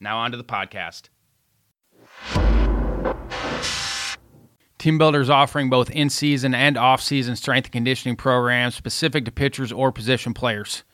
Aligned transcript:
Now, 0.00 0.18
on 0.18 0.30
to 0.32 0.36
the 0.36 0.44
podcast. 0.44 1.08
TeamBuildr 4.78 5.20
is 5.20 5.30
offering 5.30 5.70
both 5.70 5.90
in 5.90 6.10
season 6.10 6.54
and 6.54 6.76
off 6.76 7.00
season 7.00 7.36
strength 7.36 7.66
and 7.66 7.72
conditioning 7.72 8.16
programs 8.16 8.74
specific 8.74 9.24
to 9.24 9.32
pitchers 9.32 9.72
or 9.72 9.90
position 9.90 10.34
players. 10.34 10.84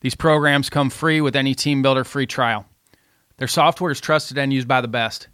These 0.00 0.16
programs 0.16 0.68
come 0.68 0.90
free 0.90 1.20
with 1.20 1.36
any 1.36 1.54
TeamBuildr 1.54 2.04
free 2.04 2.26
trial. 2.26 2.66
Their 3.36 3.46
software 3.46 3.92
is 3.92 4.00
trusted 4.00 4.38
and 4.38 4.52
used 4.52 4.66
by 4.66 4.80
the 4.80 4.88
best. 4.88 5.28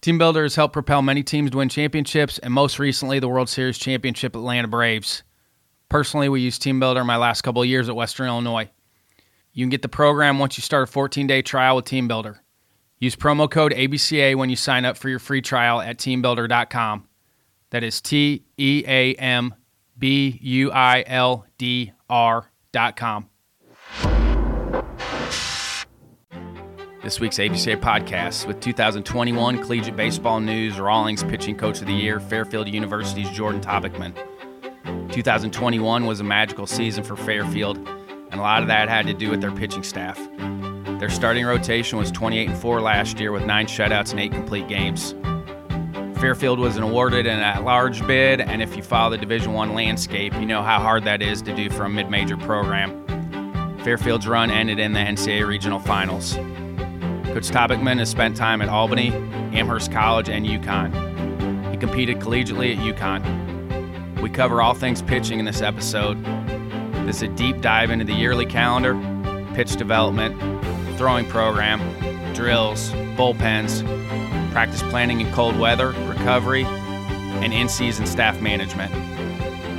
TeamBuildr 0.00 0.44
has 0.44 0.54
helped 0.54 0.74
propel 0.74 1.02
many 1.02 1.24
teams 1.24 1.50
to 1.50 1.56
win 1.56 1.68
championships 1.68 2.38
and 2.38 2.54
most 2.54 2.78
recently 2.78 3.18
the 3.18 3.28
World 3.28 3.48
Series 3.48 3.78
championship 3.78 4.36
Atlanta 4.36 4.68
Braves. 4.68 5.24
Personally, 5.88 6.28
we 6.28 6.40
used 6.40 6.62
TeamBuildr 6.62 7.04
my 7.04 7.16
last 7.16 7.42
couple 7.42 7.64
years 7.64 7.88
at 7.88 7.96
Western 7.96 8.28
Illinois. 8.28 8.70
You 9.58 9.64
can 9.64 9.70
get 9.70 9.82
the 9.82 9.88
program 9.88 10.38
once 10.38 10.56
you 10.56 10.62
start 10.62 10.88
a 10.88 10.92
14 10.92 11.26
day 11.26 11.42
trial 11.42 11.74
with 11.74 11.84
TeamBuildr. 11.86 12.38
Use 13.00 13.16
promo 13.16 13.50
code 13.50 13.72
ABCA 13.72 14.36
when 14.36 14.50
you 14.50 14.54
sign 14.54 14.84
up 14.84 14.96
for 14.96 15.08
your 15.08 15.18
free 15.18 15.42
trial 15.42 15.80
at 15.80 15.98
teambuildr.com. 15.98 17.08
That 17.70 17.82
is 17.82 18.00
T 18.00 18.44
E 18.56 18.84
A 18.86 19.14
M 19.14 19.52
B 19.98 20.38
U 20.42 20.70
I 20.70 21.02
L 21.08 21.44
D 21.58 21.90
R.com. 22.08 23.30
This 27.02 27.18
week's 27.18 27.38
ABCA 27.38 27.80
podcast 27.80 28.46
with 28.46 28.60
2021 28.60 29.60
Collegiate 29.64 29.96
Baseball 29.96 30.38
News 30.38 30.78
Rawlings 30.78 31.24
Pitching 31.24 31.56
Coach 31.56 31.80
of 31.80 31.88
the 31.88 31.94
Year, 31.94 32.20
Fairfield 32.20 32.68
University's 32.68 33.30
Jordan 33.30 33.60
Tabakman. 33.60 34.14
2021 35.10 36.06
was 36.06 36.20
a 36.20 36.24
magical 36.24 36.68
season 36.68 37.02
for 37.02 37.16
Fairfield, 37.16 37.76
and 38.30 38.40
a 38.40 38.42
lot 38.42 38.62
of 38.62 38.68
that 38.68 38.88
had 38.88 39.06
to 39.06 39.14
do 39.14 39.30
with 39.30 39.40
their 39.40 39.52
pitching 39.52 39.82
staff. 39.82 40.18
Their 40.98 41.10
starting 41.10 41.44
rotation 41.46 41.98
was 41.98 42.10
28 42.10 42.48
and 42.48 42.58
4 42.58 42.80
last 42.80 43.20
year 43.20 43.30
with 43.32 43.44
9 43.44 43.66
shutouts 43.66 44.10
and 44.10 44.20
8 44.20 44.32
complete 44.32 44.68
games. 44.68 45.14
Fairfield 46.20 46.58
was 46.58 46.76
awarded 46.76 47.26
an 47.28 47.38
at-large 47.38 48.04
bid, 48.06 48.40
and 48.40 48.60
if 48.60 48.76
you 48.76 48.82
follow 48.82 49.10
the 49.10 49.18
Division 49.18 49.52
1 49.52 49.74
landscape, 49.74 50.34
you 50.34 50.46
know 50.46 50.62
how 50.62 50.80
hard 50.80 51.04
that 51.04 51.22
is 51.22 51.40
to 51.42 51.54
do 51.54 51.70
for 51.70 51.84
a 51.84 51.88
mid-major 51.88 52.36
program. 52.36 53.04
Fairfield's 53.84 54.26
run 54.26 54.50
ended 54.50 54.80
in 54.80 54.92
the 54.92 54.98
NCAA 54.98 55.46
Regional 55.46 55.78
Finals. 55.78 56.34
Coach 56.34 57.50
Tabakman 57.50 57.98
has 57.98 58.10
spent 58.10 58.36
time 58.36 58.60
at 58.60 58.68
Albany, 58.68 59.12
Amherst 59.52 59.92
College, 59.92 60.28
and 60.28 60.44
UConn. 60.44 61.70
He 61.70 61.76
competed 61.76 62.18
collegiately 62.18 62.76
at 62.76 62.82
UConn. 62.82 64.20
We 64.20 64.28
cover 64.28 64.60
all 64.60 64.74
things 64.74 65.00
pitching 65.00 65.38
in 65.38 65.44
this 65.44 65.62
episode. 65.62 66.16
This 67.08 67.22
is 67.22 67.22
a 67.22 67.28
deep 67.28 67.62
dive 67.62 67.90
into 67.90 68.04
the 68.04 68.12
yearly 68.12 68.44
calendar, 68.44 68.94
pitch 69.54 69.76
development, 69.76 70.38
throwing 70.98 71.26
program, 71.26 71.80
drills, 72.34 72.90
bullpens, 73.16 73.82
practice 74.52 74.82
planning 74.82 75.22
in 75.22 75.32
cold 75.32 75.58
weather, 75.58 75.92
recovery, 76.06 76.64
and 76.64 77.54
in 77.54 77.70
season 77.70 78.04
staff 78.04 78.42
management. 78.42 78.92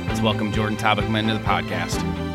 Let's 0.08 0.20
welcome 0.20 0.50
Jordan 0.50 0.76
Tabakman 0.76 1.28
to 1.28 1.34
the 1.34 1.44
podcast. 1.44 2.29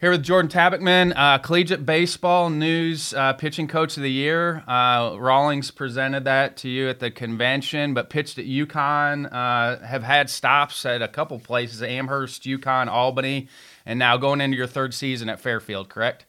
Here 0.00 0.10
with 0.10 0.22
Jordan 0.22 0.50
Tabakman, 0.50 1.12
uh, 1.14 1.36
collegiate 1.40 1.84
baseball 1.84 2.48
news 2.48 3.12
uh, 3.12 3.34
pitching 3.34 3.68
coach 3.68 3.98
of 3.98 4.02
the 4.02 4.10
year. 4.10 4.64
Uh, 4.66 5.14
Rawlings 5.18 5.70
presented 5.70 6.24
that 6.24 6.56
to 6.58 6.70
you 6.70 6.88
at 6.88 7.00
the 7.00 7.10
convention, 7.10 7.92
but 7.92 8.08
pitched 8.08 8.38
at 8.38 8.46
UConn. 8.46 9.30
Uh, 9.30 9.84
have 9.84 10.02
had 10.02 10.30
stops 10.30 10.86
at 10.86 11.02
a 11.02 11.08
couple 11.08 11.38
places: 11.38 11.82
Amherst, 11.82 12.44
UConn, 12.44 12.86
Albany, 12.86 13.48
and 13.84 13.98
now 13.98 14.16
going 14.16 14.40
into 14.40 14.56
your 14.56 14.66
third 14.66 14.94
season 14.94 15.28
at 15.28 15.38
Fairfield. 15.38 15.90
Correct? 15.90 16.24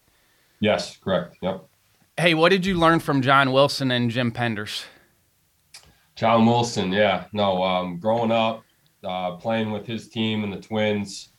Yes, 0.60 0.98
correct. 0.98 1.38
Yep. 1.42 1.66
Hey, 2.18 2.34
what 2.34 2.50
did 2.50 2.66
you 2.66 2.78
learn 2.78 3.00
from 3.00 3.22
John 3.22 3.54
Wilson 3.54 3.90
and 3.90 4.12
Jim 4.12 4.34
Penders? 4.34 4.84
John 6.18 6.46
Wilson, 6.46 6.92
yeah. 6.92 7.24
No, 7.32 7.64
um, 7.64 8.00
growing 8.00 8.34
up, 8.34 8.66
uh, 9.02 9.38
playing 9.38 9.72
with 9.72 9.88
his 9.88 10.10
team 10.10 10.44
and 10.44 10.52
the 10.52 10.60
Twins 10.60 11.30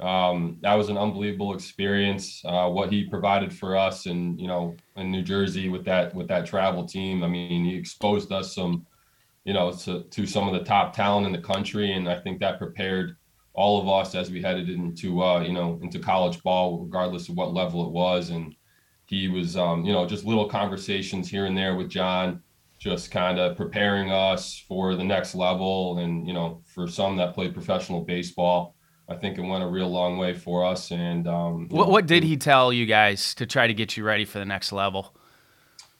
um, 0.00 0.58
that 0.60 0.74
was 0.74 0.88
an 0.88 0.96
unbelievable 0.98 1.54
experience. 1.54 2.42
Uh, 2.44 2.68
what 2.68 2.92
he 2.92 3.04
provided 3.04 3.52
for 3.52 3.76
us, 3.76 4.06
and 4.06 4.40
you 4.40 4.46
know, 4.46 4.76
in 4.96 5.10
New 5.10 5.22
Jersey 5.22 5.68
with 5.68 5.84
that 5.86 6.14
with 6.14 6.28
that 6.28 6.46
travel 6.46 6.84
team. 6.84 7.24
I 7.24 7.28
mean, 7.28 7.64
he 7.64 7.74
exposed 7.74 8.30
us 8.30 8.54
some, 8.54 8.86
you 9.44 9.52
know, 9.52 9.72
to, 9.72 10.04
to 10.04 10.26
some 10.26 10.46
of 10.46 10.54
the 10.54 10.64
top 10.64 10.94
talent 10.94 11.26
in 11.26 11.32
the 11.32 11.38
country, 11.38 11.92
and 11.94 12.08
I 12.08 12.18
think 12.20 12.38
that 12.40 12.58
prepared 12.58 13.16
all 13.54 13.80
of 13.80 13.88
us 13.88 14.14
as 14.14 14.30
we 14.30 14.40
headed 14.40 14.70
into 14.70 15.20
uh, 15.20 15.40
you 15.40 15.52
know 15.52 15.80
into 15.82 15.98
college 15.98 16.42
ball, 16.44 16.78
regardless 16.78 17.28
of 17.28 17.36
what 17.36 17.52
level 17.52 17.84
it 17.84 17.90
was. 17.90 18.30
And 18.30 18.54
he 19.06 19.26
was, 19.26 19.56
um, 19.56 19.84
you 19.84 19.92
know, 19.92 20.06
just 20.06 20.24
little 20.24 20.48
conversations 20.48 21.28
here 21.28 21.46
and 21.46 21.56
there 21.56 21.74
with 21.74 21.88
John, 21.88 22.42
just 22.78 23.10
kind 23.10 23.38
of 23.40 23.56
preparing 23.56 24.12
us 24.12 24.62
for 24.68 24.94
the 24.94 25.02
next 25.02 25.34
level, 25.34 25.98
and 25.98 26.24
you 26.24 26.34
know, 26.34 26.62
for 26.66 26.86
some 26.86 27.16
that 27.16 27.34
played 27.34 27.52
professional 27.52 28.02
baseball 28.02 28.76
I 29.08 29.14
think 29.14 29.38
it 29.38 29.40
went 29.40 29.64
a 29.64 29.66
real 29.66 29.88
long 29.88 30.18
way 30.18 30.34
for 30.34 30.64
us. 30.64 30.90
And 30.90 31.26
um, 31.26 31.68
what, 31.68 31.86
know, 31.86 31.92
what 31.92 32.06
did 32.06 32.22
he 32.24 32.36
tell 32.36 32.72
you 32.72 32.84
guys 32.84 33.34
to 33.34 33.46
try 33.46 33.66
to 33.66 33.74
get 33.74 33.96
you 33.96 34.04
ready 34.04 34.24
for 34.24 34.38
the 34.38 34.44
next 34.44 34.70
level? 34.70 35.14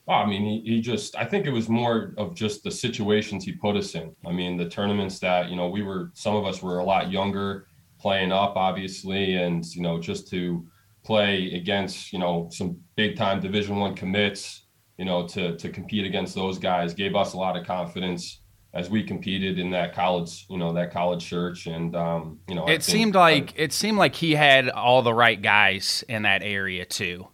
Well, 0.07 0.19
I 0.19 0.27
mean, 0.27 0.43
he, 0.43 0.75
he 0.75 0.81
just, 0.81 1.17
I 1.17 1.25
think 1.25 1.47
it 1.47 1.51
was 1.51 1.69
more 1.69 2.15
of 2.17 2.35
just 2.35 2.65
the 2.65 2.71
situations 2.71 3.45
he 3.45 3.53
put 3.53 3.77
us 3.77 3.95
in. 3.95 4.15
I 4.27 4.33
mean, 4.33 4.57
the 4.57 4.69
tournaments 4.69 5.19
that, 5.21 5.49
you 5.51 5.57
know, 5.57 5.69
we 5.69 5.83
were, 5.83 6.11
some 6.15 6.35
of 6.35 6.47
us 6.47 6.63
were 6.63 6.79
a 6.79 6.85
lot 6.85 7.11
younger 7.11 7.67
playing 7.99 8.33
up, 8.33 8.57
obviously, 8.57 9.35
and, 9.35 9.65
you 9.75 9.83
know, 9.83 10.01
just 10.01 10.29
to 10.29 10.67
play 11.05 11.53
against, 11.55 12.13
you 12.13 12.19
know, 12.19 12.49
some 12.51 12.79
big 12.97 13.17
time 13.17 13.41
Division 13.41 13.77
One 13.77 13.95
commits, 13.95 14.67
you 14.99 15.05
know, 15.05 15.27
to, 15.29 15.57
to 15.57 15.69
compete 15.69 16.07
against 16.07 16.35
those 16.35 16.59
guys 16.59 16.95
gave 16.95 17.15
us 17.15 17.33
a 17.33 17.37
lot 17.37 17.57
of 17.57 17.67
confidence 17.67 18.41
as 18.75 18.91
we 18.91 19.03
competed 19.03 19.59
in 19.59 19.71
that 19.71 19.95
college, 19.95 20.47
you 20.51 20.59
know, 20.59 20.73
that 20.73 20.93
college 20.93 21.25
church, 21.25 21.67
and 21.67 21.97
um, 21.97 22.39
you 22.49 22.55
know, 22.55 22.69
it 22.69 22.83
seemed 22.83 23.15
like 23.15 23.55
I, 23.59 23.63
it 23.63 23.73
seemed 23.73 23.99
like 23.99 24.15
he 24.15 24.35
had 24.35 24.69
all 24.69 25.03
the 25.03 25.15
right 25.15 25.41
guys 25.41 26.05
in 26.09 26.23
that 26.23 26.43
area 26.43 26.85
too. 26.85 27.29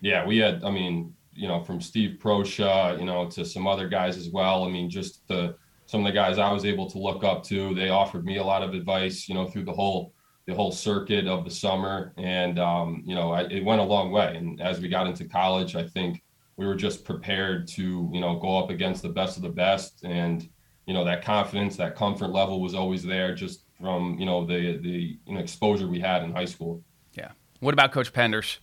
Yeah, 0.00 0.26
we 0.26 0.38
had. 0.38 0.62
I 0.62 0.70
mean, 0.70 1.14
you 1.34 1.48
know, 1.48 1.62
from 1.62 1.80
Steve 1.80 2.18
Proscia, 2.20 2.98
you 2.98 3.06
know, 3.06 3.28
to 3.30 3.44
some 3.44 3.66
other 3.66 3.88
guys 3.88 4.16
as 4.16 4.28
well. 4.28 4.64
I 4.64 4.70
mean, 4.70 4.90
just 4.90 5.26
the 5.26 5.56
some 5.86 6.00
of 6.00 6.06
the 6.06 6.12
guys 6.12 6.38
I 6.38 6.52
was 6.52 6.64
able 6.64 6.88
to 6.90 6.98
look 6.98 7.24
up 7.24 7.42
to. 7.44 7.74
They 7.74 7.88
offered 7.88 8.24
me 8.24 8.36
a 8.36 8.44
lot 8.44 8.62
of 8.62 8.74
advice, 8.74 9.28
you 9.28 9.34
know, 9.34 9.46
through 9.46 9.64
the 9.64 9.72
whole 9.72 10.12
the 10.46 10.54
whole 10.54 10.72
circuit 10.72 11.26
of 11.26 11.44
the 11.44 11.50
summer, 11.50 12.12
and 12.18 12.58
um, 12.58 13.02
you 13.06 13.14
know, 13.14 13.32
I, 13.32 13.44
it 13.44 13.64
went 13.64 13.80
a 13.80 13.84
long 13.84 14.12
way. 14.12 14.36
And 14.36 14.60
as 14.60 14.80
we 14.80 14.88
got 14.88 15.06
into 15.06 15.24
college, 15.24 15.74
I 15.74 15.86
think 15.88 16.22
we 16.56 16.66
were 16.66 16.74
just 16.74 17.04
prepared 17.04 17.66
to 17.68 18.10
you 18.12 18.20
know 18.20 18.38
go 18.38 18.58
up 18.58 18.68
against 18.68 19.02
the 19.02 19.08
best 19.08 19.38
of 19.38 19.42
the 19.42 19.48
best, 19.48 20.04
and 20.04 20.46
you 20.86 20.94
know 20.94 21.04
that 21.04 21.24
confidence, 21.24 21.76
that 21.76 21.96
comfort 21.96 22.28
level 22.28 22.60
was 22.60 22.74
always 22.74 23.02
there, 23.02 23.34
just 23.34 23.62
from 23.80 24.18
you 24.18 24.26
know 24.26 24.44
the 24.44 24.78
the 24.78 25.18
you 25.26 25.34
know, 25.34 25.40
exposure 25.40 25.86
we 25.86 26.00
had 26.00 26.22
in 26.22 26.32
high 26.32 26.44
school. 26.44 26.82
Yeah. 27.14 27.30
What 27.60 27.74
about 27.74 27.92
Coach 27.92 28.12
Penders? 28.12 28.58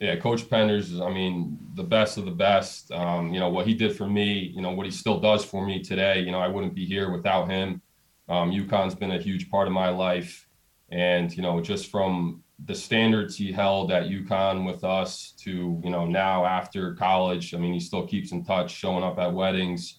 Yeah, 0.00 0.14
Coach 0.14 0.48
Penders, 0.48 1.04
I 1.04 1.12
mean, 1.12 1.58
the 1.74 1.82
best 1.82 2.18
of 2.18 2.24
the 2.24 2.30
best. 2.30 2.92
Um, 2.92 3.34
you 3.34 3.40
know, 3.40 3.48
what 3.48 3.66
he 3.66 3.74
did 3.74 3.96
for 3.96 4.06
me, 4.06 4.52
you 4.54 4.62
know, 4.62 4.70
what 4.70 4.86
he 4.86 4.92
still 4.92 5.18
does 5.18 5.44
for 5.44 5.66
me 5.66 5.82
today, 5.82 6.20
you 6.20 6.30
know, 6.30 6.38
I 6.38 6.46
wouldn't 6.46 6.74
be 6.74 6.86
here 6.86 7.10
without 7.10 7.50
him. 7.50 7.82
Um, 8.28 8.52
UConn's 8.52 8.94
been 8.94 9.10
a 9.10 9.18
huge 9.18 9.50
part 9.50 9.66
of 9.66 9.72
my 9.72 9.88
life. 9.88 10.46
And, 10.90 11.34
you 11.36 11.42
know, 11.42 11.60
just 11.60 11.90
from 11.90 12.44
the 12.64 12.74
standards 12.74 13.36
he 13.36 13.50
held 13.50 13.90
at 13.90 14.04
UConn 14.04 14.64
with 14.64 14.84
us 14.84 15.32
to, 15.38 15.80
you 15.82 15.90
know, 15.90 16.06
now 16.06 16.44
after 16.44 16.94
college, 16.94 17.52
I 17.52 17.58
mean, 17.58 17.72
he 17.72 17.80
still 17.80 18.06
keeps 18.06 18.30
in 18.30 18.44
touch, 18.44 18.70
showing 18.70 19.02
up 19.02 19.18
at 19.18 19.32
weddings. 19.32 19.98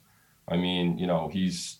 I 0.49 0.57
mean, 0.57 0.97
you 0.97 1.07
know, 1.07 1.29
he's 1.31 1.79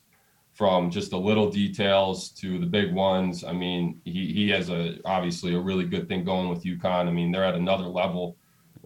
from 0.53 0.91
just 0.91 1.11
the 1.11 1.17
little 1.17 1.49
details 1.49 2.29
to 2.31 2.59
the 2.59 2.65
big 2.65 2.93
ones. 2.93 3.43
I 3.43 3.53
mean, 3.53 4.01
he, 4.03 4.33
he 4.33 4.49
has 4.49 4.69
a 4.69 4.99
obviously 5.05 5.55
a 5.55 5.59
really 5.59 5.85
good 5.85 6.07
thing 6.07 6.23
going 6.23 6.49
with 6.49 6.63
UConn. 6.63 7.07
I 7.07 7.11
mean, 7.11 7.31
they're 7.31 7.45
at 7.45 7.55
another 7.55 7.85
level 7.85 8.37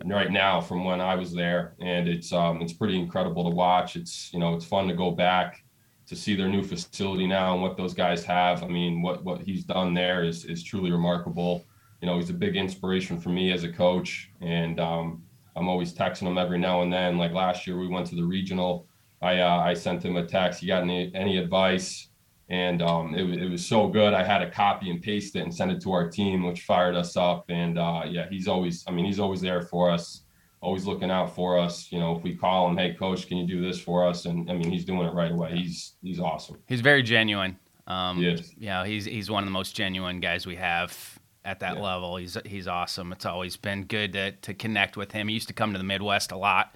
right 0.05 0.31
now 0.31 0.61
from 0.61 0.83
when 0.83 1.01
I 1.01 1.15
was 1.15 1.33
there, 1.33 1.75
and 1.79 2.07
it's 2.07 2.31
um, 2.31 2.61
it's 2.61 2.73
pretty 2.73 2.99
incredible 2.99 3.43
to 3.49 3.55
watch. 3.55 3.95
It's 3.95 4.31
you 4.33 4.39
know 4.39 4.53
it's 4.53 4.65
fun 4.65 4.87
to 4.87 4.93
go 4.93 5.11
back 5.11 5.63
to 6.05 6.15
see 6.15 6.35
their 6.35 6.49
new 6.49 6.61
facility 6.61 7.25
now 7.25 7.53
and 7.53 7.61
what 7.61 7.77
those 7.77 7.93
guys 7.93 8.23
have. 8.25 8.63
I 8.63 8.67
mean, 8.67 9.01
what 9.01 9.23
what 9.23 9.41
he's 9.41 9.63
done 9.63 9.93
there 9.93 10.23
is 10.23 10.45
is 10.45 10.63
truly 10.63 10.91
remarkable. 10.91 11.65
You 12.01 12.07
know, 12.07 12.17
he's 12.17 12.29
a 12.29 12.33
big 12.33 12.55
inspiration 12.55 13.19
for 13.19 13.29
me 13.29 13.51
as 13.51 13.63
a 13.63 13.71
coach, 13.71 14.29
and 14.41 14.79
um, 14.79 15.23
I'm 15.55 15.69
always 15.69 15.93
texting 15.93 16.27
him 16.27 16.37
every 16.37 16.57
now 16.57 16.81
and 16.81 16.91
then. 16.91 17.17
Like 17.17 17.31
last 17.31 17.65
year, 17.65 17.79
we 17.79 17.87
went 17.87 18.07
to 18.07 18.15
the 18.15 18.23
regional. 18.23 18.87
I 19.23 19.39
uh, 19.39 19.59
I 19.59 19.73
sent 19.73 20.03
him 20.03 20.17
a 20.17 20.25
text. 20.25 20.61
You 20.61 20.67
got 20.67 20.83
any 20.83 21.11
any 21.15 21.37
advice? 21.37 22.09
And 22.49 22.81
um, 22.81 23.15
it, 23.15 23.41
it 23.41 23.49
was 23.49 23.65
so 23.65 23.87
good. 23.87 24.13
I 24.13 24.23
had 24.23 24.39
to 24.39 24.51
copy 24.51 24.91
and 24.91 25.01
paste 25.01 25.35
it 25.37 25.39
and 25.39 25.55
send 25.55 25.71
it 25.71 25.81
to 25.83 25.93
our 25.93 26.09
team, 26.09 26.43
which 26.43 26.63
fired 26.63 26.93
us 26.93 27.15
up. 27.15 27.45
And 27.49 27.79
uh, 27.79 28.03
yeah, 28.05 28.27
he's 28.29 28.47
always. 28.47 28.83
I 28.87 28.91
mean, 28.91 29.05
he's 29.05 29.19
always 29.19 29.41
there 29.41 29.61
for 29.61 29.89
us 29.89 30.23
always 30.63 30.85
looking 30.85 31.11
out 31.11 31.35
for 31.35 31.59
us. 31.59 31.91
You 31.91 31.99
know, 31.99 32.15
if 32.15 32.23
we 32.23 32.35
call 32.35 32.67
him, 32.69 32.77
hey 32.77 32.93
coach, 32.93 33.27
can 33.27 33.37
you 33.37 33.45
do 33.45 33.61
this 33.61 33.79
for 33.79 34.07
us? 34.07 34.25
And 34.25 34.49
I 34.49 34.53
mean, 34.53 34.71
he's 34.71 34.85
doing 34.85 35.05
it 35.05 35.13
right 35.13 35.31
away. 35.31 35.55
He's 35.55 35.95
he's 36.01 36.19
awesome. 36.19 36.57
He's 36.67 36.81
very 36.81 37.03
genuine. 37.03 37.59
Um, 37.85 38.19
yes. 38.19 38.51
Yeah, 38.57 38.85
he's 38.85 39.05
he's 39.05 39.29
one 39.29 39.43
of 39.43 39.47
the 39.47 39.51
most 39.51 39.75
genuine 39.75 40.21
guys 40.21 40.47
we 40.47 40.55
have 40.55 41.19
at 41.45 41.59
that 41.59 41.75
yeah. 41.75 41.81
level. 41.81 42.15
He's 42.15 42.37
he's 42.45 42.67
awesome. 42.67 43.11
It's 43.11 43.25
always 43.25 43.57
been 43.57 43.83
good 43.83 44.13
to 44.13 44.31
to 44.31 44.53
connect 44.53 44.97
with 44.97 45.11
him. 45.11 45.27
He 45.27 45.33
used 45.33 45.49
to 45.49 45.53
come 45.53 45.73
to 45.73 45.77
the 45.77 45.83
Midwest 45.83 46.31
a 46.31 46.37
lot 46.37 46.75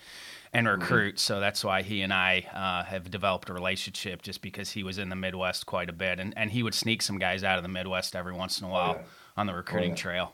and 0.58 0.66
mm-hmm. 0.66 0.82
recruit, 0.82 1.16
mm-hmm. 1.16 1.34
so 1.34 1.40
that's 1.40 1.64
why 1.64 1.84
he 1.84 2.02
and 2.02 2.12
I 2.12 2.48
uh, 2.54 2.84
have 2.90 3.12
developed 3.12 3.50
a 3.50 3.54
relationship. 3.54 4.24
Just 4.24 4.42
because 4.42 4.72
he 4.72 4.84
was 4.84 4.98
in 4.98 5.10
the 5.10 5.16
Midwest 5.16 5.68
quite 5.68 5.90
a 5.90 5.94
bit, 5.94 6.20
and 6.20 6.34
and 6.36 6.52
he 6.52 6.64
would 6.64 6.74
sneak 6.74 7.02
some 7.04 7.20
guys 7.20 7.44
out 7.44 7.58
of 7.58 7.64
the 7.64 7.70
Midwest 7.70 8.16
every 8.16 8.34
once 8.34 8.60
in 8.60 8.66
a 8.66 8.70
while 8.70 8.96
oh, 8.98 9.00
yeah. 9.00 9.06
on 9.38 9.46
the 9.46 9.54
recruiting 9.54 9.92
oh, 9.92 9.94
yeah. 9.94 10.02
trail. 10.02 10.34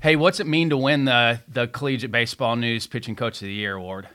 Hey, 0.00 0.14
what's 0.14 0.38
it 0.38 0.46
mean 0.46 0.70
to 0.70 0.76
win 0.76 1.04
the 1.04 1.40
the 1.48 1.66
Collegiate 1.66 2.12
Baseball 2.12 2.54
News 2.54 2.86
Pitching 2.86 3.16
Coach 3.16 3.42
of 3.42 3.48
the 3.48 3.52
Year 3.52 3.74
award? 3.74 4.08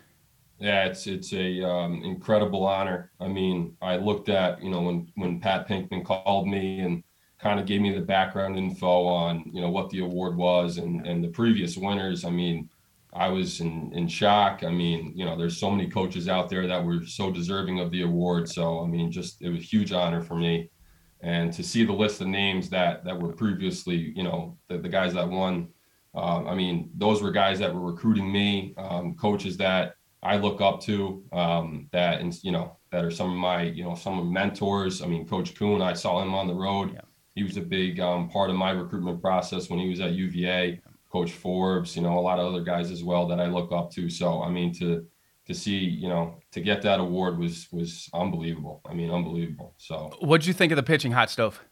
Yeah, 0.60 0.86
it's 0.86 1.06
it's 1.08 1.34
a 1.34 1.62
um, 1.68 2.02
incredible 2.04 2.66
honor. 2.66 3.12
I 3.20 3.28
mean, 3.28 3.76
I 3.82 3.98
looked 3.98 4.30
at 4.30 4.64
you 4.64 4.70
know 4.70 4.82
when 4.82 5.12
when 5.16 5.42
Pat 5.42 5.68
Pinkman 5.68 6.06
called 6.06 6.48
me 6.48 6.80
and 6.80 7.04
kind 7.40 7.60
of 7.60 7.66
gave 7.66 7.82
me 7.82 7.94
the 7.94 8.00
background 8.02 8.58
info 8.58 9.04
on 9.04 9.52
you 9.52 9.60
know 9.60 9.70
what 9.70 9.90
the 9.90 10.00
award 10.00 10.38
was 10.38 10.78
and 10.78 11.06
and 11.06 11.22
the 11.22 11.28
previous 11.28 11.76
winners. 11.76 12.24
I 12.24 12.30
mean, 12.30 12.70
I 13.16 13.30
was 13.30 13.62
in 13.62 13.92
in 13.94 14.08
shock. 14.08 14.64
I 14.64 14.70
mean, 14.70 15.14
you 15.16 15.26
know, 15.26 15.38
there's 15.38 15.60
so 15.60 15.70
many 15.70 15.90
coaches 15.90 16.28
out 16.28 16.50
there 16.50 16.68
that 16.68 16.84
were 16.84 17.06
so 17.06 17.32
deserving 17.32 17.80
of 17.80 17.92
the 17.92 18.02
award. 18.02 18.50
So 18.50 18.84
I 18.84 18.88
mean, 18.88 19.12
just 19.12 19.42
it 19.42 19.50
was 19.50 19.60
a 19.60 19.64
huge 19.64 19.92
honor 19.92 20.22
for 20.22 20.36
me 20.36 20.70
and 21.24 21.54
to 21.54 21.64
see 21.64 21.86
the 21.86 21.94
list 21.94 22.20
of 22.22 22.28
names 22.28 22.70
that 22.70 23.04
that 23.06 23.18
were 23.20 23.32
previously, 23.32 24.14
you 24.16 24.24
know, 24.24 24.58
the, 24.68 24.78
the 24.78 24.90
guys 24.90 25.14
that 25.14 25.28
won. 25.28 25.70
Uh, 26.16 26.44
I 26.46 26.54
mean, 26.54 26.92
those 26.96 27.24
were 27.24 27.32
guys 27.32 27.58
that 27.60 27.74
were 27.74 27.92
recruiting 27.92 28.32
me, 28.32 28.76
um, 28.78 29.16
coaches 29.16 29.58
that 29.58 29.96
I 30.22 30.38
look 30.38 30.62
up 30.62 30.80
to, 30.82 31.24
um, 31.32 31.88
that 31.92 32.20
and 32.22 32.38
you 32.44 32.52
know 32.52 32.78
that 32.92 33.04
are 33.04 33.10
some 33.10 33.32
of 33.32 33.38
my 33.38 33.64
you 33.64 33.84
know 33.84 33.96
some 33.96 34.20
of 34.20 34.28
mentors. 34.28 35.02
I 35.02 35.08
mean, 35.08 35.26
Coach 35.26 35.56
Kuhn, 35.56 35.82
I 35.82 35.94
saw 35.94 36.22
him 36.22 36.36
on 36.36 36.48
the 36.48 36.54
road. 36.54 36.92
Yeah. 36.94 37.02
He 37.36 37.44
was 37.44 37.58
a 37.58 37.62
big 37.62 38.00
um, 38.00 38.30
part 38.30 38.52
of 38.52 38.58
my 38.58 38.72
recruitment 38.72 39.22
process 39.22 39.70
when 39.70 39.80
he 39.80 39.90
was 39.90 40.02
at 40.02 40.12
UVA. 40.12 40.82
Coach 41.14 41.32
Forbes, 41.32 41.96
you 41.96 42.02
know, 42.02 42.18
a 42.18 42.20
lot 42.20 42.40
of 42.40 42.48
other 42.48 42.64
guys 42.64 42.90
as 42.90 43.04
well 43.04 43.28
that 43.28 43.40
I 43.40 43.46
look 43.46 43.72
up 43.72 43.92
to. 43.92 44.10
So 44.10 44.42
I 44.42 44.50
mean, 44.50 44.74
to 44.80 45.06
to 45.46 45.54
see, 45.54 45.78
you 45.78 46.10
know, 46.10 46.40
to 46.52 46.62
get 46.62 46.82
that 46.82 47.00
award 47.00 47.38
was 47.38 47.68
was 47.72 48.10
unbelievable. 48.14 48.82
I 48.86 48.94
mean, 48.94 49.12
unbelievable. 49.12 49.76
So, 49.78 50.12
what'd 50.20 50.48
you 50.48 50.54
think 50.54 50.72
of 50.72 50.76
the 50.78 50.84
pitching 50.84 51.12
hot 51.12 51.30
stove? 51.30 51.64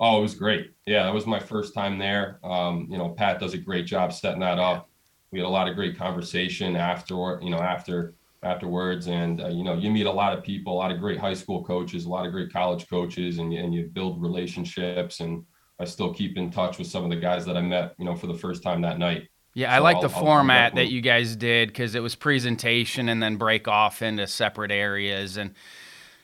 Oh, 0.00 0.18
it 0.18 0.22
was 0.22 0.34
great. 0.34 0.72
Yeah, 0.86 1.04
that 1.04 1.14
was 1.14 1.26
my 1.26 1.40
first 1.40 1.74
time 1.74 1.98
there. 1.98 2.38
Um, 2.44 2.86
you 2.90 2.98
know, 2.98 3.08
Pat 3.08 3.40
does 3.40 3.54
a 3.54 3.58
great 3.58 3.86
job 3.86 4.12
setting 4.12 4.40
that 4.40 4.58
up. 4.58 4.88
We 5.32 5.40
had 5.40 5.46
a 5.46 5.48
lot 5.48 5.68
of 5.68 5.74
great 5.74 5.98
conversation 5.98 6.76
after, 6.76 7.40
you 7.42 7.50
know, 7.50 7.58
after 7.58 8.14
afterwards, 8.42 9.08
and 9.08 9.40
uh, 9.40 9.48
you 9.48 9.64
know, 9.64 9.74
you 9.74 9.90
meet 9.90 10.06
a 10.06 10.12
lot 10.12 10.36
of 10.36 10.44
people, 10.44 10.72
a 10.72 10.78
lot 10.78 10.92
of 10.92 11.00
great 11.00 11.18
high 11.18 11.34
school 11.34 11.64
coaches, 11.64 12.04
a 12.04 12.08
lot 12.08 12.26
of 12.26 12.32
great 12.32 12.52
college 12.52 12.88
coaches, 12.88 13.38
and 13.38 13.52
and 13.52 13.74
you 13.74 13.88
build 13.92 14.20
relationships. 14.20 15.20
And 15.20 15.44
I 15.78 15.84
still 15.84 16.12
keep 16.12 16.36
in 16.36 16.50
touch 16.50 16.78
with 16.78 16.88
some 16.88 17.04
of 17.04 17.10
the 17.10 17.16
guys 17.16 17.46
that 17.46 17.56
I 17.56 17.60
met, 17.60 17.94
you 17.98 18.04
know, 18.04 18.16
for 18.16 18.26
the 18.26 18.34
first 18.34 18.62
time 18.62 18.82
that 18.82 18.98
night. 18.98 19.28
Yeah, 19.54 19.74
I 19.74 19.78
like 19.78 20.00
the 20.00 20.08
I'll, 20.08 20.22
format 20.22 20.72
I'll 20.72 20.76
that 20.76 20.90
you 20.90 21.00
guys 21.00 21.36
did 21.36 21.68
because 21.68 21.94
it 21.94 22.00
was 22.00 22.14
presentation 22.14 23.08
and 23.08 23.22
then 23.22 23.36
break 23.36 23.66
off 23.66 24.02
into 24.02 24.26
separate 24.26 24.70
areas 24.70 25.36
and 25.36 25.54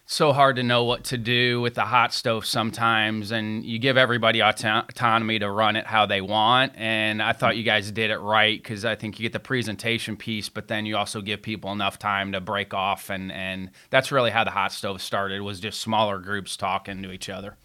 so 0.06 0.32
hard 0.34 0.56
to 0.56 0.62
know 0.62 0.84
what 0.84 1.02
to 1.04 1.16
do 1.16 1.60
with 1.62 1.74
the 1.74 1.84
hot 1.84 2.12
stove 2.12 2.44
sometimes 2.44 3.30
and 3.30 3.64
you 3.64 3.78
give 3.78 3.96
everybody 3.96 4.40
autonomy 4.40 5.38
to 5.38 5.50
run 5.50 5.76
it 5.76 5.86
how 5.86 6.04
they 6.04 6.20
want 6.20 6.72
and 6.76 7.22
i 7.22 7.32
thought 7.32 7.56
you 7.56 7.62
guys 7.62 7.90
did 7.90 8.10
it 8.10 8.18
right 8.18 8.62
because 8.62 8.84
i 8.84 8.94
think 8.94 9.18
you 9.18 9.22
get 9.22 9.32
the 9.32 9.40
presentation 9.40 10.14
piece 10.14 10.50
but 10.50 10.68
then 10.68 10.84
you 10.84 10.94
also 10.94 11.22
give 11.22 11.40
people 11.40 11.72
enough 11.72 11.98
time 11.98 12.32
to 12.32 12.40
break 12.40 12.74
off 12.74 13.08
and 13.08 13.32
and 13.32 13.70
that's 13.88 14.12
really 14.12 14.30
how 14.30 14.44
the 14.44 14.50
hot 14.50 14.72
stove 14.72 15.00
started 15.00 15.40
was 15.40 15.58
just 15.58 15.80
smaller 15.80 16.18
groups 16.18 16.54
talking 16.54 17.02
to 17.02 17.10
each 17.10 17.30
other 17.30 17.56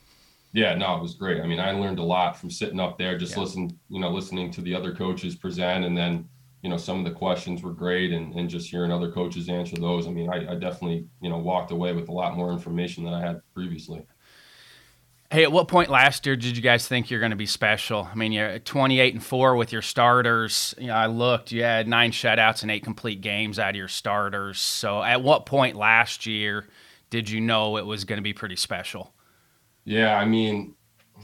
yeah, 0.51 0.73
no, 0.73 0.95
it 0.95 1.01
was 1.01 1.15
great. 1.15 1.41
I 1.41 1.45
mean, 1.45 1.59
I 1.59 1.71
learned 1.71 1.99
a 1.99 2.03
lot 2.03 2.37
from 2.37 2.49
sitting 2.49 2.79
up 2.79 2.97
there, 2.97 3.17
just 3.17 3.35
yeah. 3.35 3.41
listen, 3.41 3.79
you 3.89 3.99
know, 3.99 4.09
listening 4.09 4.51
to 4.51 4.61
the 4.61 4.73
other 4.73 4.93
coaches 4.95 5.35
present, 5.35 5.85
and 5.85 5.95
then, 5.95 6.27
you 6.63 6.69
know, 6.69 6.77
some 6.77 6.97
of 6.97 7.05
the 7.05 7.11
questions 7.11 7.61
were 7.61 7.73
great, 7.73 8.11
and 8.11 8.33
and 8.33 8.49
just 8.49 8.69
hearing 8.69 8.91
other 8.91 9.11
coaches 9.11 9.47
answer 9.47 9.75
those. 9.75 10.07
I 10.07 10.11
mean, 10.11 10.29
I, 10.29 10.51
I 10.51 10.55
definitely, 10.55 11.07
you 11.21 11.29
know, 11.29 11.37
walked 11.37 11.71
away 11.71 11.93
with 11.93 12.09
a 12.09 12.11
lot 12.11 12.35
more 12.35 12.51
information 12.51 13.03
than 13.03 13.13
I 13.13 13.21
had 13.21 13.41
previously. 13.53 14.05
Hey, 15.31 15.43
at 15.43 15.51
what 15.51 15.67
point 15.67 15.91
last 15.91 16.25
year 16.25 16.35
did 16.35 16.57
you 16.57 16.63
guys 16.63 16.87
think 16.87 17.11
you're 17.11 17.19
going 17.19 17.29
to 17.29 17.35
be 17.35 17.45
special? 17.45 18.09
I 18.11 18.15
mean, 18.15 18.31
you're 18.31 18.57
28 18.57 19.13
and 19.13 19.23
four 19.23 19.55
with 19.55 19.71
your 19.71 19.83
starters. 19.83 20.73
You 20.79 20.87
know, 20.87 20.95
I 20.95 21.05
looked, 21.05 21.51
you 21.51 21.61
had 21.61 21.87
nine 21.87 22.11
shutouts 22.11 22.63
and 22.63 22.71
eight 22.71 22.83
complete 22.83 23.21
games 23.21 23.59
out 23.59 23.69
of 23.69 23.75
your 23.75 23.87
starters. 23.87 24.59
So, 24.59 25.03
at 25.03 25.21
what 25.21 25.45
point 25.45 25.75
last 25.75 26.25
year 26.25 26.65
did 27.11 27.29
you 27.29 27.41
know 27.41 27.77
it 27.77 27.85
was 27.85 28.05
going 28.05 28.17
to 28.17 28.23
be 28.23 28.33
pretty 28.33 28.55
special? 28.55 29.13
Yeah, 29.85 30.17
I 30.17 30.25
mean, 30.25 30.75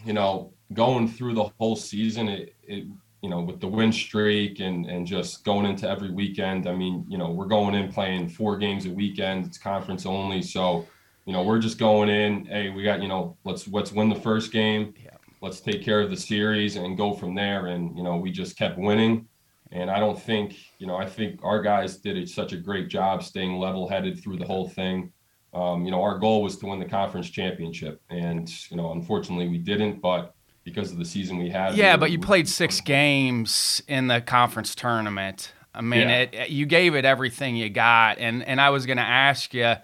you 0.03 0.13
know, 0.13 0.53
going 0.73 1.07
through 1.07 1.35
the 1.35 1.49
whole 1.59 1.75
season, 1.75 2.29
it, 2.29 2.55
it 2.63 2.87
you 3.21 3.29
know, 3.29 3.41
with 3.41 3.59
the 3.59 3.67
win 3.67 3.91
streak 3.91 4.59
and 4.59 4.85
and 4.85 5.05
just 5.05 5.43
going 5.43 5.65
into 5.65 5.89
every 5.89 6.11
weekend. 6.11 6.67
I 6.67 6.73
mean, 6.73 7.05
you 7.09 7.17
know, 7.17 7.31
we're 7.31 7.47
going 7.47 7.75
in 7.75 7.91
playing 7.91 8.29
four 8.29 8.57
games 8.57 8.85
a 8.85 8.91
weekend. 8.91 9.47
It's 9.47 9.57
conference 9.57 10.05
only, 10.05 10.41
so 10.41 10.87
you 11.25 11.33
know, 11.33 11.43
we're 11.43 11.59
just 11.59 11.79
going 11.79 12.09
in. 12.09 12.45
Hey, 12.45 12.69
we 12.69 12.83
got 12.83 13.01
you 13.01 13.07
know, 13.07 13.37
let's 13.43 13.67
let's 13.67 13.91
win 13.91 14.09
the 14.09 14.15
first 14.15 14.51
game. 14.51 14.93
Yeah. 15.03 15.11
Let's 15.41 15.59
take 15.59 15.83
care 15.83 16.01
of 16.01 16.09
the 16.09 16.17
series 16.17 16.75
and 16.75 16.97
go 16.97 17.13
from 17.13 17.35
there. 17.35 17.67
And 17.67 17.97
you 17.97 18.03
know, 18.03 18.17
we 18.17 18.31
just 18.31 18.57
kept 18.57 18.77
winning. 18.77 19.27
And 19.71 19.89
I 19.89 19.99
don't 19.99 20.21
think, 20.21 20.55
you 20.77 20.85
know, 20.85 20.95
I 20.95 21.07
think 21.07 21.39
our 21.43 21.61
guys 21.61 21.97
did 21.97 22.29
such 22.29 22.53
a 22.53 22.57
great 22.57 22.87
job 22.87 23.23
staying 23.23 23.57
level 23.57 23.89
headed 23.89 24.21
through 24.21 24.37
the 24.37 24.45
whole 24.45 24.69
thing 24.69 25.11
um, 25.55 25.85
you 25.85 25.91
know, 25.91 26.03
our 26.03 26.19
goal 26.19 26.43
was 26.43 26.57
to 26.57 26.65
win 26.65 26.79
the 26.79 26.85
conference 26.85 27.29
championship, 27.29 28.01
and 28.09 28.51
you 28.69 28.75
know, 28.75 28.91
unfortunately, 28.91 29.47
we 29.47 29.57
didn't. 29.57 30.01
But 30.01 30.35
because 30.65 30.91
of 30.91 30.97
the 30.97 31.05
season 31.05 31.37
we 31.37 31.49
had, 31.49 31.75
yeah, 31.75 31.95
we 31.95 31.99
but 31.99 32.11
you 32.11 32.19
played 32.19 32.49
six 32.49 32.81
games 32.81 33.81
in 33.87 34.07
the 34.07 34.19
conference 34.19 34.75
tournament. 34.75 35.53
I 35.73 35.81
mean, 35.81 36.09
yeah. 36.09 36.19
it, 36.19 36.49
you 36.49 36.65
gave 36.65 36.93
it 36.95 37.05
everything 37.05 37.55
you 37.55 37.69
got, 37.69 38.17
and 38.19 38.43
and 38.43 38.59
I 38.59 38.69
was 38.69 38.85
going 38.85 38.97
to 38.97 39.03
ask 39.03 39.53
you, 39.53 39.75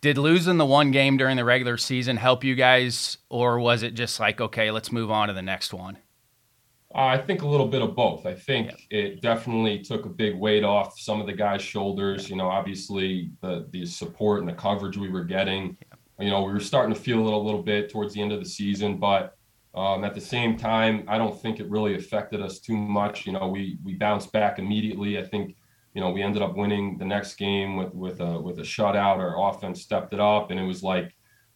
did 0.00 0.16
losing 0.16 0.56
the 0.56 0.66
one 0.66 0.92
game 0.92 1.18
during 1.18 1.36
the 1.36 1.44
regular 1.44 1.76
season 1.76 2.16
help 2.16 2.42
you 2.42 2.54
guys, 2.54 3.18
or 3.28 3.58
was 3.58 3.82
it 3.82 3.92
just 3.92 4.18
like, 4.18 4.40
okay, 4.40 4.70
let's 4.70 4.90
move 4.90 5.10
on 5.10 5.28
to 5.28 5.34
the 5.34 5.42
next 5.42 5.74
one? 5.74 5.98
Uh, 6.94 7.06
I 7.06 7.18
think 7.18 7.42
a 7.42 7.48
little 7.48 7.68
bit 7.68 7.82
of 7.82 7.94
both. 7.94 8.26
I 8.26 8.34
think 8.34 8.70
yeah. 8.90 8.98
it 8.98 9.22
definitely 9.22 9.78
took 9.80 10.06
a 10.06 10.10
big 10.10 10.36
weight 10.36 10.64
off 10.64 10.98
some 10.98 11.20
of 11.20 11.26
the 11.26 11.32
guys' 11.32 11.62
shoulders. 11.62 12.28
You 12.30 12.36
know, 12.36 12.48
obviously 12.48 13.30
the 13.40 13.66
the 13.70 13.86
support 13.86 14.40
and 14.40 14.48
the 14.48 14.54
coverage 14.54 14.96
we 14.96 15.08
were 15.08 15.24
getting. 15.24 15.76
You 16.18 16.30
know, 16.30 16.42
we 16.42 16.52
were 16.52 16.60
starting 16.60 16.94
to 16.94 17.00
feel 17.00 17.26
it 17.26 17.32
a 17.32 17.36
little 17.36 17.62
bit 17.62 17.90
towards 17.90 18.14
the 18.14 18.20
end 18.20 18.32
of 18.32 18.40
the 18.40 18.48
season, 18.48 18.98
but 18.98 19.36
Um, 19.74 20.04
at 20.04 20.14
the 20.14 20.20
same 20.20 20.58
time, 20.58 20.94
I 21.08 21.16
don't 21.16 21.40
think 21.40 21.58
it 21.58 21.70
really 21.70 21.94
affected 21.94 22.42
us 22.42 22.60
too 22.60 22.76
much. 22.76 23.24
You 23.26 23.32
know, 23.32 23.48
we 23.48 23.78
we 23.86 23.94
bounced 23.94 24.30
back 24.30 24.58
immediately. 24.58 25.18
I 25.18 25.24
think, 25.24 25.56
you 25.94 26.02
know, 26.02 26.10
we 26.12 26.22
ended 26.22 26.42
up 26.42 26.56
winning 26.56 26.98
the 26.98 27.06
next 27.06 27.38
game 27.38 27.70
with 27.78 27.92
with 27.94 28.20
a 28.20 28.32
with 28.46 28.58
a 28.58 28.66
shutout. 28.74 29.18
Our 29.24 29.34
offense 29.48 29.80
stepped 29.80 30.12
it 30.12 30.20
up, 30.20 30.50
and 30.50 30.60
it 30.60 30.66
was 30.66 30.82
like, 30.82 31.08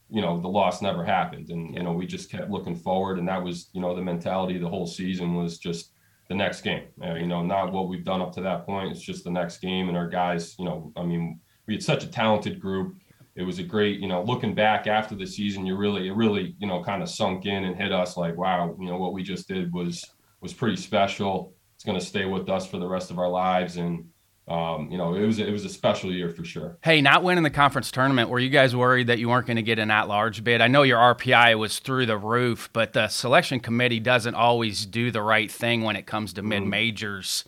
you 0.09 0.21
know, 0.21 0.41
the 0.41 0.49
loss 0.49 0.83
never 0.83 1.05
happened. 1.05 1.51
And 1.51 1.75
you 1.75 1.83
know, 1.83 1.93
we 1.93 2.07
just 2.07 2.31
kept 2.31 2.51
looking 2.51 2.77
forward, 2.77 3.19
and 3.19 3.29
that 3.29 3.43
was, 3.43 3.69
you 3.73 3.81
know, 3.81 3.95
the 3.95 4.03
mentality 4.03 4.59
the 4.59 4.69
whole 4.69 4.87
season 4.87 5.35
was 5.35 5.59
just 5.59 5.93
the 6.29 6.35
next 6.35 6.63
game. 6.63 6.85
Uh, 7.03 7.15
you 7.15 7.27
know, 7.27 7.43
not 7.43 7.73
what 7.73 7.89
we've 7.89 8.05
done 8.05 8.23
up 8.23 8.33
to 8.35 8.41
that 8.43 8.67
point. 8.67 8.91
It's 8.91 9.01
just 9.01 9.25
the 9.25 9.31
next 9.31 9.59
game, 9.59 9.89
and 9.89 9.97
our 9.97 10.09
guys. 10.09 10.57
You 10.59 10.65
know, 10.65 10.93
I 10.97 11.03
mean, 11.03 11.41
we 11.67 11.75
had 11.75 11.83
such 11.83 12.05
a 12.05 12.09
talented 12.09 12.61
group 12.61 12.97
it 13.37 13.43
was 13.43 13.59
a 13.59 13.63
great, 13.63 14.01
you 14.01 14.09
know, 14.09 14.23
looking 14.23 14.55
back 14.55 14.87
after 14.87 15.15
the 15.15 15.27
season, 15.27 15.67
you 15.67 15.77
really, 15.77 16.09
it 16.09 16.15
really, 16.15 16.57
you 16.59 16.67
know, 16.67 16.83
kind 16.83 17.03
of 17.03 17.11
sunk 17.11 17.45
in 17.45 17.65
and 17.65 17.77
hit 17.77 17.93
us 17.93 18.17
like, 18.17 18.37
wow, 18.37 18.75
you 18.81 18.87
know, 18.87 18.97
what 18.97 19.13
we 19.13 19.23
just 19.23 19.47
did 19.47 19.73
was 19.73 20.05
was 20.41 20.55
pretty 20.55 20.77
special. 20.77 21.53
It's 21.75 21.85
going 21.85 21.99
to 21.99 22.05
stay 22.05 22.25
with 22.25 22.49
us 22.49 22.67
for 22.67 22.79
the 22.79 22.89
rest 22.89 23.11
of 23.11 23.19
our 23.19 23.29
lives, 23.29 23.77
and 23.77 24.07
um, 24.49 24.91
you 24.93 24.97
know, 24.97 25.15
it 25.15 25.26
was 25.26 25.41
it 25.41 25.50
was 25.50 25.65
a 25.65 25.69
special 25.69 26.12
year 26.12 26.31
for 26.31 26.45
sure. 26.45 26.79
Hey, 26.83 27.00
not 27.00 27.25
winning 27.25 27.43
the 27.43 27.50
conference 27.50 27.91
tournament, 27.91 28.31
were 28.31 28.38
you 28.38 28.49
guys 28.49 28.76
worried 28.76 29.09
that 29.09 29.19
you 29.19 29.29
weren't 29.29 29.47
going 29.47 29.57
to 29.57 29.62
get 29.62 29.81
an 29.81 29.91
at-large 29.91 30.45
bid? 30.45 30.61
I 30.61 30.69
know 30.69 30.83
your 30.83 30.99
RPI 30.99 31.59
was 31.59 31.81
through 31.81 32.07
the 32.07 32.17
roof, 32.17 32.71
but 32.73 32.93
the 32.93 33.09
selection 33.09 33.59
committee 33.59 33.99
doesn't 33.99 34.37
always 34.37 34.87
do 34.87 35.11
the 35.11 35.23
right 35.23 35.50
thing 35.50 35.83
when 35.83 35.97
it 35.97 36.07
comes 36.07 36.33
to 36.35 36.43
mm-hmm. 36.43 36.49
mid 36.50 36.62
majors. 36.62 37.45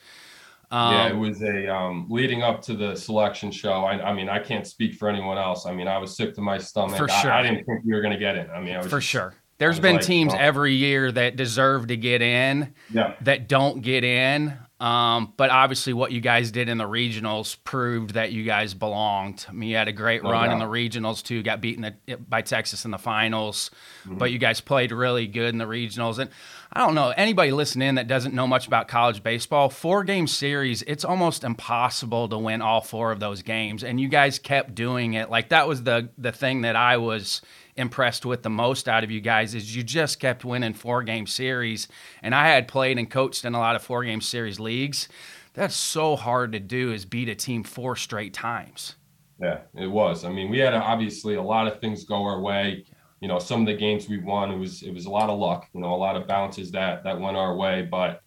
Um, 0.70 0.92
yeah, 0.92 1.08
it 1.08 1.16
was 1.16 1.42
a 1.42 1.72
um, 1.72 2.06
leading 2.10 2.42
up 2.42 2.60
to 2.62 2.74
the 2.74 2.94
selection 2.94 3.50
show. 3.50 3.84
I, 3.84 4.10
I, 4.10 4.12
mean, 4.12 4.28
I 4.28 4.38
can't 4.38 4.66
speak 4.66 4.96
for 4.96 5.08
anyone 5.08 5.38
else. 5.38 5.66
I 5.66 5.72
mean, 5.72 5.88
I 5.88 5.96
was 5.98 6.16
sick 6.16 6.34
to 6.34 6.42
my 6.42 6.58
stomach. 6.58 6.98
For 6.98 7.08
sure. 7.08 7.30
I, 7.30 7.40
I 7.40 7.42
didn't 7.42 7.64
think 7.64 7.84
we 7.84 7.94
were 7.94 8.02
going 8.02 8.12
to 8.12 8.18
get 8.18 8.36
in. 8.36 8.50
I 8.50 8.60
mean, 8.60 8.76
I 8.76 8.82
for 8.82 8.98
just, 8.98 9.06
sure. 9.06 9.34
There's 9.58 9.80
been 9.80 9.96
like, 9.96 10.04
teams 10.04 10.34
oh. 10.34 10.38
every 10.38 10.74
year 10.74 11.10
that 11.10 11.36
deserve 11.36 11.88
to 11.88 11.96
get 11.96 12.22
in, 12.22 12.74
yeah. 12.90 13.14
that 13.22 13.48
don't 13.48 13.82
get 13.82 14.04
in. 14.04 14.56
Um, 14.80 15.32
but 15.36 15.50
obviously, 15.50 15.92
what 15.92 16.12
you 16.12 16.20
guys 16.20 16.52
did 16.52 16.68
in 16.68 16.78
the 16.78 16.88
regionals 16.88 17.56
proved 17.64 18.14
that 18.14 18.30
you 18.30 18.44
guys 18.44 18.74
belonged. 18.74 19.44
I 19.48 19.52
mean, 19.52 19.70
you 19.70 19.76
had 19.76 19.88
a 19.88 19.92
great 19.92 20.22
no 20.22 20.30
run 20.30 20.52
in 20.52 20.60
the 20.60 20.66
regionals 20.66 21.20
too. 21.20 21.42
Got 21.42 21.60
beaten 21.60 21.96
by 22.28 22.42
Texas 22.42 22.84
in 22.84 22.92
the 22.92 22.98
finals, 22.98 23.72
mm-hmm. 24.04 24.18
but 24.18 24.30
you 24.30 24.38
guys 24.38 24.60
played 24.60 24.92
really 24.92 25.26
good 25.26 25.48
in 25.48 25.58
the 25.58 25.64
regionals. 25.64 26.20
And 26.20 26.30
I 26.72 26.78
don't 26.78 26.94
know 26.94 27.12
anybody 27.16 27.50
listening 27.50 27.96
that 27.96 28.06
doesn't 28.06 28.34
know 28.34 28.46
much 28.46 28.68
about 28.68 28.86
college 28.86 29.24
baseball. 29.24 29.68
Four 29.68 30.04
game 30.04 30.28
series, 30.28 30.82
it's 30.82 31.04
almost 31.04 31.42
impossible 31.42 32.28
to 32.28 32.38
win 32.38 32.62
all 32.62 32.80
four 32.80 33.10
of 33.10 33.18
those 33.18 33.42
games, 33.42 33.82
and 33.82 34.00
you 34.00 34.06
guys 34.06 34.38
kept 34.38 34.76
doing 34.76 35.14
it. 35.14 35.28
Like 35.28 35.48
that 35.48 35.66
was 35.66 35.82
the 35.82 36.10
the 36.18 36.30
thing 36.30 36.60
that 36.60 36.76
I 36.76 36.98
was 36.98 37.42
impressed 37.78 38.26
with 38.26 38.42
the 38.42 38.50
most 38.50 38.88
out 38.88 39.04
of 39.04 39.10
you 39.10 39.20
guys 39.20 39.54
is 39.54 39.74
you 39.74 39.82
just 39.82 40.20
kept 40.20 40.44
winning 40.44 40.74
four 40.74 41.02
game 41.02 41.26
series. 41.26 41.88
And 42.22 42.34
I 42.34 42.48
had 42.48 42.68
played 42.68 42.98
and 42.98 43.08
coached 43.08 43.44
in 43.44 43.54
a 43.54 43.58
lot 43.58 43.76
of 43.76 43.82
four 43.82 44.04
game 44.04 44.20
series 44.20 44.58
leagues. 44.58 45.08
That's 45.54 45.74
so 45.74 46.16
hard 46.16 46.52
to 46.52 46.60
do 46.60 46.92
is 46.92 47.04
beat 47.04 47.28
a 47.28 47.34
team 47.34 47.62
four 47.62 47.96
straight 47.96 48.34
times. 48.34 48.96
Yeah, 49.40 49.60
it 49.74 49.86
was. 49.86 50.24
I 50.24 50.30
mean, 50.30 50.50
we 50.50 50.58
had 50.58 50.74
obviously 50.74 51.36
a 51.36 51.42
lot 51.42 51.68
of 51.68 51.80
things 51.80 52.04
go 52.04 52.24
our 52.24 52.40
way. 52.40 52.84
You 53.20 53.28
know, 53.28 53.38
some 53.38 53.60
of 53.60 53.66
the 53.66 53.74
games 53.74 54.08
we 54.08 54.18
won, 54.18 54.50
it 54.50 54.58
was 54.58 54.82
it 54.82 54.92
was 54.92 55.06
a 55.06 55.10
lot 55.10 55.30
of 55.30 55.38
luck. 55.38 55.68
You 55.72 55.80
know, 55.80 55.94
a 55.94 55.96
lot 55.96 56.16
of 56.16 56.26
bounces 56.26 56.70
that 56.72 57.04
that 57.04 57.20
went 57.20 57.36
our 57.36 57.56
way. 57.56 57.82
But 57.88 58.20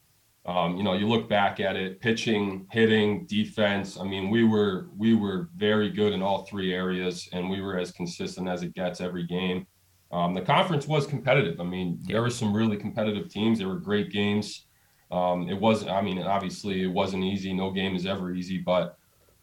um, 0.46 0.76
you 0.76 0.84
know, 0.84 0.94
you 0.94 1.08
look 1.08 1.30
back 1.30 1.60
at 1.60 1.76
it, 1.76 2.02
pitching, 2.02 2.66
hitting, 2.72 3.26
defense. 3.28 4.00
I 4.00 4.04
mean, 4.04 4.30
we 4.30 4.44
were 4.44 4.90
we 4.98 5.14
were 5.14 5.50
very 5.56 5.90
good 5.90 6.14
in 6.14 6.22
all 6.22 6.46
three 6.46 6.74
areas, 6.74 7.30
and 7.32 7.50
we 7.50 7.62
were 7.62 7.78
as 7.78 7.92
consistent 7.92 8.48
as 8.48 8.64
it 8.64 8.74
gets 8.74 9.02
every 9.02 9.26
game. 9.28 9.68
Um, 10.12 10.34
the 10.34 10.42
conference 10.42 10.88
was 10.88 11.06
competitive. 11.06 11.62
I 11.62 11.64
mean, 11.64 12.00
there 12.02 12.22
were 12.22 12.30
some 12.30 12.54
really 12.54 12.76
competitive 12.76 13.30
teams. 13.30 13.60
There 13.60 13.68
were 13.68 13.80
great 13.80 14.12
games. 14.12 14.66
Um, 15.12 15.48
it 15.48 15.60
wasn't. 15.60 15.92
I 15.92 16.02
mean, 16.02 16.22
obviously 16.22 16.84
it 16.84 16.92
wasn't 16.92 17.24
easy. 17.24 17.54
No 17.54 17.72
game 17.72 17.96
is 17.96 18.06
ever 18.06 18.34
easy, 18.34 18.58
but 18.58 18.98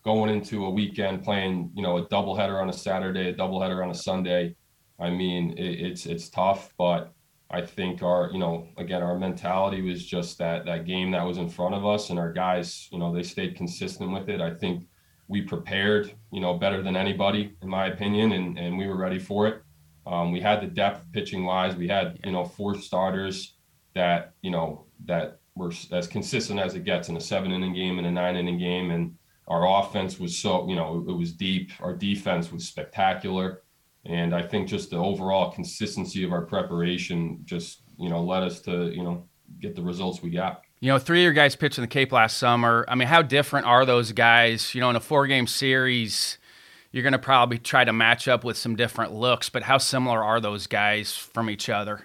going 0.05 0.31
into 0.31 0.67
a 0.67 0.71
weekend 0.71 1.23
playing, 1.23 1.71
you 1.75 1.83
know, 1.83 1.99
a 1.99 2.07
doubleheader 2.09 2.61
on 2.61 2.71
a 2.71 2.73
Saturday, 2.73 3.29
a 3.29 3.35
doubleheader 3.35 3.83
on 3.83 3.91
a 3.91 3.95
Sunday, 3.95 4.57
I 4.99 5.11
mean, 5.11 5.53
it, 5.57 5.81
it's 5.87 6.07
it's 6.07 6.29
tough, 6.29 6.75
but 6.77 7.13
I 7.51 7.63
think 7.63 8.03
our, 8.03 8.31
you 8.33 8.39
know, 8.39 8.69
again, 8.77 9.03
our 9.03 9.19
mentality 9.19 9.81
was 9.81 10.05
just 10.05 10.37
that 10.39 10.67
that 10.67 10.85
game 10.85 11.11
that 11.13 11.25
was 11.25 11.39
in 11.39 11.49
front 11.49 11.75
of 11.75 11.87
us, 11.87 12.11
and 12.11 12.19
our 12.19 12.33
guys, 12.33 12.89
you 12.93 12.99
know, 12.99 13.13
they 13.13 13.23
stayed 13.23 13.57
consistent 13.57 14.13
with 14.13 14.29
it. 14.29 14.41
I 14.41 14.53
think 14.55 14.87
we 15.29 15.43
prepared, 15.43 16.13
you 16.31 16.41
know, 16.41 16.55
better 16.55 16.83
than 16.83 16.97
anybody, 16.97 17.55
in 17.63 17.69
my 17.69 17.87
opinion, 17.87 18.33
and 18.33 18.59
and 18.59 18.77
we 18.77 18.87
were 18.87 18.97
ready 18.97 19.19
for 19.19 19.47
it. 19.47 19.63
Um, 20.07 20.33
we 20.33 20.41
had 20.41 20.61
the 20.61 20.67
depth 20.67 21.11
pitching 21.13 21.45
wise. 21.45 21.77
We 21.77 21.89
had, 21.89 22.19
you 22.25 22.33
know, 22.33 22.45
four 22.45 22.79
starters 22.79 23.57
that, 23.95 24.33
you 24.43 24.51
know, 24.51 24.87
that 25.05 25.41
were 25.55 25.73
as 25.93 26.07
consistent 26.07 26.61
as 26.61 26.75
it 26.75 26.85
gets 26.85 27.09
in 27.09 27.17
a 27.17 27.21
seven 27.21 27.53
inning 27.53 27.75
game 27.75 27.99
and 27.99 28.07
a 28.07 28.11
nine 28.11 28.37
inning 28.37 28.59
game, 28.59 28.91
and 28.91 29.15
our 29.49 29.67
offense 29.81 30.19
was 30.19 30.37
so, 30.37 30.69
you 30.69 30.77
know, 30.77 31.05
it 31.09 31.13
was 31.13 31.33
deep. 31.33 31.73
Our 31.81 31.95
defense 31.95 32.53
was 32.53 32.69
spectacular. 32.69 33.63
And 34.07 34.35
I 34.35 34.43
think 34.43 34.69
just 34.69 34.91
the 34.91 34.97
overall 34.97 35.51
consistency 35.51 36.25
of 36.25 36.33
our 36.33 36.43
preparation 36.43 37.41
just, 37.45 37.83
you 37.99 38.09
know, 38.09 38.23
led 38.23 38.43
us 38.43 38.61
to, 38.63 38.91
you 38.91 39.03
know, 39.03 39.29
get 39.61 39.75
the 39.75 39.83
results 39.83 40.23
we 40.23 40.31
got. 40.31 40.63
You 40.81 40.93
know, 40.93 40.99
three 40.99 41.21
of 41.21 41.25
your 41.25 41.33
guys 41.33 41.57
pitched 41.57 41.79
in 41.79 41.83
the 41.83 41.89
Cape 41.89 42.13
last 42.13 42.39
summer. 42.39 42.85
I 42.89 42.95
mean, 42.95 43.09
how 43.09 43.23
different 43.23 43.67
are 43.67 43.85
those 43.85 44.13
guys? 44.13 44.75
You 44.75 44.81
know, 44.81 44.91
in 44.91 44.97
a 44.97 45.01
four 45.01 45.27
game 45.27 45.47
series, 45.47 46.39
you're 46.93 47.03
going 47.03 47.13
to 47.13 47.19
probably 47.19 47.59
try 47.59 47.85
to 47.85 47.93
match 47.93 48.29
up 48.29 48.45
with 48.45 48.57
some 48.57 48.77
different 48.77 49.13
looks, 49.13 49.49
but 49.49 49.65
how 49.65 49.79
similar 49.79 50.23
are 50.23 50.41
those 50.41 50.67
guys 50.67 51.17
from 51.17 51.51
each 51.51 51.69
other? 51.69 52.03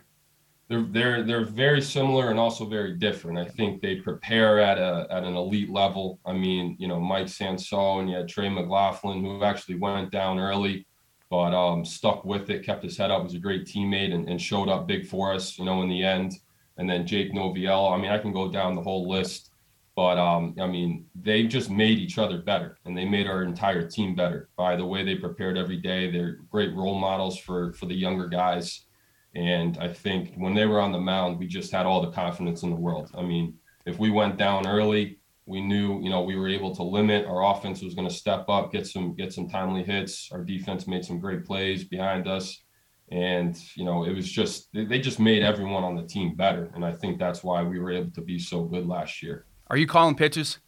They're, 0.69 0.81
they're, 0.81 1.23
they're 1.23 1.45
very 1.45 1.81
similar 1.81 2.31
and 2.31 2.39
also 2.39 2.65
very 2.65 2.95
different. 2.95 3.37
I 3.37 3.45
think 3.45 3.81
they 3.81 3.97
prepare 3.97 4.59
at 4.59 4.79
a 4.79 5.05
at 5.11 5.23
an 5.23 5.35
elite 5.35 5.69
level. 5.69 6.19
I 6.25 6.33
mean, 6.33 6.75
you 6.79 6.87
know, 6.87 6.99
Mike 6.99 7.27
Sansone 7.27 8.01
and 8.01 8.09
you 8.09 8.15
had 8.15 8.27
Trey 8.27 8.49
McLaughlin, 8.49 9.23
who 9.23 9.43
actually 9.43 9.75
went 9.75 10.09
down 10.09 10.39
early 10.39 10.87
but 11.33 11.51
um, 11.51 11.83
stuck 11.83 12.23
with 12.25 12.51
it, 12.51 12.63
kept 12.63 12.83
his 12.83 12.95
head 12.95 13.09
up, 13.09 13.23
was 13.23 13.33
a 13.33 13.39
great 13.39 13.65
teammate, 13.65 14.13
and, 14.13 14.29
and, 14.29 14.39
showed 14.39 14.69
up 14.69 14.85
big 14.85 15.07
for 15.07 15.33
us, 15.33 15.57
you 15.57 15.65
know, 15.65 15.81
in 15.81 15.89
the 15.89 16.03
end. 16.03 16.33
And 16.77 16.87
then 16.87 17.07
Jake 17.07 17.33
Noviello. 17.33 17.91
I 17.91 17.99
mean, 17.99 18.11
I 18.11 18.19
can 18.19 18.31
go 18.31 18.51
down 18.51 18.75
the 18.75 18.83
whole 18.83 19.09
list, 19.09 19.49
but 19.95 20.19
um, 20.19 20.53
I 20.61 20.67
mean, 20.67 21.07
they 21.19 21.47
just 21.47 21.71
made 21.71 21.97
each 21.97 22.19
other 22.19 22.37
better, 22.37 22.77
and 22.85 22.95
they 22.95 23.05
made 23.05 23.25
our 23.25 23.41
entire 23.41 23.89
team 23.89 24.13
better 24.13 24.49
by 24.55 24.75
the 24.75 24.85
way 24.85 25.03
they 25.03 25.15
prepared 25.15 25.57
every 25.57 25.77
day. 25.77 26.11
They're 26.11 26.37
great 26.51 26.71
role 26.75 26.99
models 26.99 27.39
for 27.39 27.73
for 27.73 27.87
the 27.87 27.95
younger 27.95 28.27
guys, 28.27 28.85
and 29.33 29.79
I 29.79 29.91
think 29.91 30.35
when 30.35 30.53
they 30.53 30.67
were 30.67 30.81
on 30.81 30.91
the 30.91 30.99
mound, 30.99 31.39
we 31.39 31.47
just 31.47 31.71
had 31.71 31.87
all 31.87 32.01
the 32.01 32.11
confidence 32.11 32.61
in 32.61 32.69
the 32.69 32.75
world. 32.75 33.09
I 33.17 33.23
mean, 33.23 33.55
if 33.87 33.97
we 33.97 34.11
went 34.11 34.37
down 34.37 34.67
early, 34.67 35.17
we 35.45 35.61
knew, 35.61 36.01
you 36.01 36.09
know, 36.09 36.21
we 36.21 36.35
were 36.35 36.47
able 36.47 36.73
to 36.75 36.83
limit. 36.83 37.25
Our 37.25 37.43
offense 37.51 37.81
was 37.81 37.93
going 37.93 38.07
to 38.07 38.13
step 38.13 38.45
up, 38.47 38.71
get 38.71 38.87
some 38.87 39.15
get 39.15 39.33
some 39.33 39.49
timely 39.49 39.83
hits. 39.83 40.29
Our 40.31 40.43
defense 40.43 40.87
made 40.87 41.03
some 41.03 41.19
great 41.19 41.45
plays 41.45 41.83
behind 41.83 42.27
us, 42.27 42.63
and 43.11 43.57
you 43.75 43.83
know, 43.83 44.05
it 44.05 44.13
was 44.13 44.31
just 44.31 44.69
they 44.73 44.99
just 44.99 45.19
made 45.19 45.43
everyone 45.43 45.83
on 45.83 45.95
the 45.95 46.03
team 46.03 46.35
better. 46.35 46.71
And 46.75 46.85
I 46.85 46.93
think 46.93 47.19
that's 47.19 47.43
why 47.43 47.63
we 47.63 47.79
were 47.79 47.91
able 47.91 48.11
to 48.11 48.21
be 48.21 48.39
so 48.39 48.63
good 48.63 48.85
last 48.85 49.21
year. 49.21 49.45
Are 49.67 49.77
you 49.77 49.87
calling 49.87 50.15
pitches? 50.15 50.59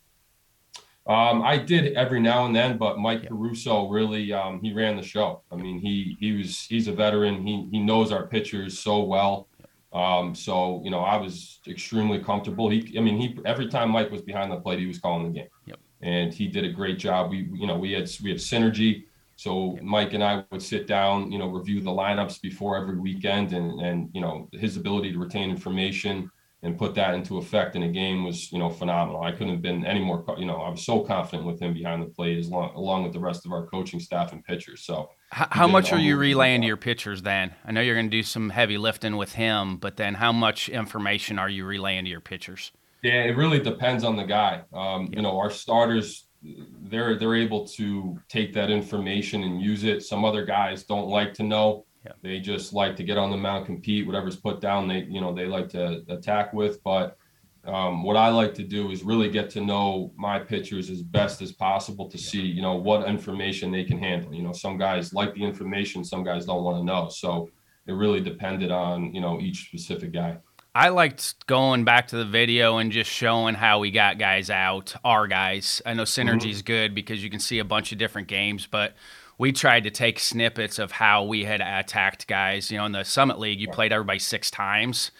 Um, 1.07 1.43
I 1.43 1.57
did 1.57 1.93
every 1.93 2.19
now 2.19 2.47
and 2.47 2.55
then, 2.55 2.79
but 2.79 2.97
Mike 2.97 3.27
Caruso 3.27 3.89
really 3.89 4.33
um, 4.33 4.59
he 4.61 4.73
ran 4.73 4.95
the 4.95 5.03
show. 5.03 5.43
I 5.51 5.55
mean, 5.55 5.79
he 5.79 6.17
he 6.19 6.33
was 6.33 6.65
he's 6.65 6.87
a 6.87 6.93
veteran. 6.93 7.45
He 7.45 7.67
he 7.71 7.79
knows 7.79 8.11
our 8.11 8.25
pitchers 8.27 8.79
so 8.79 9.03
well. 9.03 9.47
Um, 9.95 10.35
so 10.35 10.81
you 10.83 10.91
know, 10.91 10.99
I 10.99 11.15
was 11.15 11.59
extremely 11.67 12.19
comfortable. 12.19 12.69
He, 12.69 12.93
I 12.97 13.01
mean, 13.01 13.17
he 13.17 13.39
every 13.45 13.67
time 13.67 13.89
Mike 13.91 14.11
was 14.11 14.21
behind 14.21 14.51
the 14.51 14.57
plate, 14.57 14.79
he 14.79 14.87
was 14.87 14.99
calling 14.99 15.23
the 15.23 15.39
game, 15.39 15.47
yep. 15.65 15.79
and 16.01 16.33
he 16.33 16.47
did 16.47 16.65
a 16.65 16.69
great 16.69 16.99
job. 16.99 17.31
We, 17.31 17.49
you 17.53 17.65
know, 17.65 17.77
we 17.77 17.93
had 17.93 18.11
we 18.21 18.29
had 18.29 18.39
synergy. 18.39 19.05
So 19.37 19.77
Mike 19.81 20.13
and 20.13 20.23
I 20.23 20.43
would 20.51 20.61
sit 20.61 20.85
down, 20.85 21.31
you 21.31 21.37
know, 21.37 21.47
review 21.47 21.81
the 21.81 21.91
lineups 21.91 22.41
before 22.41 22.75
every 22.77 22.99
weekend, 22.99 23.53
and 23.53 23.79
and 23.79 24.09
you 24.13 24.19
know, 24.19 24.49
his 24.51 24.75
ability 24.75 25.13
to 25.13 25.17
retain 25.17 25.49
information 25.49 26.29
and 26.61 26.77
put 26.77 26.95
that 26.95 27.13
into 27.13 27.37
effect 27.37 27.75
in 27.75 27.83
a 27.83 27.87
game 27.87 28.25
was, 28.25 28.51
you 28.51 28.57
know, 28.57 28.69
phenomenal. 28.69 29.21
I 29.21 29.31
couldn't 29.31 29.53
have 29.53 29.61
been 29.61 29.85
any 29.85 29.99
more, 29.99 30.25
you 30.37 30.45
know, 30.45 30.57
I 30.57 30.69
was 30.69 30.83
so 30.83 31.01
confident 31.01 31.45
with 31.45 31.61
him 31.61 31.73
behind 31.73 32.01
the 32.01 32.07
plate, 32.07 32.39
as 32.39 32.49
long 32.49 32.73
along 32.75 33.03
with 33.03 33.13
the 33.13 33.19
rest 33.19 33.45
of 33.45 33.51
our 33.53 33.67
coaching 33.67 33.99
staff 33.99 34.33
and 34.33 34.43
pitchers. 34.43 34.81
So 34.83 35.09
how, 35.31 35.47
how 35.49 35.67
much 35.67 35.91
are 35.91 35.99
you 35.99 36.17
relaying 36.17 36.61
to 36.61 36.67
your 36.67 36.77
pitchers 36.77 37.21
then? 37.21 37.53
I 37.65 37.71
know 37.71 37.81
you're 37.81 37.95
going 37.95 38.09
to 38.09 38.17
do 38.17 38.23
some 38.23 38.49
heavy 38.49 38.77
lifting 38.77 39.17
with 39.17 39.33
him, 39.33 39.77
but 39.77 39.97
then 39.97 40.13
how 40.15 40.31
much 40.31 40.69
information 40.69 41.39
are 41.39 41.49
you 41.49 41.65
relaying 41.65 42.05
to 42.05 42.09
your 42.09 42.21
pitchers? 42.21 42.71
Yeah, 43.01 43.23
it 43.23 43.35
really 43.35 43.59
depends 43.59 44.03
on 44.03 44.15
the 44.15 44.23
guy. 44.23 44.63
Um, 44.73 45.09
You 45.11 45.21
know, 45.21 45.37
our 45.37 45.49
starters, 45.49 46.27
they're 46.41 47.17
they're 47.17 47.35
able 47.35 47.67
to 47.69 48.19
take 48.29 48.53
that 48.53 48.69
information 48.69 49.43
and 49.43 49.61
use 49.61 49.83
it. 49.83 50.03
Some 50.03 50.23
other 50.23 50.45
guys 50.45 50.83
don't 50.83 51.07
like 51.07 51.33
to 51.35 51.43
know. 51.43 51.85
They 52.21 52.39
just 52.39 52.71
like 52.73 52.95
to 52.97 53.03
get 53.03 53.17
on 53.17 53.31
the 53.31 53.37
mound, 53.37 53.65
compete, 53.65 54.05
whatever's 54.05 54.35
put 54.35 54.61
down. 54.61 54.87
They 54.87 54.99
you 55.09 55.21
know 55.21 55.33
they 55.33 55.47
like 55.47 55.69
to 55.69 56.03
attack 56.09 56.53
with, 56.53 56.83
but 56.83 57.17
um, 57.65 58.03
what 58.03 58.15
I 58.15 58.29
like 58.29 58.53
to 58.55 58.63
do 58.63 58.91
is 58.91 59.03
really 59.03 59.29
get 59.29 59.49
to 59.51 59.61
know 59.61 60.11
my 60.15 60.39
pitchers 60.39 60.89
as 60.89 61.01
best 61.01 61.41
as 61.41 61.51
possible 61.51 62.09
to 62.09 62.17
see, 62.17 62.41
you 62.41 62.61
know, 62.61 62.75
what 62.75 63.07
information 63.07 63.71
they 63.71 63.83
can 63.83 63.97
handle. 63.97 64.33
You 64.33 64.43
know, 64.43 64.53
some 64.53 64.77
guys 64.77 65.13
like 65.13 65.33
the 65.33 65.43
information, 65.43 66.03
some 66.03 66.23
guys 66.23 66.45
don't 66.45 66.63
want 66.63 66.77
to 66.77 66.83
know. 66.83 67.09
So 67.09 67.49
it 67.87 67.93
really 67.93 68.21
depended 68.21 68.71
on 68.71 69.13
you 69.13 69.21
know 69.21 69.39
each 69.39 69.67
specific 69.67 70.11
guy. 70.11 70.37
I 70.73 70.89
liked 70.89 71.47
going 71.47 71.85
back 71.85 72.09
to 72.09 72.17
the 72.17 72.25
video 72.25 72.79
and 72.79 72.91
just 72.91 73.09
showing 73.09 73.55
how 73.55 73.79
we 73.79 73.91
got 73.91 74.17
guys 74.17 74.49
out, 74.49 74.93
our 75.05 75.25
guys. 75.25 75.81
I 75.85 75.93
know 75.93 76.03
synergy 76.03 76.49
is 76.49 76.57
mm-hmm. 76.57 76.65
good 76.65 76.95
because 76.95 77.23
you 77.23 77.29
can 77.29 77.39
see 77.39 77.59
a 77.59 77.65
bunch 77.65 77.93
of 77.93 77.97
different 77.97 78.27
games, 78.27 78.67
but 78.67 78.93
we 79.37 79.53
tried 79.53 79.85
to 79.85 79.89
take 79.89 80.19
snippets 80.19 80.77
of 80.77 80.91
how 80.91 81.23
we 81.23 81.45
had 81.45 81.61
attacked 81.61 82.27
guys. 82.27 82.71
You 82.71 82.77
know, 82.77 82.85
in 82.85 82.91
the 82.91 83.05
Summit 83.05 83.39
League, 83.39 83.61
you 83.61 83.69
played 83.69 83.93
everybody 83.93 84.19
six 84.19 84.51
times. 84.51 85.11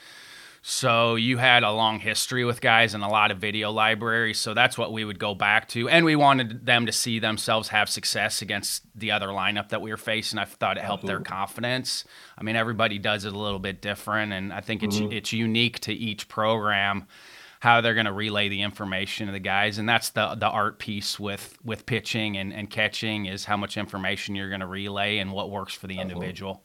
So 0.68 1.14
you 1.14 1.38
had 1.38 1.62
a 1.62 1.72
long 1.72 2.00
history 2.00 2.44
with 2.44 2.60
guys 2.60 2.96
and 2.96 3.04
a 3.04 3.08
lot 3.08 3.30
of 3.30 3.38
video 3.38 3.70
libraries. 3.70 4.40
So 4.40 4.56
that's 4.56 4.80
what 4.80 4.92
we 4.92 5.06
would 5.06 5.20
go 5.20 5.36
back 5.36 5.68
to. 5.70 5.88
And 5.90 6.04
we 6.04 6.16
wanted 6.16 6.66
them 6.66 6.88
to 6.88 6.92
see 6.92 7.20
themselves 7.20 7.68
have 7.68 7.88
success 7.88 8.42
against 8.42 8.82
the 8.96 9.12
other 9.12 9.28
lineup 9.28 9.70
that 9.70 9.84
we 9.84 9.92
were 9.92 9.98
facing. 9.98 10.40
I 10.40 10.46
thought 10.46 10.78
it 10.78 10.84
helped 10.84 11.04
Absolutely. 11.04 11.24
their 11.24 11.38
confidence. 11.38 12.04
I 12.36 12.42
mean, 12.42 12.56
everybody 12.56 12.98
does 12.98 13.26
it 13.26 13.34
a 13.34 13.38
little 13.38 13.60
bit 13.60 13.80
different. 13.80 14.34
And 14.34 14.52
I 14.52 14.62
think 14.62 14.82
it's, 14.82 14.98
mm-hmm. 14.98 15.12
it's 15.12 15.32
unique 15.32 15.82
to 15.82 15.94
each 15.94 16.28
program 16.30 17.06
how 17.60 17.82
they're 17.82 17.94
going 17.94 18.08
to 18.08 18.12
relay 18.12 18.50
the 18.50 18.64
information 18.64 19.28
to 19.28 19.34
the 19.34 19.40
guys 19.40 19.80
and 19.80 19.90
that's 19.90 20.12
the 20.12 20.36
the 20.36 20.48
art 20.48 20.78
piece 20.78 21.20
with 21.20 21.58
with 21.64 21.86
pitching 21.86 22.38
and, 22.38 22.54
and 22.54 22.70
catching 22.70 23.26
is 23.26 23.46
how 23.46 23.58
much 23.58 23.76
information 23.76 24.36
you're 24.36 24.50
going 24.50 24.60
to 24.60 24.68
relay 24.68 25.18
and 25.18 25.32
what 25.32 25.50
works 25.50 25.74
for 25.74 25.88
the 25.88 25.98
Absolutely. 25.98 26.16
individual 26.16 26.65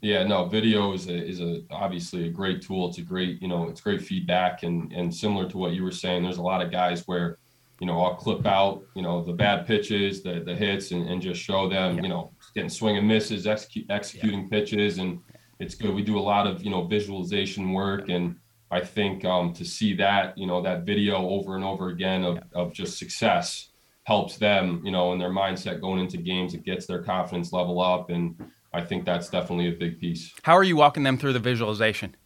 yeah, 0.00 0.22
no, 0.24 0.44
video 0.44 0.92
is 0.92 1.08
a, 1.08 1.14
is 1.14 1.40
a 1.40 1.62
obviously 1.70 2.26
a 2.26 2.30
great 2.30 2.62
tool. 2.62 2.88
It's 2.88 2.98
a 2.98 3.02
great, 3.02 3.42
you 3.42 3.48
know, 3.48 3.68
it's 3.68 3.80
great 3.80 4.02
feedback 4.02 4.62
and 4.62 4.92
and 4.92 5.12
similar 5.12 5.48
to 5.50 5.58
what 5.58 5.72
you 5.72 5.82
were 5.82 5.90
saying, 5.90 6.22
there's 6.22 6.38
a 6.38 6.42
lot 6.42 6.62
of 6.62 6.70
guys 6.70 7.02
where, 7.06 7.38
you 7.80 7.86
know, 7.86 8.00
I'll 8.00 8.14
clip 8.14 8.46
out, 8.46 8.84
you 8.94 9.02
know, 9.02 9.24
the 9.24 9.32
bad 9.32 9.66
pitches, 9.66 10.22
the 10.22 10.40
the 10.40 10.54
hits 10.54 10.92
and, 10.92 11.08
and 11.08 11.20
just 11.20 11.40
show 11.40 11.68
them, 11.68 11.96
yeah. 11.96 12.02
you 12.02 12.08
know, 12.08 12.32
getting 12.54 12.70
swing 12.70 12.96
and 12.96 13.08
misses, 13.08 13.46
execute, 13.46 13.86
executing 13.90 14.42
yeah. 14.42 14.48
pitches 14.50 14.98
and 14.98 15.18
it's 15.58 15.74
good. 15.74 15.92
We 15.92 16.02
do 16.02 16.18
a 16.18 16.20
lot 16.20 16.46
of, 16.46 16.62
you 16.62 16.70
know, 16.70 16.84
visualization 16.84 17.72
work 17.72 18.08
and 18.08 18.36
I 18.70 18.80
think 18.80 19.24
um, 19.24 19.52
to 19.54 19.64
see 19.64 19.94
that, 19.94 20.36
you 20.38 20.46
know, 20.46 20.62
that 20.62 20.84
video 20.84 21.16
over 21.16 21.56
and 21.56 21.64
over 21.64 21.88
again 21.88 22.22
of, 22.22 22.36
yeah. 22.36 22.42
of 22.54 22.72
just 22.72 22.98
success 22.98 23.70
helps 24.04 24.36
them, 24.36 24.80
you 24.84 24.92
know, 24.92 25.12
in 25.12 25.18
their 25.18 25.30
mindset 25.30 25.80
going 25.80 25.98
into 25.98 26.18
games. 26.18 26.54
It 26.54 26.64
gets 26.64 26.86
their 26.86 27.02
confidence 27.02 27.52
level 27.52 27.80
up 27.80 28.10
and 28.10 28.36
I 28.72 28.82
think 28.82 29.04
that's 29.04 29.28
definitely 29.28 29.68
a 29.68 29.72
big 29.72 29.98
piece. 29.98 30.32
How 30.42 30.54
are 30.54 30.64
you 30.64 30.76
walking 30.76 31.02
them 31.02 31.18
through 31.18 31.32
the 31.32 31.38
visualization? 31.38 32.16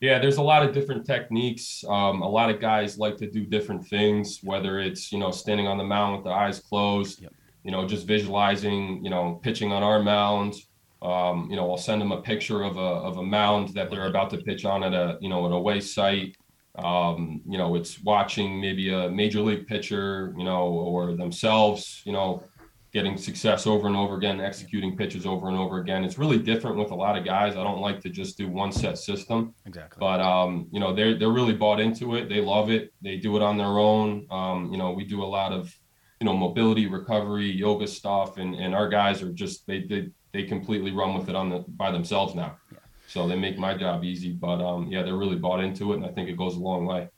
Yeah, 0.00 0.18
there's 0.18 0.38
a 0.38 0.42
lot 0.42 0.62
of 0.62 0.72
different 0.72 1.04
techniques. 1.04 1.84
Um, 1.86 2.22
a 2.22 2.28
lot 2.28 2.48
of 2.48 2.58
guys 2.58 2.98
like 2.98 3.18
to 3.18 3.30
do 3.30 3.44
different 3.44 3.86
things, 3.86 4.40
whether 4.42 4.80
it's 4.80 5.12
you 5.12 5.18
know 5.18 5.30
standing 5.30 5.66
on 5.66 5.76
the 5.76 5.84
mound 5.84 6.16
with 6.16 6.24
the 6.24 6.30
eyes 6.30 6.58
closed, 6.58 7.20
yep. 7.20 7.34
you 7.64 7.70
know 7.70 7.86
just 7.86 8.06
visualizing, 8.06 9.04
you 9.04 9.10
know 9.10 9.38
pitching 9.42 9.72
on 9.72 9.82
our 9.82 10.02
mound. 10.02 10.54
Um, 11.02 11.48
you 11.50 11.56
know, 11.56 11.70
I'll 11.70 11.78
send 11.78 12.00
them 12.00 12.12
a 12.12 12.20
picture 12.20 12.62
of 12.62 12.76
a 12.76 12.80
of 12.80 13.18
a 13.18 13.22
mound 13.22 13.68
that 13.74 13.90
they're 13.90 14.06
about 14.06 14.30
to 14.30 14.38
pitch 14.38 14.64
on 14.64 14.82
at 14.84 14.94
a 14.94 15.18
you 15.20 15.28
know 15.28 15.44
an 15.46 15.52
away 15.52 15.80
site. 15.80 16.36
Um, 16.76 17.42
you 17.46 17.58
know, 17.58 17.74
it's 17.74 18.02
watching 18.02 18.60
maybe 18.60 18.92
a 18.92 19.10
major 19.10 19.40
league 19.40 19.66
pitcher, 19.66 20.32
you 20.38 20.44
know, 20.44 20.68
or 20.68 21.14
themselves, 21.16 22.00
you 22.04 22.12
know, 22.12 22.42
getting 22.92 23.16
success 23.16 23.66
over 23.66 23.86
and 23.86 23.96
over 23.96 24.16
again, 24.16 24.40
executing 24.40 24.96
pitches 24.96 25.24
over 25.24 25.48
and 25.48 25.56
over 25.56 25.78
again. 25.78 26.02
It's 26.04 26.18
really 26.18 26.38
different 26.38 26.76
with 26.76 26.90
a 26.90 26.94
lot 26.94 27.16
of 27.16 27.24
guys. 27.24 27.56
I 27.56 27.62
don't 27.62 27.80
like 27.80 28.00
to 28.00 28.10
just 28.10 28.36
do 28.36 28.48
one 28.48 28.72
set 28.72 28.98
system. 28.98 29.54
Exactly. 29.66 29.98
But 30.00 30.20
um, 30.20 30.66
you 30.72 30.80
know, 30.80 30.94
they're 30.94 31.18
they're 31.18 31.30
really 31.30 31.52
bought 31.52 31.80
into 31.80 32.16
it. 32.16 32.28
They 32.28 32.40
love 32.40 32.70
it. 32.70 32.92
They 33.02 33.16
do 33.16 33.36
it 33.36 33.42
on 33.42 33.56
their 33.56 33.78
own. 33.78 34.26
Um, 34.30 34.70
you 34.72 34.78
know, 34.78 34.90
we 34.92 35.04
do 35.04 35.22
a 35.22 35.26
lot 35.26 35.52
of 35.52 35.74
you 36.20 36.24
know 36.24 36.36
mobility, 36.36 36.86
recovery, 36.86 37.50
yoga 37.50 37.86
stuff, 37.86 38.38
and 38.38 38.54
and 38.54 38.74
our 38.74 38.88
guys 38.88 39.22
are 39.22 39.32
just 39.32 39.66
they 39.66 39.84
they 39.84 40.08
they 40.32 40.44
completely 40.44 40.90
run 40.90 41.14
with 41.14 41.28
it 41.28 41.36
on 41.36 41.48
the 41.48 41.64
by 41.68 41.90
themselves 41.90 42.34
now. 42.34 42.56
Yeah. 42.72 42.78
So 43.06 43.26
they 43.26 43.36
make 43.36 43.58
my 43.58 43.76
job 43.76 44.04
easy. 44.04 44.32
But 44.32 44.60
um, 44.60 44.88
yeah, 44.88 45.02
they're 45.02 45.16
really 45.16 45.36
bought 45.36 45.60
into 45.60 45.92
it, 45.92 45.96
and 45.96 46.06
I 46.06 46.08
think 46.08 46.28
it 46.28 46.36
goes 46.36 46.56
a 46.56 46.60
long 46.60 46.86
way 46.86 47.08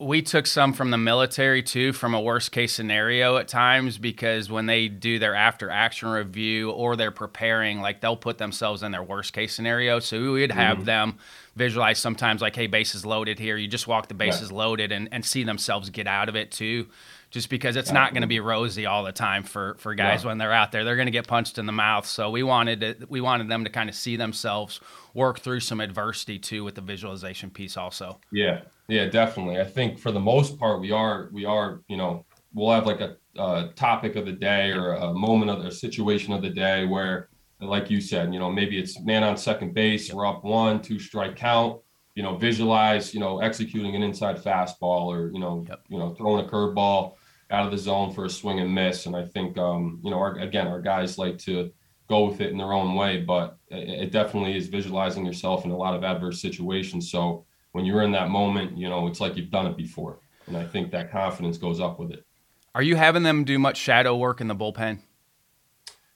we 0.00 0.22
took 0.22 0.46
some 0.46 0.72
from 0.72 0.92
the 0.92 0.98
military 0.98 1.60
too 1.60 1.92
from 1.92 2.14
a 2.14 2.20
worst 2.20 2.52
case 2.52 2.72
scenario 2.72 3.36
at 3.36 3.48
times 3.48 3.98
because 3.98 4.48
when 4.48 4.66
they 4.66 4.86
do 4.86 5.18
their 5.18 5.34
after 5.34 5.70
action 5.70 6.08
review 6.08 6.70
or 6.70 6.94
they're 6.94 7.10
preparing 7.10 7.80
like 7.80 8.00
they'll 8.00 8.16
put 8.16 8.38
themselves 8.38 8.84
in 8.84 8.92
their 8.92 9.02
worst 9.02 9.32
case 9.32 9.52
scenario 9.52 9.98
so 9.98 10.20
we 10.20 10.40
would 10.40 10.52
have 10.52 10.78
mm-hmm. 10.78 10.86
them 10.86 11.18
visualize 11.56 11.98
sometimes 11.98 12.40
like 12.40 12.54
hey 12.54 12.68
bases 12.68 13.04
loaded 13.04 13.40
here 13.40 13.56
you 13.56 13.66
just 13.66 13.88
walk 13.88 14.06
the 14.06 14.14
bases 14.14 14.52
yeah. 14.52 14.56
loaded 14.56 14.92
and, 14.92 15.08
and 15.10 15.24
see 15.24 15.42
themselves 15.42 15.90
get 15.90 16.06
out 16.06 16.28
of 16.28 16.36
it 16.36 16.52
too 16.52 16.86
just 17.30 17.50
because 17.50 17.76
it's 17.76 17.92
not 17.92 18.12
going 18.12 18.22
to 18.22 18.28
be 18.28 18.40
rosy 18.40 18.86
all 18.86 19.04
the 19.04 19.12
time 19.12 19.42
for 19.42 19.74
for 19.78 19.94
guys 19.94 20.22
yeah. 20.22 20.28
when 20.28 20.38
they're 20.38 20.52
out 20.52 20.72
there. 20.72 20.84
They're 20.84 20.96
going 20.96 21.08
to 21.08 21.12
get 21.12 21.26
punched 21.26 21.58
in 21.58 21.66
the 21.66 21.72
mouth. 21.72 22.06
So 22.06 22.30
we 22.30 22.42
wanted 22.42 22.80
to, 22.80 23.06
we 23.10 23.20
wanted 23.20 23.48
them 23.48 23.64
to 23.64 23.70
kind 23.70 23.90
of 23.90 23.94
see 23.94 24.16
themselves 24.16 24.80
work 25.12 25.40
through 25.40 25.60
some 25.60 25.80
adversity 25.80 26.38
too 26.38 26.64
with 26.64 26.74
the 26.74 26.80
visualization 26.80 27.50
piece 27.50 27.76
also. 27.76 28.18
Yeah. 28.32 28.62
Yeah, 28.88 29.06
definitely. 29.06 29.60
I 29.60 29.64
think 29.64 29.98
for 29.98 30.12
the 30.12 30.20
most 30.20 30.58
part 30.58 30.80
we 30.80 30.90
are 30.92 31.28
we 31.32 31.44
are, 31.44 31.82
you 31.88 31.96
know, 31.96 32.24
we'll 32.54 32.72
have 32.72 32.86
like 32.86 33.00
a, 33.00 33.16
a 33.36 33.70
topic 33.76 34.16
of 34.16 34.24
the 34.26 34.32
day 34.32 34.72
or 34.72 34.94
a 34.94 35.12
moment 35.12 35.50
of 35.50 35.64
a 35.64 35.70
situation 35.70 36.32
of 36.32 36.42
the 36.42 36.50
day 36.50 36.86
where 36.86 37.28
like 37.60 37.90
you 37.90 38.00
said, 38.00 38.32
you 38.32 38.38
know, 38.38 38.50
maybe 38.50 38.78
it's 38.78 39.00
man 39.00 39.24
on 39.24 39.36
second 39.36 39.74
base, 39.74 40.12
we're 40.12 40.26
up 40.26 40.44
one, 40.44 40.80
two 40.80 40.98
strike 40.98 41.36
count 41.36 41.80
you 42.18 42.24
know, 42.24 42.34
visualize, 42.36 43.14
you 43.14 43.20
know, 43.20 43.38
executing 43.38 43.94
an 43.94 44.02
inside 44.02 44.42
fastball 44.42 45.06
or, 45.06 45.30
you 45.32 45.38
know, 45.38 45.64
yep. 45.68 45.84
you 45.88 45.96
know, 45.96 46.10
throwing 46.16 46.44
a 46.44 46.48
curveball 46.48 47.14
out 47.52 47.64
of 47.64 47.70
the 47.70 47.78
zone 47.78 48.12
for 48.12 48.24
a 48.24 48.28
swing 48.28 48.58
and 48.58 48.74
miss. 48.74 49.06
And 49.06 49.14
I 49.14 49.24
think, 49.24 49.56
um, 49.56 50.00
you 50.02 50.10
know, 50.10 50.18
our, 50.18 50.36
again, 50.40 50.66
our 50.66 50.80
guys 50.80 51.16
like 51.16 51.38
to 51.38 51.70
go 52.08 52.28
with 52.28 52.40
it 52.40 52.50
in 52.50 52.58
their 52.58 52.72
own 52.72 52.96
way, 52.96 53.20
but 53.20 53.56
it, 53.68 53.88
it 53.88 54.10
definitely 54.10 54.56
is 54.56 54.66
visualizing 54.66 55.24
yourself 55.24 55.64
in 55.64 55.70
a 55.70 55.76
lot 55.76 55.94
of 55.94 56.02
adverse 56.02 56.42
situations. 56.42 57.08
So 57.08 57.46
when 57.78 57.86
you're 57.86 58.02
in 58.02 58.10
that 58.10 58.28
moment, 58.28 58.76
you 58.76 58.88
know, 58.88 59.06
it's 59.06 59.20
like 59.20 59.36
you've 59.36 59.52
done 59.52 59.68
it 59.68 59.76
before. 59.76 60.18
And 60.48 60.56
I 60.56 60.66
think 60.66 60.90
that 60.90 61.12
confidence 61.12 61.58
goes 61.58 61.78
up 61.78 62.00
with 62.00 62.10
it. 62.10 62.26
Are 62.74 62.82
you 62.82 62.96
having 62.96 63.22
them 63.22 63.44
do 63.44 63.56
much 63.56 63.76
shadow 63.76 64.16
work 64.16 64.40
in 64.40 64.48
the 64.48 64.56
bullpen? 64.56 64.98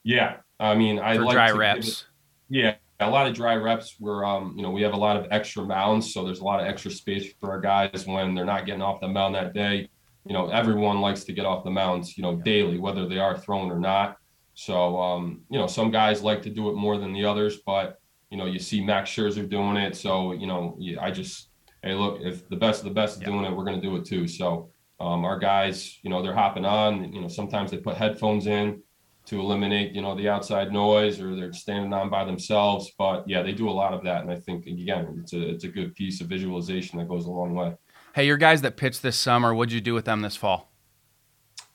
Yeah. 0.02 0.38
I 0.58 0.74
mean, 0.74 0.98
I 0.98 1.16
for 1.16 1.24
like 1.26 1.34
dry 1.34 1.52
reps. 1.52 1.88
It, 1.88 2.04
yeah 2.48 2.74
a 2.98 3.10
lot 3.10 3.26
of 3.26 3.34
dry 3.34 3.54
reps 3.54 3.96
where 3.98 4.24
um, 4.24 4.54
you 4.56 4.62
know 4.62 4.70
we 4.70 4.82
have 4.82 4.92
a 4.92 4.96
lot 4.96 5.16
of 5.16 5.26
extra 5.30 5.64
mounds, 5.64 6.12
so 6.12 6.24
there's 6.24 6.40
a 6.40 6.44
lot 6.44 6.60
of 6.60 6.66
extra 6.66 6.90
space 6.90 7.32
for 7.38 7.50
our 7.50 7.60
guys 7.60 8.06
when 8.06 8.34
they're 8.34 8.44
not 8.44 8.66
getting 8.66 8.82
off 8.82 9.00
the 9.00 9.08
mound 9.08 9.34
that 9.34 9.52
day. 9.52 9.88
You 10.24 10.32
know, 10.32 10.48
everyone 10.50 11.00
likes 11.00 11.24
to 11.24 11.32
get 11.32 11.44
off 11.44 11.64
the 11.64 11.70
mounds, 11.70 12.16
you 12.16 12.22
know, 12.22 12.36
daily, 12.36 12.78
whether 12.78 13.08
they 13.08 13.18
are 13.18 13.36
thrown 13.36 13.70
or 13.70 13.78
not. 13.78 14.18
So 14.54 15.00
um, 15.00 15.42
you 15.50 15.58
know, 15.58 15.66
some 15.66 15.90
guys 15.90 16.22
like 16.22 16.42
to 16.42 16.50
do 16.50 16.70
it 16.70 16.74
more 16.74 16.98
than 16.98 17.12
the 17.12 17.24
others, 17.24 17.58
but 17.66 17.98
you 18.30 18.38
know, 18.38 18.46
you 18.46 18.58
see 18.58 18.82
Max 18.82 19.10
Scherzer 19.10 19.48
doing 19.48 19.76
it, 19.76 19.96
so 19.96 20.32
you 20.32 20.46
know, 20.46 20.78
I 21.00 21.10
just 21.10 21.48
hey, 21.82 21.94
look, 21.94 22.20
if 22.20 22.48
the 22.48 22.56
best 22.56 22.80
of 22.80 22.84
the 22.84 22.94
best 22.94 23.18
is 23.18 23.24
doing 23.24 23.44
it, 23.44 23.54
we're 23.54 23.64
going 23.64 23.80
to 23.80 23.86
do 23.86 23.96
it 23.96 24.04
too. 24.04 24.28
So 24.28 24.70
um, 25.00 25.24
our 25.24 25.38
guys, 25.38 25.98
you 26.02 26.10
know, 26.10 26.22
they're 26.22 26.34
hopping 26.34 26.64
on. 26.64 27.12
You 27.12 27.20
know, 27.20 27.28
sometimes 27.28 27.70
they 27.70 27.78
put 27.78 27.96
headphones 27.96 28.46
in 28.46 28.82
to 29.24 29.40
eliminate, 29.40 29.92
you 29.92 30.02
know, 30.02 30.16
the 30.16 30.28
outside 30.28 30.72
noise 30.72 31.20
or 31.20 31.34
they're 31.34 31.52
standing 31.52 31.92
on 31.92 32.10
by 32.10 32.24
themselves. 32.24 32.92
But 32.98 33.28
yeah, 33.28 33.42
they 33.42 33.52
do 33.52 33.68
a 33.68 33.72
lot 33.72 33.92
of 33.92 34.02
that. 34.04 34.22
And 34.22 34.30
I 34.30 34.38
think 34.38 34.66
again, 34.66 35.18
it's 35.20 35.32
a 35.32 35.48
it's 35.48 35.64
a 35.64 35.68
good 35.68 35.94
piece 35.94 36.20
of 36.20 36.28
visualization 36.28 36.98
that 36.98 37.08
goes 37.08 37.26
a 37.26 37.30
long 37.30 37.54
way. 37.54 37.74
Hey, 38.14 38.26
your 38.26 38.36
guys 38.36 38.62
that 38.62 38.76
pitched 38.76 39.02
this 39.02 39.16
summer, 39.16 39.54
what'd 39.54 39.72
you 39.72 39.80
do 39.80 39.94
with 39.94 40.04
them 40.04 40.20
this 40.20 40.36
fall? 40.36 40.70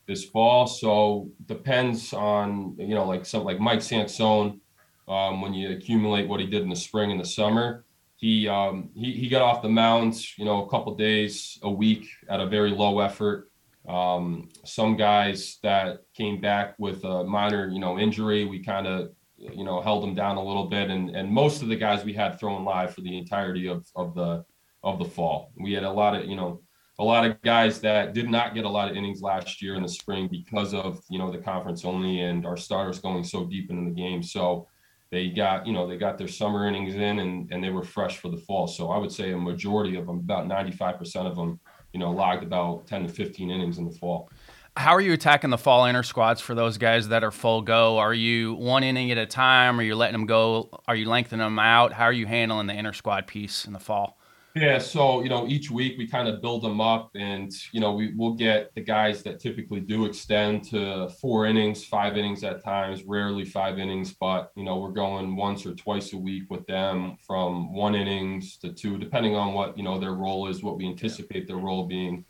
This 0.06 0.24
fall, 0.24 0.66
so 0.66 1.28
depends 1.46 2.14
on 2.14 2.76
you 2.78 2.94
know, 2.94 3.04
like 3.04 3.26
some 3.26 3.44
like 3.44 3.60
Mike 3.60 3.80
Sansone, 3.80 4.60
um, 5.06 5.42
when 5.42 5.52
you 5.52 5.72
accumulate 5.72 6.28
what 6.28 6.40
he 6.40 6.46
did 6.46 6.62
in 6.62 6.70
the 6.70 6.76
spring 6.76 7.10
and 7.10 7.20
the 7.20 7.26
summer, 7.26 7.84
he 8.18 8.48
um, 8.48 8.90
he 8.94 9.12
he 9.12 9.28
got 9.28 9.42
off 9.42 9.62
the 9.62 9.68
mound, 9.68 10.20
you 10.36 10.44
know, 10.44 10.64
a 10.64 10.68
couple 10.68 10.94
days 10.96 11.56
a 11.62 11.70
week 11.70 12.08
at 12.28 12.40
a 12.40 12.46
very 12.46 12.70
low 12.70 12.98
effort. 12.98 13.48
Um, 13.88 14.48
some 14.64 14.96
guys 14.96 15.58
that 15.62 16.00
came 16.14 16.40
back 16.40 16.74
with 16.80 17.04
a 17.04 17.22
minor, 17.22 17.68
you 17.68 17.78
know, 17.78 17.96
injury, 17.96 18.44
we 18.44 18.62
kind 18.62 18.88
of, 18.88 19.12
you 19.36 19.62
know, 19.64 19.80
held 19.80 20.02
them 20.02 20.16
down 20.16 20.36
a 20.36 20.44
little 20.44 20.66
bit. 20.66 20.90
And 20.90 21.14
and 21.14 21.30
most 21.30 21.62
of 21.62 21.68
the 21.68 21.76
guys 21.76 22.04
we 22.04 22.12
had 22.12 22.40
thrown 22.40 22.64
live 22.64 22.92
for 22.92 23.02
the 23.02 23.16
entirety 23.16 23.68
of 23.68 23.86
of 23.94 24.16
the 24.16 24.44
of 24.82 24.98
the 24.98 25.04
fall. 25.04 25.52
We 25.56 25.72
had 25.72 25.84
a 25.84 25.90
lot 25.90 26.16
of, 26.16 26.26
you 26.26 26.34
know, 26.34 26.60
a 26.98 27.04
lot 27.04 27.24
of 27.24 27.40
guys 27.42 27.80
that 27.82 28.14
did 28.14 28.28
not 28.28 28.52
get 28.52 28.64
a 28.64 28.68
lot 28.68 28.90
of 28.90 28.96
innings 28.96 29.22
last 29.22 29.62
year 29.62 29.76
in 29.76 29.82
the 29.84 29.88
spring 29.88 30.26
because 30.28 30.74
of 30.74 31.00
you 31.08 31.20
know 31.20 31.30
the 31.30 31.38
conference 31.38 31.84
only 31.84 32.22
and 32.22 32.44
our 32.44 32.56
starters 32.56 32.98
going 32.98 33.22
so 33.22 33.44
deep 33.44 33.70
into 33.70 33.88
the 33.88 33.94
game. 33.94 34.24
So 34.24 34.66
they 35.10 35.28
got 35.30 35.66
you 35.66 35.72
know 35.72 35.86
they 35.86 35.96
got 35.96 36.18
their 36.18 36.28
summer 36.28 36.66
innings 36.66 36.94
in 36.94 37.20
and 37.20 37.50
and 37.50 37.62
they 37.62 37.70
were 37.70 37.82
fresh 37.82 38.18
for 38.18 38.28
the 38.28 38.36
fall. 38.36 38.66
So 38.66 38.90
I 38.90 38.98
would 38.98 39.12
say 39.12 39.32
a 39.32 39.38
majority 39.38 39.96
of 39.96 40.06
them, 40.06 40.18
about 40.18 40.46
95% 40.46 41.26
of 41.26 41.36
them, 41.36 41.60
you 41.92 42.00
know, 42.00 42.10
logged 42.10 42.42
about 42.42 42.86
10 42.86 43.06
to 43.06 43.08
15 43.08 43.50
innings 43.50 43.78
in 43.78 43.84
the 43.84 43.96
fall. 43.96 44.30
How 44.76 44.92
are 44.92 45.00
you 45.00 45.12
attacking 45.12 45.50
the 45.50 45.58
fall 45.58 45.86
inner 45.86 46.04
squads 46.04 46.40
for 46.40 46.54
those 46.54 46.78
guys 46.78 47.08
that 47.08 47.24
are 47.24 47.32
full 47.32 47.62
go? 47.62 47.98
Are 47.98 48.14
you 48.14 48.54
one 48.54 48.84
inning 48.84 49.10
at 49.10 49.18
a 49.18 49.26
time? 49.26 49.80
Are 49.80 49.82
you 49.82 49.96
letting 49.96 50.12
them 50.12 50.26
go? 50.26 50.68
Are 50.86 50.94
you 50.94 51.08
lengthening 51.08 51.44
them 51.44 51.58
out? 51.58 51.92
How 51.92 52.04
are 52.04 52.12
you 52.12 52.26
handling 52.26 52.68
the 52.68 52.74
inner 52.74 52.92
squad 52.92 53.26
piece 53.26 53.64
in 53.64 53.72
the 53.72 53.80
fall? 53.80 54.17
Yeah, 54.60 54.78
so 54.78 55.22
you 55.22 55.28
know, 55.28 55.46
each 55.46 55.70
week 55.70 55.96
we 55.98 56.08
kind 56.08 56.26
of 56.26 56.42
build 56.42 56.62
them 56.62 56.80
up, 56.80 57.10
and 57.14 57.52
you 57.70 57.78
know, 57.78 57.92
we 57.92 58.12
will 58.16 58.34
get 58.34 58.74
the 58.74 58.80
guys 58.80 59.22
that 59.22 59.38
typically 59.38 59.78
do 59.78 60.04
extend 60.04 60.64
to 60.70 61.08
four 61.20 61.46
innings, 61.46 61.84
five 61.84 62.16
innings 62.16 62.42
at 62.42 62.64
times, 62.64 63.04
rarely 63.04 63.44
five 63.44 63.78
innings, 63.78 64.14
but 64.14 64.50
you 64.56 64.64
know, 64.64 64.78
we're 64.78 64.90
going 64.90 65.36
once 65.36 65.64
or 65.64 65.76
twice 65.76 66.12
a 66.12 66.16
week 66.16 66.50
with 66.50 66.66
them 66.66 67.16
from 67.24 67.72
one 67.72 67.94
innings 67.94 68.56
to 68.56 68.72
two, 68.72 68.98
depending 68.98 69.36
on 69.36 69.54
what 69.54 69.78
you 69.78 69.84
know 69.84 69.96
their 69.96 70.14
role 70.14 70.48
is, 70.48 70.60
what 70.60 70.76
we 70.76 70.88
anticipate 70.88 71.46
their 71.46 71.58
role 71.58 71.86
being. 71.86 72.24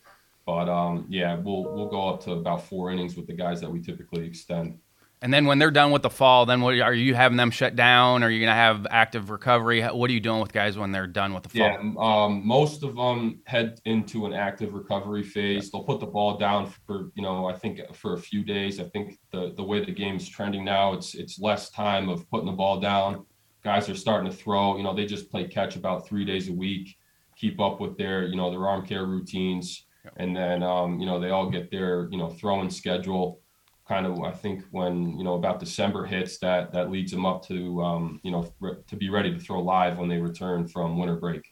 But 0.44 0.68
um, 0.68 1.06
yeah, 1.08 1.34
we'll 1.36 1.64
we'll 1.74 1.88
go 1.88 2.10
up 2.10 2.22
to 2.24 2.32
about 2.32 2.64
four 2.64 2.90
innings 2.90 3.16
with 3.16 3.26
the 3.26 3.32
guys 3.32 3.58
that 3.62 3.70
we 3.70 3.80
typically 3.80 4.26
extend. 4.26 4.78
And 5.20 5.34
then 5.34 5.46
when 5.46 5.58
they're 5.58 5.72
done 5.72 5.90
with 5.90 6.02
the 6.02 6.10
fall, 6.10 6.46
then 6.46 6.60
what 6.60 6.74
are 6.74 6.94
you 6.94 7.14
having 7.14 7.36
them 7.36 7.50
shut 7.50 7.74
down? 7.74 8.22
Are 8.22 8.30
you 8.30 8.38
going 8.38 8.50
to 8.50 8.54
have 8.54 8.86
active 8.88 9.30
recovery? 9.30 9.82
What 9.82 10.08
are 10.10 10.12
you 10.12 10.20
doing 10.20 10.40
with 10.40 10.52
guys 10.52 10.78
when 10.78 10.92
they're 10.92 11.08
done 11.08 11.34
with 11.34 11.42
the 11.42 11.48
fall? 11.48 11.58
Yeah, 11.58 11.92
um, 11.98 12.46
most 12.46 12.84
of 12.84 12.94
them 12.94 13.40
head 13.44 13.80
into 13.84 14.26
an 14.26 14.32
active 14.32 14.74
recovery 14.74 15.24
phase. 15.24 15.64
Yeah. 15.64 15.70
They'll 15.72 15.84
put 15.84 15.98
the 15.98 16.06
ball 16.06 16.36
down 16.36 16.72
for 16.86 17.10
you 17.14 17.22
know 17.22 17.46
I 17.46 17.54
think 17.54 17.80
for 17.94 18.14
a 18.14 18.18
few 18.18 18.44
days. 18.44 18.78
I 18.78 18.84
think 18.84 19.18
the 19.32 19.52
the 19.56 19.64
way 19.64 19.84
the 19.84 19.92
game's 19.92 20.28
trending 20.28 20.64
now, 20.64 20.92
it's 20.92 21.14
it's 21.14 21.40
less 21.40 21.70
time 21.70 22.08
of 22.08 22.28
putting 22.30 22.46
the 22.46 22.52
ball 22.52 22.78
down. 22.78 23.26
Guys 23.64 23.88
are 23.88 23.96
starting 23.96 24.30
to 24.30 24.36
throw. 24.36 24.76
You 24.76 24.84
know, 24.84 24.94
they 24.94 25.04
just 25.04 25.30
play 25.32 25.48
catch 25.48 25.74
about 25.74 26.06
three 26.06 26.24
days 26.24 26.48
a 26.48 26.52
week, 26.52 26.96
keep 27.36 27.60
up 27.60 27.80
with 27.80 27.98
their 27.98 28.26
you 28.26 28.36
know 28.36 28.50
their 28.50 28.68
arm 28.68 28.86
care 28.86 29.04
routines, 29.04 29.84
yeah. 30.04 30.12
and 30.16 30.36
then 30.36 30.62
um, 30.62 31.00
you 31.00 31.06
know 31.06 31.18
they 31.18 31.30
all 31.30 31.50
get 31.50 31.72
their 31.72 32.08
you 32.12 32.18
know 32.18 32.28
throwing 32.30 32.70
schedule 32.70 33.40
kind 33.88 34.06
of 34.06 34.20
I 34.20 34.32
think 34.32 34.64
when 34.70 35.16
you 35.16 35.24
know 35.24 35.34
about 35.34 35.58
December 35.58 36.04
hits 36.04 36.38
that 36.38 36.72
that 36.72 36.90
leads 36.90 37.10
them 37.10 37.24
up 37.24 37.46
to 37.46 37.82
um, 37.82 38.20
you 38.22 38.30
know 38.30 38.52
re- 38.60 38.76
to 38.86 38.96
be 38.96 39.08
ready 39.08 39.32
to 39.32 39.40
throw 39.40 39.60
live 39.60 39.98
when 39.98 40.08
they 40.08 40.18
return 40.18 40.68
from 40.68 40.98
winter 40.98 41.16
break. 41.16 41.42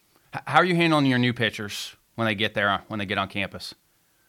How 0.47 0.59
are 0.59 0.65
you 0.65 0.77
handling 0.77 1.07
your 1.07 1.19
new 1.19 1.33
pitchers 1.33 1.97
when 2.17 2.27
they 2.27 2.35
get 2.35 2.55
there 2.55 2.83
when 2.89 2.99
they 2.99 3.07
get 3.07 3.19
on 3.19 3.29
campus? 3.29 3.75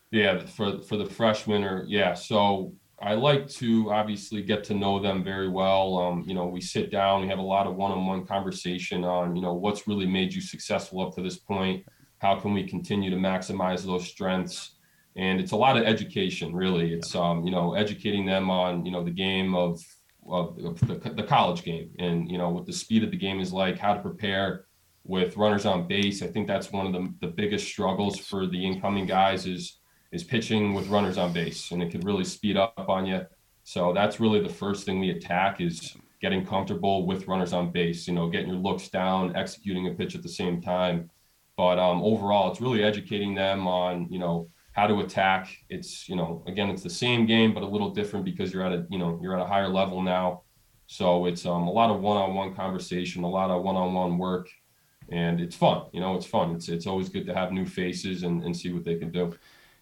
Yeah, 0.09 0.45
for 0.45 0.81
for 0.81 0.95
the 0.95 1.05
freshmen 1.05 1.63
or 1.63 1.83
yeah, 1.87 2.13
so 2.13 2.73
I 2.99 3.13
like 3.13 3.47
to 3.49 3.91
obviously 3.91 4.41
get 4.41 4.63
to 4.65 4.73
know 4.73 4.99
them 4.99 5.23
very 5.23 5.49
well. 5.49 5.97
Um, 5.97 6.23
you 6.25 6.33
know, 6.33 6.47
we 6.47 6.61
sit 6.61 6.89
down, 6.89 7.21
we 7.21 7.27
have 7.27 7.37
a 7.37 7.43
lot 7.43 7.67
of 7.67 7.75
one-on-one 7.75 8.25
conversation 8.25 9.03
on 9.03 9.35
you 9.35 9.41
know 9.41 9.53
what's 9.53 9.87
really 9.87 10.07
made 10.07 10.33
you 10.33 10.41
successful 10.41 11.01
up 11.01 11.13
to 11.15 11.21
this 11.21 11.37
point. 11.37 11.85
How 12.19 12.39
can 12.39 12.53
we 12.53 12.63
continue 12.63 13.09
to 13.09 13.17
maximize 13.17 13.85
those 13.85 14.07
strengths? 14.07 14.76
And 15.17 15.39
it's 15.41 15.51
a 15.51 15.55
lot 15.55 15.77
of 15.77 15.83
education 15.83 16.55
really. 16.55 16.93
It's 16.93 17.15
um 17.15 17.43
you 17.43 17.51
know 17.51 17.73
educating 17.73 18.25
them 18.25 18.49
on 18.49 18.85
you 18.85 18.91
know 18.91 19.03
the 19.03 19.11
game 19.11 19.55
of 19.55 19.81
of, 20.29 20.57
of 20.63 20.79
the, 20.81 21.13
the 21.15 21.23
college 21.23 21.63
game 21.63 21.89
and 21.99 22.29
you 22.29 22.37
know 22.37 22.49
what 22.49 22.65
the 22.65 22.73
speed 22.73 23.03
of 23.03 23.11
the 23.11 23.17
game 23.17 23.39
is 23.39 23.53
like 23.53 23.77
how 23.77 23.93
to 23.93 24.01
prepare 24.01 24.65
with 25.03 25.37
runners 25.37 25.65
on 25.65 25.87
base. 25.87 26.21
I 26.21 26.27
think 26.27 26.47
that's 26.47 26.71
one 26.71 26.85
of 26.85 26.91
the, 26.91 27.13
the 27.21 27.27
biggest 27.27 27.65
struggles 27.65 28.19
for 28.19 28.45
the 28.45 28.65
incoming 28.65 29.05
guys 29.05 29.45
is 29.45 29.79
is 30.11 30.23
pitching 30.23 30.73
with 30.73 30.87
runners 30.87 31.17
on 31.17 31.33
base 31.33 31.71
and 31.71 31.81
it 31.83 31.91
could 31.91 32.05
really 32.05 32.23
speed 32.23 32.55
up 32.55 32.85
on 32.87 33.05
you 33.05 33.25
so 33.63 33.91
that's 33.91 34.21
really 34.21 34.39
the 34.39 34.47
first 34.47 34.85
thing 34.85 35.01
we 35.01 35.09
attack 35.09 35.59
is 35.59 35.97
getting 36.21 36.45
comfortable 36.45 37.05
with 37.05 37.27
runners 37.27 37.51
on 37.51 37.71
base 37.71 38.07
you 38.07 38.13
know 38.13 38.29
getting 38.29 38.47
your 38.47 38.57
looks 38.57 38.87
down 38.87 39.35
executing 39.35 39.87
a 39.87 39.91
pitch 39.91 40.15
at 40.15 40.23
the 40.23 40.29
same 40.29 40.61
time. 40.61 41.09
But 41.57 41.79
um, 41.79 42.01
overall 42.01 42.51
it's 42.51 42.61
really 42.61 42.83
educating 42.83 43.35
them 43.35 43.67
on 43.67 44.07
you 44.09 44.19
know 44.19 44.49
how 44.77 44.85
to 44.87 44.99
attack. 44.99 45.49
It's 45.69 46.07
you 46.07 46.15
know 46.15 46.43
again 46.47 46.69
it's 46.69 46.83
the 46.83 46.89
same 46.89 47.25
game 47.25 47.53
but 47.53 47.63
a 47.63 47.67
little 47.67 47.89
different 47.89 48.23
because 48.23 48.53
you're 48.53 48.65
at 48.65 48.71
a 48.71 48.85
you 48.89 48.99
know 48.99 49.19
you're 49.21 49.35
at 49.37 49.43
a 49.43 49.47
higher 49.47 49.67
level 49.67 50.01
now. 50.01 50.43
So 50.85 51.25
it's 51.25 51.45
um, 51.45 51.63
a 51.63 51.71
lot 51.71 51.89
of 51.89 51.99
one-on-one 51.99 52.55
conversation, 52.55 53.23
a 53.23 53.29
lot 53.29 53.49
of 53.49 53.61
one-on-one 53.61 54.17
work, 54.17 54.47
and 55.09 55.41
it's 55.41 55.53
fun. 55.53 55.87
You 55.91 55.99
know, 55.99 56.15
it's 56.15 56.25
fun. 56.25 56.55
It's 56.55 56.69
it's 56.69 56.87
always 56.87 57.09
good 57.09 57.25
to 57.25 57.33
have 57.33 57.51
new 57.51 57.65
faces 57.65 58.23
and, 58.23 58.43
and 58.43 58.55
see 58.55 58.71
what 58.71 58.85
they 58.85 58.95
can 58.95 59.11
do. 59.11 59.35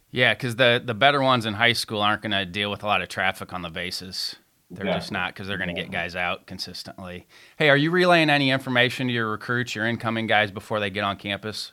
Yeah, 0.09 0.33
because 0.33 0.55
the 0.55 0.81
the 0.83 0.95
better 0.95 1.21
ones 1.21 1.45
in 1.45 1.55
high 1.55 1.73
school 1.73 2.01
aren't 2.01 2.21
going 2.21 2.31
to 2.31 2.45
deal 2.45 2.71
with 2.71 2.81
a 2.81 2.87
lot 2.87 3.01
of 3.01 3.09
traffic 3.09 3.53
on 3.53 3.61
the 3.61 3.69
bases. 3.69 4.37
They're 4.71 4.85
just 4.85 5.11
not 5.11 5.33
because 5.33 5.47
they're 5.47 5.59
going 5.59 5.75
to 5.75 5.79
get 5.79 5.91
guys 5.91 6.15
out 6.15 6.47
consistently. 6.47 7.27
Hey, 7.57 7.69
are 7.69 7.77
you 7.77 7.91
relaying 7.91 8.31
any 8.31 8.49
information 8.49 9.07
to 9.07 9.13
your 9.13 9.29
recruits, 9.29 9.75
your 9.75 9.85
incoming 9.85 10.25
guys, 10.25 10.49
before 10.49 10.79
they 10.79 10.89
get 10.89 11.03
on 11.03 11.17
campus? 11.17 11.71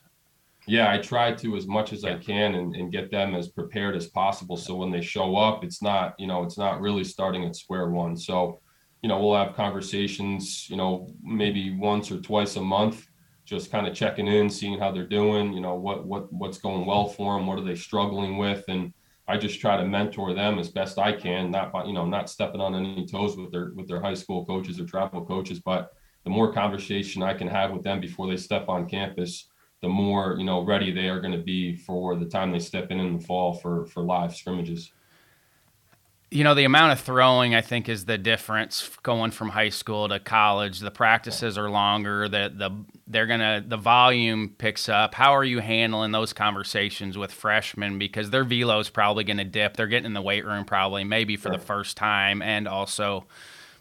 Yeah, 0.66 0.92
I 0.92 0.98
try 0.98 1.32
to 1.32 1.56
as 1.56 1.66
much 1.66 1.92
as 1.92 2.04
I 2.04 2.16
can 2.16 2.54
and, 2.54 2.74
and 2.76 2.92
get 2.92 3.10
them 3.10 3.34
as 3.34 3.48
prepared 3.48 3.96
as 3.96 4.06
possible. 4.06 4.56
So 4.56 4.76
when 4.76 4.90
they 4.90 5.00
show 5.00 5.36
up, 5.36 5.64
it's 5.64 5.82
not, 5.82 6.14
you 6.18 6.26
know, 6.26 6.44
it's 6.44 6.58
not 6.58 6.80
really 6.80 7.04
starting 7.04 7.44
at 7.44 7.56
square 7.56 7.90
one. 7.90 8.16
So, 8.16 8.60
you 9.02 9.08
know, 9.08 9.20
we'll 9.20 9.34
have 9.34 9.56
conversations, 9.56 10.68
you 10.70 10.76
know, 10.76 11.12
maybe 11.22 11.76
once 11.76 12.12
or 12.12 12.20
twice 12.20 12.54
a 12.56 12.60
month, 12.60 13.06
just 13.44 13.72
kind 13.72 13.88
of 13.88 13.94
checking 13.94 14.28
in, 14.28 14.48
seeing 14.48 14.78
how 14.78 14.92
they're 14.92 15.06
doing, 15.06 15.52
you 15.52 15.60
know, 15.60 15.74
what, 15.74 16.06
what, 16.06 16.32
what's 16.32 16.58
going 16.58 16.86
well 16.86 17.08
for 17.08 17.36
them, 17.36 17.48
what 17.48 17.58
are 17.58 17.64
they 17.64 17.74
struggling 17.74 18.38
with. 18.38 18.64
And 18.68 18.94
I 19.26 19.38
just 19.38 19.60
try 19.60 19.76
to 19.76 19.84
mentor 19.84 20.32
them 20.32 20.60
as 20.60 20.68
best 20.68 20.96
I 20.98 21.12
can, 21.12 21.50
not 21.50 21.72
by, 21.72 21.84
you 21.84 21.92
know, 21.92 22.06
not 22.06 22.30
stepping 22.30 22.60
on 22.60 22.76
any 22.76 23.04
toes 23.06 23.36
with 23.36 23.50
their, 23.50 23.72
with 23.74 23.88
their 23.88 24.00
high 24.00 24.14
school 24.14 24.46
coaches 24.46 24.78
or 24.78 24.84
travel 24.84 25.24
coaches, 25.24 25.58
but 25.58 25.90
the 26.22 26.30
more 26.30 26.52
conversation 26.52 27.22
I 27.22 27.34
can 27.34 27.48
have 27.48 27.72
with 27.72 27.82
them 27.82 28.00
before 28.00 28.28
they 28.28 28.36
step 28.36 28.68
on 28.68 28.88
campus, 28.88 29.48
the 29.82 29.88
more 29.88 30.36
you 30.38 30.44
know 30.44 30.62
ready 30.64 30.90
they 30.90 31.08
are 31.08 31.20
going 31.20 31.32
to 31.32 31.42
be 31.42 31.76
for 31.76 32.16
the 32.16 32.24
time 32.24 32.52
they 32.52 32.58
step 32.58 32.90
in 32.90 33.00
in 33.00 33.18
the 33.18 33.24
fall 33.24 33.52
for 33.52 33.84
for 33.86 34.02
live 34.02 34.34
scrimmages. 34.34 34.92
You 36.30 36.44
know, 36.44 36.54
the 36.54 36.64
amount 36.64 36.92
of 36.92 37.00
throwing 37.00 37.54
I 37.54 37.60
think 37.60 37.90
is 37.90 38.06
the 38.06 38.16
difference 38.16 38.88
going 39.02 39.32
from 39.32 39.50
high 39.50 39.68
school 39.68 40.08
to 40.08 40.18
college. 40.18 40.78
The 40.78 40.90
practices 40.90 41.58
are 41.58 41.68
longer. 41.68 42.28
The 42.28 42.50
the 42.54 42.70
they're 43.06 43.26
gonna 43.26 43.62
the 43.66 43.76
volume 43.76 44.54
picks 44.56 44.88
up. 44.88 45.14
How 45.14 45.34
are 45.34 45.44
you 45.44 45.58
handling 45.58 46.12
those 46.12 46.32
conversations 46.32 47.18
with 47.18 47.32
freshmen 47.32 47.98
because 47.98 48.30
their 48.30 48.44
velo 48.44 48.78
is 48.78 48.88
probably 48.88 49.24
going 49.24 49.36
to 49.38 49.44
dip. 49.44 49.76
They're 49.76 49.88
getting 49.88 50.06
in 50.06 50.14
the 50.14 50.22
weight 50.22 50.46
room 50.46 50.64
probably 50.64 51.04
maybe 51.04 51.36
for 51.36 51.48
sure. 51.48 51.58
the 51.58 51.64
first 51.64 51.96
time, 51.98 52.40
and 52.40 52.66
also 52.66 53.26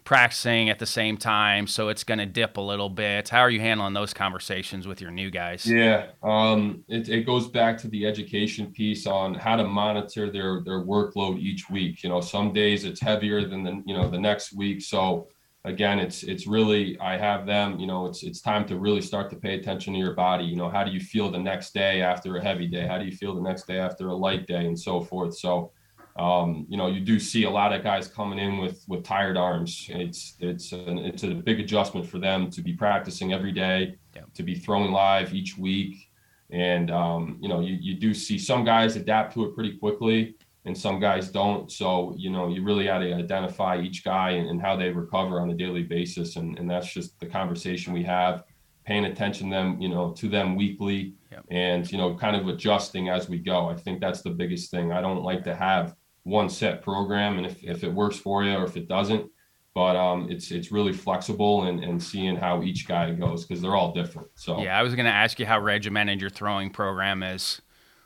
practicing 0.04 0.68
at 0.68 0.78
the 0.78 0.86
same 0.86 1.16
time, 1.16 1.66
so 1.66 1.88
it's 1.88 2.04
going 2.04 2.18
to 2.18 2.26
dip 2.26 2.56
a 2.56 2.60
little 2.60 2.88
bit. 2.88 3.28
How 3.28 3.40
are 3.40 3.50
you 3.50 3.60
handling 3.60 3.94
those 3.94 4.12
conversations 4.12 4.86
with 4.86 5.00
your 5.00 5.10
new 5.10 5.30
guys? 5.30 5.66
Yeah, 5.66 6.06
um, 6.22 6.84
it, 6.88 7.08
it 7.08 7.26
goes 7.26 7.48
back 7.48 7.78
to 7.78 7.88
the 7.88 8.06
education 8.06 8.72
piece 8.72 9.06
on 9.06 9.34
how 9.34 9.56
to 9.56 9.64
monitor 9.64 10.30
their 10.30 10.62
their 10.64 10.84
workload 10.84 11.38
each 11.38 11.70
week. 11.70 12.02
You 12.02 12.10
know, 12.10 12.20
some 12.20 12.52
days 12.52 12.84
it's 12.84 13.00
heavier 13.00 13.46
than 13.46 13.62
the 13.62 13.82
you 13.86 13.94
know 13.94 14.08
the 14.08 14.18
next 14.18 14.52
week, 14.52 14.82
so 14.82 15.28
again 15.64 16.00
it's 16.00 16.24
it's 16.24 16.46
really 16.46 16.98
i 16.98 17.16
have 17.16 17.46
them 17.46 17.78
you 17.78 17.86
know 17.86 18.06
it's 18.06 18.24
it's 18.24 18.40
time 18.40 18.66
to 18.66 18.78
really 18.78 19.00
start 19.00 19.30
to 19.30 19.36
pay 19.36 19.54
attention 19.54 19.92
to 19.92 19.98
your 19.98 20.14
body 20.14 20.44
you 20.44 20.56
know 20.56 20.68
how 20.68 20.82
do 20.82 20.90
you 20.90 20.98
feel 20.98 21.30
the 21.30 21.38
next 21.38 21.72
day 21.72 22.02
after 22.02 22.36
a 22.36 22.42
heavy 22.42 22.66
day 22.66 22.86
how 22.86 22.98
do 22.98 23.04
you 23.04 23.12
feel 23.12 23.34
the 23.34 23.40
next 23.40 23.66
day 23.66 23.78
after 23.78 24.08
a 24.08 24.14
light 24.14 24.46
day 24.48 24.66
and 24.66 24.78
so 24.78 25.00
forth 25.00 25.36
so 25.36 25.70
um, 26.16 26.66
you 26.68 26.76
know, 26.76 26.88
you 26.88 27.00
do 27.00 27.18
see 27.18 27.44
a 27.44 27.50
lot 27.50 27.72
of 27.72 27.82
guys 27.82 28.06
coming 28.06 28.38
in 28.38 28.58
with 28.58 28.84
with 28.86 29.02
tired 29.02 29.36
arms. 29.36 29.86
It's 29.88 30.36
it's 30.40 30.72
an, 30.72 30.98
it's 30.98 31.22
a 31.22 31.34
big 31.34 31.60
adjustment 31.60 32.06
for 32.06 32.18
them 32.18 32.50
to 32.50 32.60
be 32.60 32.74
practicing 32.74 33.32
every 33.32 33.52
day, 33.52 33.96
yeah. 34.14 34.22
to 34.34 34.42
be 34.42 34.54
throwing 34.54 34.92
live 34.92 35.32
each 35.34 35.56
week, 35.56 36.10
and 36.50 36.90
um, 36.90 37.38
you 37.40 37.48
know, 37.48 37.60
you 37.60 37.78
you 37.80 37.94
do 37.94 38.12
see 38.12 38.38
some 38.38 38.64
guys 38.64 38.96
adapt 38.96 39.32
to 39.34 39.44
it 39.44 39.54
pretty 39.54 39.78
quickly, 39.78 40.36
and 40.66 40.76
some 40.76 41.00
guys 41.00 41.30
don't. 41.30 41.72
So 41.72 42.14
you 42.18 42.28
know, 42.28 42.48
you 42.48 42.62
really 42.62 42.84
got 42.84 42.98
to 42.98 43.14
identify 43.14 43.80
each 43.80 44.04
guy 44.04 44.30
and, 44.32 44.50
and, 44.50 44.60
how 44.60 44.76
they 44.76 44.90
recover 44.90 45.40
on 45.40 45.48
a 45.50 45.54
daily 45.54 45.82
basis, 45.82 46.36
and 46.36 46.58
and 46.58 46.70
that's 46.70 46.92
just 46.92 47.18
the 47.20 47.26
conversation 47.26 47.94
we 47.94 48.04
have, 48.04 48.44
paying 48.84 49.06
attention 49.06 49.48
them, 49.48 49.80
you 49.80 49.88
know, 49.88 50.12
to 50.12 50.28
them 50.28 50.56
weekly. 50.56 51.14
And 51.50 51.90
you 51.90 51.96
know, 51.96 52.14
kind 52.14 52.36
of 52.36 52.46
adjusting 52.48 53.08
as 53.08 53.30
we 53.30 53.38
go. 53.38 53.70
I 53.70 53.74
think 53.74 54.00
that's 54.00 54.20
the 54.20 54.30
biggest 54.30 54.70
thing. 54.70 54.92
I 54.92 55.00
don't 55.00 55.22
like 55.22 55.42
to 55.44 55.54
have 55.54 55.96
one 56.24 56.48
set 56.48 56.82
program 56.82 57.38
and 57.38 57.46
if, 57.46 57.62
if 57.62 57.84
it 57.84 57.92
works 57.92 58.16
for 58.16 58.44
you 58.44 58.52
or 58.52 58.64
if 58.64 58.76
it 58.76 58.88
doesn't. 58.88 59.30
But 59.74 59.96
um, 59.96 60.30
it's 60.30 60.50
it's 60.50 60.70
really 60.70 60.92
flexible 60.92 61.64
and, 61.64 61.82
and 61.82 62.02
seeing 62.02 62.36
how 62.36 62.62
each 62.62 62.86
guy 62.86 63.10
goes 63.12 63.46
because 63.46 63.62
they're 63.62 63.74
all 63.74 63.92
different 63.94 64.28
so. 64.34 64.60
Yeah 64.62 64.78
i 64.78 64.82
was 64.82 64.94
going 64.94 65.06
to 65.06 65.12
ask 65.12 65.38
you 65.40 65.46
how 65.46 65.58
regimented 65.58 66.20
your 66.20 66.28
throwing 66.28 66.68
program 66.68 67.22
is 67.22 67.62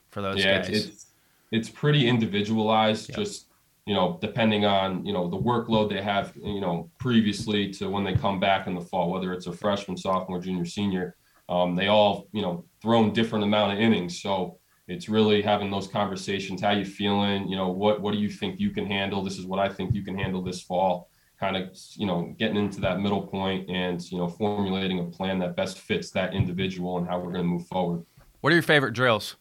for 0.06 0.22
those 0.22 0.38
yeah, 0.38 0.58
guys. 0.58 0.68
it's, 0.68 0.86
it's, 0.86 1.06
it's 1.50 1.68
pretty 1.68 2.06
individualized 2.06 3.08
yep. 3.08 3.18
just 3.18 3.46
you 3.84 3.94
know 3.94 4.16
depending 4.20 4.64
on 4.64 5.04
you 5.04 5.12
know 5.12 5.28
the 5.28 5.36
workload 5.36 5.90
they 5.90 6.00
have 6.00 6.32
you 6.36 6.60
know 6.60 6.88
previously 7.00 7.72
to 7.72 7.90
when 7.90 8.04
they 8.04 8.14
come 8.14 8.38
back 8.38 8.68
in 8.68 8.74
the 8.76 8.80
fall 8.80 9.10
whether 9.10 9.32
it's 9.32 9.48
a 9.48 9.52
freshman 9.52 9.96
sophomore 9.96 10.38
junior 10.38 10.64
senior 10.64 11.16
um, 11.48 11.76
they 11.76 11.88
all 11.88 12.28
you 12.32 12.42
know 12.42 12.64
thrown 12.82 13.12
different 13.12 13.44
amount 13.44 13.72
of 13.72 13.78
innings. 13.78 14.20
So 14.20 14.58
it's 14.88 15.08
really 15.08 15.42
having 15.42 15.70
those 15.70 15.88
conversations 15.88 16.60
how 16.60 16.70
you 16.70 16.84
feeling 16.84 17.48
you 17.48 17.56
know 17.56 17.68
what 17.68 18.00
what 18.00 18.12
do 18.12 18.18
you 18.18 18.30
think 18.30 18.60
you 18.60 18.70
can 18.70 18.86
handle? 18.86 19.22
This 19.22 19.38
is 19.38 19.46
what 19.46 19.58
i 19.58 19.68
think 19.68 19.94
you 19.94 20.02
can 20.02 20.16
handle 20.16 20.42
this 20.42 20.62
fall. 20.62 21.08
Kind 21.38 21.56
of 21.56 21.76
you 21.96 22.06
know 22.06 22.34
getting 22.38 22.56
into 22.56 22.80
that 22.80 23.00
middle 23.00 23.26
point 23.26 23.68
and 23.68 24.00
you 24.10 24.18
know 24.18 24.28
formulating 24.28 25.00
a 25.00 25.04
plan 25.04 25.38
that 25.40 25.56
best 25.56 25.78
fits 25.78 26.10
that 26.12 26.34
individual 26.34 26.98
and 26.98 27.06
how 27.06 27.18
we're 27.18 27.32
going 27.32 27.44
to 27.44 27.48
move 27.48 27.66
forward. 27.66 28.04
What 28.40 28.52
are 28.52 28.56
your 28.56 28.62
favorite 28.62 28.92
drills? 28.92 29.36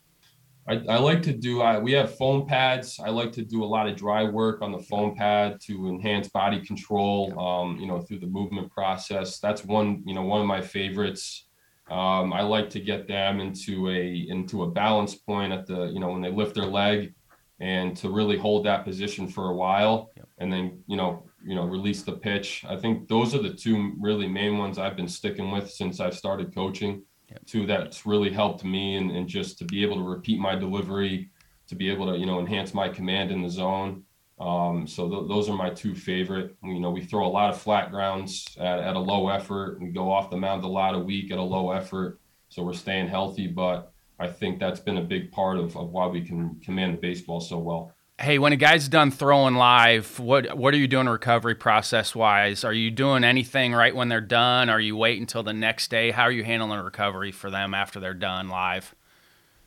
I, 0.67 0.81
I 0.89 0.97
like 0.97 1.21
to 1.23 1.31
do 1.31 1.62
I, 1.62 1.77
we 1.77 1.91
have 1.91 2.17
foam 2.17 2.47
pads. 2.47 2.99
I 2.99 3.10
like 3.10 3.31
to 3.34 3.43
do 3.43 3.63
a 3.63 3.65
lot 3.65 3.88
of 3.88 3.95
dry 3.95 4.23
work 4.23 4.63
on 4.63 4.71
the 4.71 4.79
foam 4.79 5.15
pad 5.15 5.62
to 5.67 5.88
enhance 5.88 6.27
body 6.27 6.60
control 6.60 7.39
um, 7.39 7.77
you 7.77 7.88
know 7.88 8.01
through 8.01 8.19
the 8.19 8.27
movement 8.27 8.71
process. 8.71 9.39
That's 9.39 9.63
one 9.63 10.01
you 10.05 10.15
know 10.15 10.23
one 10.23 10.41
of 10.41 10.47
my 10.47 10.62
favorites 10.62 11.45
Um, 11.89 12.34
I 12.34 12.41
like 12.41 12.69
to 12.71 12.80
get 12.80 13.08
them 13.08 13.39
into 13.39 13.89
a 13.89 14.26
into 14.30 14.63
a 14.63 14.71
balance 14.71 15.13
point 15.13 15.54
at 15.54 15.67
the 15.67 15.86
you 15.88 16.00
know 16.00 16.10
when 16.10 16.21
they 16.21 16.32
lift 16.32 16.56
their 16.56 16.65
leg, 16.65 17.13
and 17.60 17.95
to 17.98 18.10
really 18.10 18.38
hold 18.38 18.65
that 18.65 18.84
position 18.84 19.28
for 19.28 19.50
a 19.50 19.56
while, 19.56 20.12
yep. 20.17 20.28
and 20.39 20.52
then 20.52 20.84
you 20.88 20.98
know 20.98 21.24
you 21.45 21.54
know 21.54 21.65
release 21.65 22.02
the 22.02 22.13
pitch. 22.13 22.65
I 22.67 22.76
think 22.76 23.08
those 23.08 23.36
are 23.36 23.41
the 23.41 23.54
two 23.54 23.93
really 24.00 24.28
main 24.28 24.58
ones 24.58 24.80
I've 24.80 24.95
been 24.95 25.08
sticking 25.08 25.52
with 25.52 25.69
since 25.69 26.00
I've 26.00 26.15
started 26.15 26.56
coaching. 26.56 27.04
Yep. 27.30 27.45
Two 27.45 27.65
that's 27.67 28.06
really 28.06 28.32
helped 28.32 28.63
me, 28.63 28.95
and, 28.95 29.12
and 29.12 29.28
just 29.28 29.60
to 29.60 29.65
be 29.65 29.84
able 29.84 29.98
to 29.98 30.04
repeat 30.04 30.39
my 30.39 30.56
delivery, 30.56 31.30
to 31.67 31.76
be 31.76 31.91
able 31.91 32.12
to 32.12 32.17
you 32.17 32.26
know 32.26 32.39
enhance 32.39 32.74
my 32.74 32.89
command 32.89 33.30
in 33.30 33.43
the 33.43 33.50
zone. 33.50 34.05
Um, 34.39 34.86
so 34.86 35.10
th- 35.10 35.28
those 35.30 35.50
are 35.50 35.56
my 35.56 35.69
two 35.69 35.95
favorite. 35.95 36.56
You 36.63 36.80
know, 36.80 36.91
we 36.91 37.02
throw 37.02 37.26
a 37.26 37.30
lot 37.30 37.50
of 37.50 37.62
flat 37.62 37.91
grounds 37.91 38.45
at, 38.60 38.80
at 38.80 38.95
a 38.95 39.00
low 39.00 39.30
effort. 39.30 39.80
We 39.80 39.88
go 39.89 40.12
off 40.12 40.30
the 40.30 40.38
mound 40.38 40.63
a 40.63 40.67
lot 40.67 40.95
a 40.95 41.00
week 41.00 41.32
at 41.32 41.38
a 41.38 41.43
low 41.43 41.71
effort. 41.71 42.19
So 42.50 42.63
we're 42.63 42.74
staying 42.74 43.08
healthy, 43.08 43.48
but 43.48 43.93
I 44.19 44.28
think 44.28 44.60
that's 44.60 44.80
been 44.80 44.98
a 44.98 45.04
big 45.04 45.32
part 45.32 45.58
of, 45.58 45.76
of 45.76 45.89
why 45.89 46.08
we 46.08 46.21
can 46.21 46.56
command 46.63 46.93
the 46.95 46.98
baseball 46.98 47.39
so 47.39 47.58
well. 47.58 47.93
Hey, 48.17 48.39
when 48.39 48.54
a 48.54 48.56
guy's 48.56 48.88
done 48.88 49.12
throwing 49.12 49.56
live, 49.56 50.19
what 50.19 50.58
what 50.58 50.74
are 50.74 50.78
you 50.78 50.88
doing 50.88 51.08
recovery 51.08 51.56
process 51.56 52.15
wise? 52.15 52.63
Are 52.63 52.71
you 52.71 52.89
doing 52.89 53.26
anything 53.26 53.74
right 53.74 53.93
when 53.93 54.08
they're 54.08 54.21
done? 54.21 54.69
Are 54.69 54.80
you 54.80 54.95
wait 54.95 55.19
until 55.19 55.43
the 55.43 55.52
next 55.52 55.91
day? 55.91 56.12
How 56.12 56.24
are 56.24 56.32
you 56.32 56.45
handling 56.45 56.80
recovery 56.80 57.34
for 57.34 57.52
them 57.52 57.74
after 57.74 58.00
they're 58.00 58.13
done 58.13 58.48
live? 58.48 58.95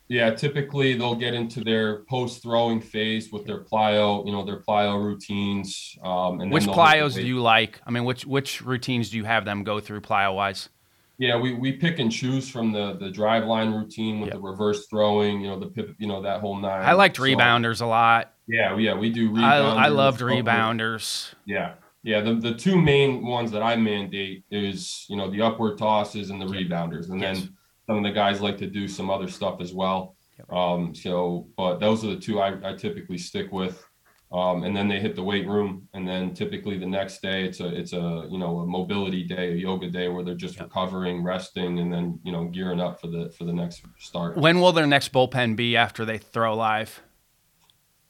Yeah, 0.09 0.31
typically 0.31 0.95
they'll 0.95 1.15
get 1.15 1.35
into 1.35 1.63
their 1.63 2.01
post 2.05 2.43
throwing 2.43 2.81
phase 2.81 3.31
with 3.31 3.45
their 3.45 3.63
plyo, 3.63 4.25
you 4.25 4.33
know, 4.33 4.45
their 4.45 4.61
plyo 4.61 5.03
routines. 5.03 5.99
Um, 6.03 6.41
and 6.41 6.51
which 6.51 6.65
plyos 6.65 7.15
do 7.15 7.27
you 7.27 7.41
like? 7.41 7.81
I 7.87 7.91
mean, 7.91 8.05
which 8.05 8.25
which 8.25 8.63
routines 8.63 9.11
do 9.11 9.19
you 9.19 9.25
have 9.25 9.45
them 9.45 9.65
go 9.65 9.81
through 9.81 10.01
plyo 10.01 10.35
wise? 10.35 10.71
Yeah, 11.19 11.37
we, 11.37 11.53
we 11.53 11.73
pick 11.73 11.99
and 11.99 12.11
choose 12.11 12.49
from 12.49 12.73
the 12.73 12.95
the 12.95 13.11
Driveline 13.11 13.77
routine 13.77 14.21
with 14.21 14.29
yep. 14.29 14.37
the 14.37 14.41
reverse 14.41 14.87
throwing, 14.87 15.41
you 15.41 15.49
know, 15.49 15.59
the 15.59 15.67
pip, 15.67 15.95
you 15.99 16.07
know, 16.07 16.23
that 16.23 16.41
whole 16.41 16.57
nine. 16.57 16.85
I 16.85 16.93
liked 16.93 17.17
so, 17.17 17.25
rebounders 17.25 17.83
a 17.83 17.87
lot. 17.87 18.33
Yeah, 18.47 18.79
yeah, 18.79 18.95
we 18.95 19.11
do 19.11 19.31
rebounders. 19.31 19.77
I, 19.77 19.85
I 19.85 19.89
loved 19.89 20.21
rebounders. 20.21 21.35
Yeah. 21.45 21.75
Yeah, 22.05 22.21
the, 22.21 22.35
the 22.35 22.55
two 22.55 22.81
main 22.81 23.27
ones 23.27 23.51
that 23.51 23.63
I 23.63 23.75
mandate 23.77 24.45
is, 24.51 25.05
you 25.09 25.17
know, 25.17 25.31
the 25.31 25.43
upward 25.43 25.77
tosses 25.77 26.31
and 26.31 26.41
the 26.41 26.47
rebounders. 26.47 27.11
And 27.11 27.21
yes. 27.21 27.41
then 27.41 27.57
some 27.89 27.97
of 27.97 28.05
the 28.05 28.11
guys 28.11 28.41
like 28.41 28.59
to 28.59 28.67
do 28.67 28.87
some 28.87 29.09
other 29.09 29.27
stuff 29.29 29.61
as 29.61 29.73
well. 29.73 30.15
Yep. 30.39 30.53
Um, 30.53 30.95
so, 30.95 31.49
but 31.57 31.79
those 31.79 32.05
are 32.05 32.09
the 32.09 32.21
two 32.21 32.41
I, 32.41 32.55
I 32.63 32.75
typically 32.77 33.19
stick 33.19 33.51
with. 33.51 33.83
Um, 34.31 34.65
and 34.65 34.77
then 34.77 34.89
they 34.89 35.01
hit 35.01 35.17
the 35.17 35.23
weight 35.23 35.49
room, 35.49 35.89
and 35.95 36.07
then 36.07 36.35
typically 36.35 36.79
the 36.79 36.85
next 36.85 37.23
day 37.23 37.45
it's 37.45 37.61
a 37.61 37.75
it's 37.75 37.95
a 37.95 38.29
you 38.31 38.37
know 38.37 38.59
a 38.59 38.67
mobility 38.67 39.25
day, 39.25 39.53
a 39.53 39.55
yoga 39.55 39.89
day 39.89 40.09
where 40.09 40.23
they're 40.23 40.35
just 40.35 40.57
yep. 40.57 40.65
recovering, 40.65 41.25
resting, 41.25 41.79
and 41.79 41.91
then 41.91 42.21
you 42.25 42.31
know 42.31 42.45
gearing 42.45 42.79
up 42.79 43.01
for 43.01 43.07
the 43.07 43.31
for 43.31 43.45
the 43.45 43.53
next 43.55 43.81
start. 43.99 44.37
When 44.37 44.61
will 44.61 44.73
their 44.73 44.87
next 44.87 45.15
bullpen 45.15 45.57
be 45.57 45.79
after 45.79 46.05
they 46.05 46.19
throw 46.19 46.55
live? 46.55 47.01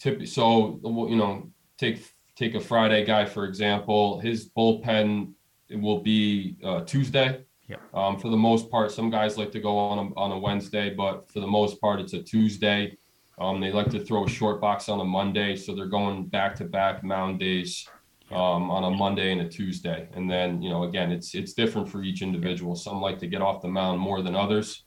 Tip, 0.01 0.27
so 0.27 0.81
you 1.09 1.15
know 1.15 1.53
take 1.77 2.03
take 2.35 2.57
a 2.57 2.61
Friday 2.61 3.05
guy 3.05 3.25
for 3.25 3.45
example, 3.45 4.19
his 4.19 4.51
bullpen 4.51 5.35
will 5.71 6.01
be 6.01 6.57
uh, 6.65 6.81
Tuesday. 6.81 7.45
Um, 7.95 8.19
for 8.19 8.29
the 8.31 8.37
most 8.37 8.71
part, 8.71 8.91
some 8.91 9.11
guys 9.11 9.37
like 9.37 9.53
to 9.53 9.61
go 9.61 9.79
on 9.79 9.99
a, 9.99 10.15
on 10.19 10.33
a 10.33 10.39
Wednesday, 10.39 10.95
but 10.95 11.31
for 11.31 11.41
the 11.41 11.47
most 11.47 11.81
part, 11.81 12.01
it's 12.01 12.15
a 12.15 12.23
Tuesday. 12.23 12.97
Um, 13.39 13.61
they 13.61 13.71
like 13.71 13.91
to 13.91 14.01
throw 14.01 14.25
a 14.25 14.29
short 14.29 14.61
box 14.61 14.89
on 14.89 15.01
a 15.01 15.05
Monday, 15.05 15.55
so 15.55 15.75
they're 15.75 15.87
going 15.87 16.27
back 16.27 16.55
to 16.57 16.65
back 16.65 17.05
mound 17.05 17.39
days 17.39 17.87
um, 18.31 18.71
on 18.71 18.85
a 18.85 18.91
Monday 18.91 19.33
and 19.33 19.43
a 19.43 19.49
Tuesday. 19.49 20.09
And 20.15 20.31
then 20.31 20.61
you 20.61 20.71
know, 20.71 20.85
again, 20.85 21.13
it's 21.13 21.35
it's 21.35 21.53
different 21.53 21.89
for 21.89 22.03
each 22.03 22.23
individual. 22.23 22.75
Some 22.75 23.01
like 23.01 23.19
to 23.21 23.27
get 23.27 23.43
off 23.43 23.63
the 23.63 23.69
mound 23.69 24.01
more 24.01 24.23
than 24.23 24.35
others, 24.35 24.85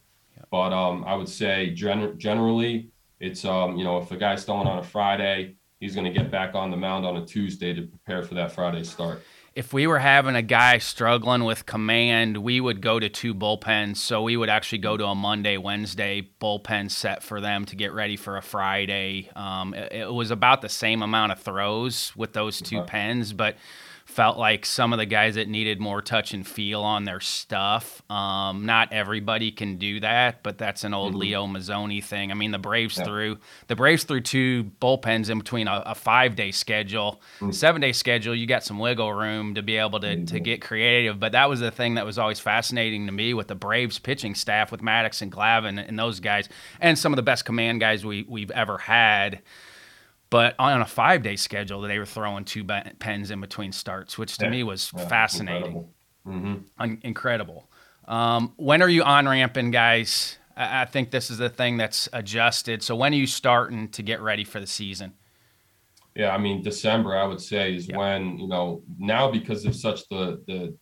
but 0.50 0.74
um, 0.74 1.06
I 1.06 1.16
would 1.16 1.30
say 1.30 1.70
gen- 1.74 2.18
generally, 2.18 2.90
it's 3.20 3.46
um, 3.46 3.78
you 3.78 3.84
know, 3.84 4.00
if 4.00 4.12
a 4.12 4.18
guy's 4.18 4.44
throwing 4.44 4.68
on 4.68 4.80
a 4.80 4.84
Friday, 4.84 5.56
he's 5.80 5.96
going 5.96 6.12
to 6.12 6.18
get 6.18 6.30
back 6.30 6.56
on 6.56 6.72
the 6.72 6.78
mound 6.78 7.06
on 7.06 7.18
a 7.18 7.26
Tuesday 7.26 7.74
to 7.74 7.84
prepare 7.84 8.24
for 8.24 8.34
that 8.36 8.52
Friday 8.52 8.84
start 8.84 9.22
if 9.54 9.74
we 9.74 9.86
were 9.86 10.00
having 10.00 10.36
a 10.36 10.42
guy 10.42 10.78
struggling 10.78 11.44
with 11.44 11.66
command, 11.66 12.38
we 12.38 12.62
would 12.62 12.82
go 12.82 13.00
to 13.00 13.10
two 13.10 13.36
bullpens. 13.36 13.98
So 13.98 14.24
we 14.24 14.38
would 14.38 14.50
actually 14.50 14.78
go 14.78 14.96
to 14.96 15.06
a 15.06 15.16
Monday, 15.16 15.58
Wednesday 15.58 16.30
bullpen 16.40 16.90
set 16.90 17.22
for 17.22 17.42
them 17.42 17.66
to 17.66 17.76
get 17.76 17.92
ready 17.92 18.16
for 18.16 18.38
a 18.38 18.42
Friday. 18.42 19.30
Um, 19.36 19.74
it, 19.74 19.92
it, 19.92 20.14
was 20.14 20.32
about 20.32 20.62
the 20.62 20.70
same 20.70 21.02
amount 21.02 21.34
of 21.34 21.40
throws 21.40 22.16
with 22.16 22.32
those 22.32 22.62
two 22.62 22.84
pens, 22.84 23.34
but 23.34 23.58
felt 24.12 24.38
like 24.38 24.66
some 24.66 24.92
of 24.92 25.00
the 25.00 25.06
guys 25.06 25.36
that 25.36 25.48
needed 25.48 25.80
more 25.80 26.02
touch 26.02 26.34
and 26.34 26.46
feel 26.46 26.82
on 26.82 27.06
their 27.06 27.22
stuff. 27.22 28.02
Um, 28.12 28.66
not 28.66 28.92
everybody 28.92 29.52
can 29.52 29.78
do 29.78 30.02
that, 30.02 30.44
but 30.44 30.58
that's 30.58 30.84
an 30.84 30.94
old 30.94 31.14
mm-hmm. 31.14 31.22
Leo 31.22 31.48
Mazzone 31.48 32.04
thing. 32.04 32.30
I 32.30 32.34
mean, 32.34 32.52
the 32.52 32.60
Braves 32.60 32.98
yeah. 32.98 33.06
threw 33.06 33.38
the 33.68 33.76
Braves 33.76 34.04
threw 34.04 34.20
two 34.20 34.66
bullpens 34.82 35.30
in 35.30 35.40
between 35.40 35.68
a, 35.68 35.84
a 35.86 35.96
five 35.96 36.36
day 36.36 36.52
schedule, 36.52 37.22
mm-hmm. 37.38 37.52
seven 37.52 37.82
day 37.82 37.94
schedule. 37.94 38.36
You 38.36 38.46
got 38.46 38.64
some 38.64 38.80
wiggle 38.80 39.14
room 39.14 39.56
to 39.56 39.62
be 39.62 39.78
able 39.78 40.02
to 40.02 40.08
mm-hmm. 40.08 40.26
to 40.26 40.40
get 40.42 40.62
creative. 40.62 41.20
But 41.20 41.32
that 41.32 41.50
was 41.50 41.62
the 41.62 41.72
thing 41.72 41.96
that 41.96 42.06
was 42.06 42.18
always 42.18 42.40
fascinating 42.40 43.06
to 43.06 43.14
me 43.14 43.34
with 43.34 43.48
the 43.48 43.56
Braves 43.56 43.98
pitching 43.98 44.36
staff 44.36 44.72
with 44.72 44.82
Maddux 44.82 45.22
and 45.22 45.32
Glavine 45.32 45.88
and 45.88 45.98
those 45.98 46.20
guys, 46.20 46.50
and 46.82 47.00
some 47.00 47.14
of 47.14 47.18
the 47.18 47.24
best 47.24 47.46
command 47.46 47.80
guys 47.80 48.06
we 48.06 48.26
we've 48.28 48.52
ever 48.52 48.78
had. 48.78 49.42
But 50.32 50.56
on 50.58 50.82
a 50.82 50.86
five 50.86 51.22
day 51.22 51.36
schedule, 51.36 51.82
they 51.82 52.00
were 52.00 52.06
throwing 52.06 52.46
two 52.46 52.64
pens 52.64 53.30
in 53.30 53.42
between 53.42 53.72
starts, 53.74 54.18
which 54.18 54.38
to 54.40 54.46
yeah. 54.46 54.52
me 54.52 54.64
was 54.64 54.92
yeah, 54.96 55.08
fascinating. 55.08 55.88
Incredible. 56.26 56.66
Mm-hmm. 56.80 56.94
incredible. 57.04 57.70
Um, 58.08 58.54
when 58.56 58.82
are 58.82 58.90
you 58.90 59.04
on 59.04 59.28
ramping, 59.28 59.72
guys? 59.72 60.38
I-, 60.56 60.84
I 60.84 60.86
think 60.86 61.12
this 61.12 61.30
is 61.30 61.38
the 61.38 61.50
thing 61.50 61.76
that's 61.76 62.08
adjusted. 62.14 62.82
So 62.82 62.96
when 62.96 63.14
are 63.14 63.18
you 63.18 63.28
starting 63.28 63.90
to 63.90 64.02
get 64.02 64.22
ready 64.22 64.46
for 64.46 64.62
the 64.62 64.68
season? 64.68 65.14
Yeah, 66.16 66.34
I 66.34 66.38
mean 66.38 66.62
December, 66.62 67.16
I 67.18 67.26
would 67.26 67.42
say 67.42 67.76
is 67.76 67.90
when 67.90 68.38
you 68.38 68.48
know 68.48 68.84
now 68.98 69.32
because 69.32 69.66
of 69.66 69.76
such 69.76 70.08
the 70.10 70.44
the 70.48 70.76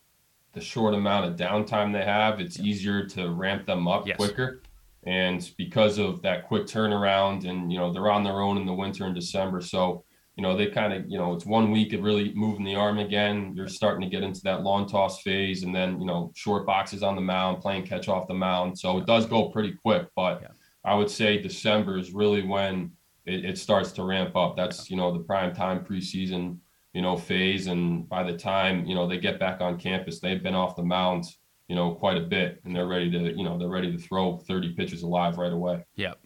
the 0.52 0.60
short 0.60 0.94
amount 0.94 1.26
of 1.26 1.36
downtime 1.36 1.92
they 1.92 2.04
have, 2.04 2.40
it's 2.40 2.58
easier 2.58 3.06
to 3.06 3.30
ramp 3.30 3.66
them 3.66 3.86
up 3.86 4.06
yes. 4.06 4.16
quicker. 4.16 4.62
And 5.06 5.50
because 5.56 5.98
of 5.98 6.20
that 6.22 6.46
quick 6.46 6.64
turnaround, 6.64 7.48
and 7.48 7.72
you 7.72 7.78
know 7.78 7.92
they're 7.92 8.10
on 8.10 8.24
their 8.24 8.40
own 8.40 8.58
in 8.58 8.66
the 8.66 8.74
winter 8.74 9.06
in 9.06 9.14
December, 9.14 9.60
so 9.60 10.04
you 10.36 10.42
know 10.42 10.56
they 10.56 10.66
kind 10.66 10.92
of 10.92 11.08
you 11.08 11.16
know 11.16 11.32
it's 11.32 11.46
one 11.46 11.70
week 11.70 11.94
of 11.94 12.02
really 12.02 12.34
moving 12.34 12.64
the 12.64 12.74
arm 12.74 12.98
again. 12.98 13.52
You're 13.54 13.68
starting 13.68 14.02
to 14.02 14.14
get 14.14 14.22
into 14.22 14.42
that 14.44 14.62
long 14.62 14.86
toss 14.86 15.22
phase, 15.22 15.62
and 15.62 15.74
then 15.74 15.98
you 15.98 16.06
know 16.06 16.32
short 16.34 16.66
boxes 16.66 17.02
on 17.02 17.14
the 17.14 17.22
mound, 17.22 17.62
playing 17.62 17.86
catch 17.86 18.08
off 18.08 18.28
the 18.28 18.34
mound. 18.34 18.78
So 18.78 18.98
it 18.98 19.06
does 19.06 19.24
go 19.26 19.48
pretty 19.48 19.72
quick, 19.72 20.06
but 20.14 20.42
yeah. 20.42 20.48
I 20.84 20.94
would 20.94 21.10
say 21.10 21.40
December 21.40 21.98
is 21.98 22.12
really 22.12 22.42
when 22.42 22.92
it, 23.26 23.44
it 23.44 23.58
starts 23.58 23.92
to 23.92 24.04
ramp 24.04 24.36
up. 24.36 24.56
That's 24.56 24.90
you 24.90 24.96
know 24.96 25.12
the 25.12 25.24
prime 25.24 25.54
time 25.54 25.84
preseason 25.84 26.58
you 26.92 27.02
know 27.02 27.16
phase, 27.16 27.68
and 27.68 28.08
by 28.08 28.22
the 28.22 28.36
time 28.36 28.84
you 28.84 28.94
know 28.94 29.06
they 29.06 29.18
get 29.18 29.38
back 29.38 29.60
on 29.60 29.78
campus, 29.78 30.20
they've 30.20 30.42
been 30.42 30.54
off 30.54 30.76
the 30.76 30.82
mound 30.82 31.24
you 31.70 31.76
know, 31.76 31.92
quite 31.94 32.16
a 32.16 32.22
bit, 32.22 32.60
and 32.64 32.74
they're 32.74 32.88
ready 32.88 33.08
to, 33.12 33.32
you 33.32 33.44
know, 33.44 33.56
they're 33.56 33.68
ready 33.68 33.92
to 33.92 33.96
throw 33.96 34.38
30 34.38 34.72
pitches 34.72 35.04
alive 35.04 35.38
right 35.38 35.52
away. 35.52 35.84
Yep. 35.94 36.18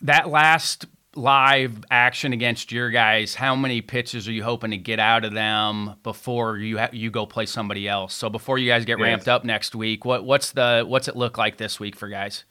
That 0.00 0.30
last 0.30 0.86
live 1.14 1.84
action 1.90 2.32
against 2.32 2.72
your 2.72 2.88
guys, 2.88 3.34
how 3.34 3.54
many 3.54 3.82
pitches 3.82 4.26
are 4.26 4.32
you 4.32 4.42
hoping 4.42 4.70
to 4.70 4.78
get 4.78 5.00
out 5.00 5.26
of 5.26 5.34
them 5.34 5.96
before 6.02 6.56
you 6.56 6.78
ha- 6.78 6.88
you 6.92 7.10
go 7.10 7.26
play 7.26 7.44
somebody 7.44 7.86
else? 7.86 8.14
So 8.14 8.30
before 8.30 8.56
you 8.56 8.66
guys 8.66 8.86
get 8.86 8.98
yes. 8.98 9.04
ramped 9.04 9.28
up 9.28 9.44
next 9.44 9.74
week, 9.74 10.06
what 10.06 10.24
what's 10.24 10.52
the 10.52 10.82
what's 10.88 11.08
it 11.08 11.16
look 11.16 11.36
like 11.36 11.58
this 11.58 11.78
week 11.78 11.94
for 11.94 12.08
guys? 12.08 12.44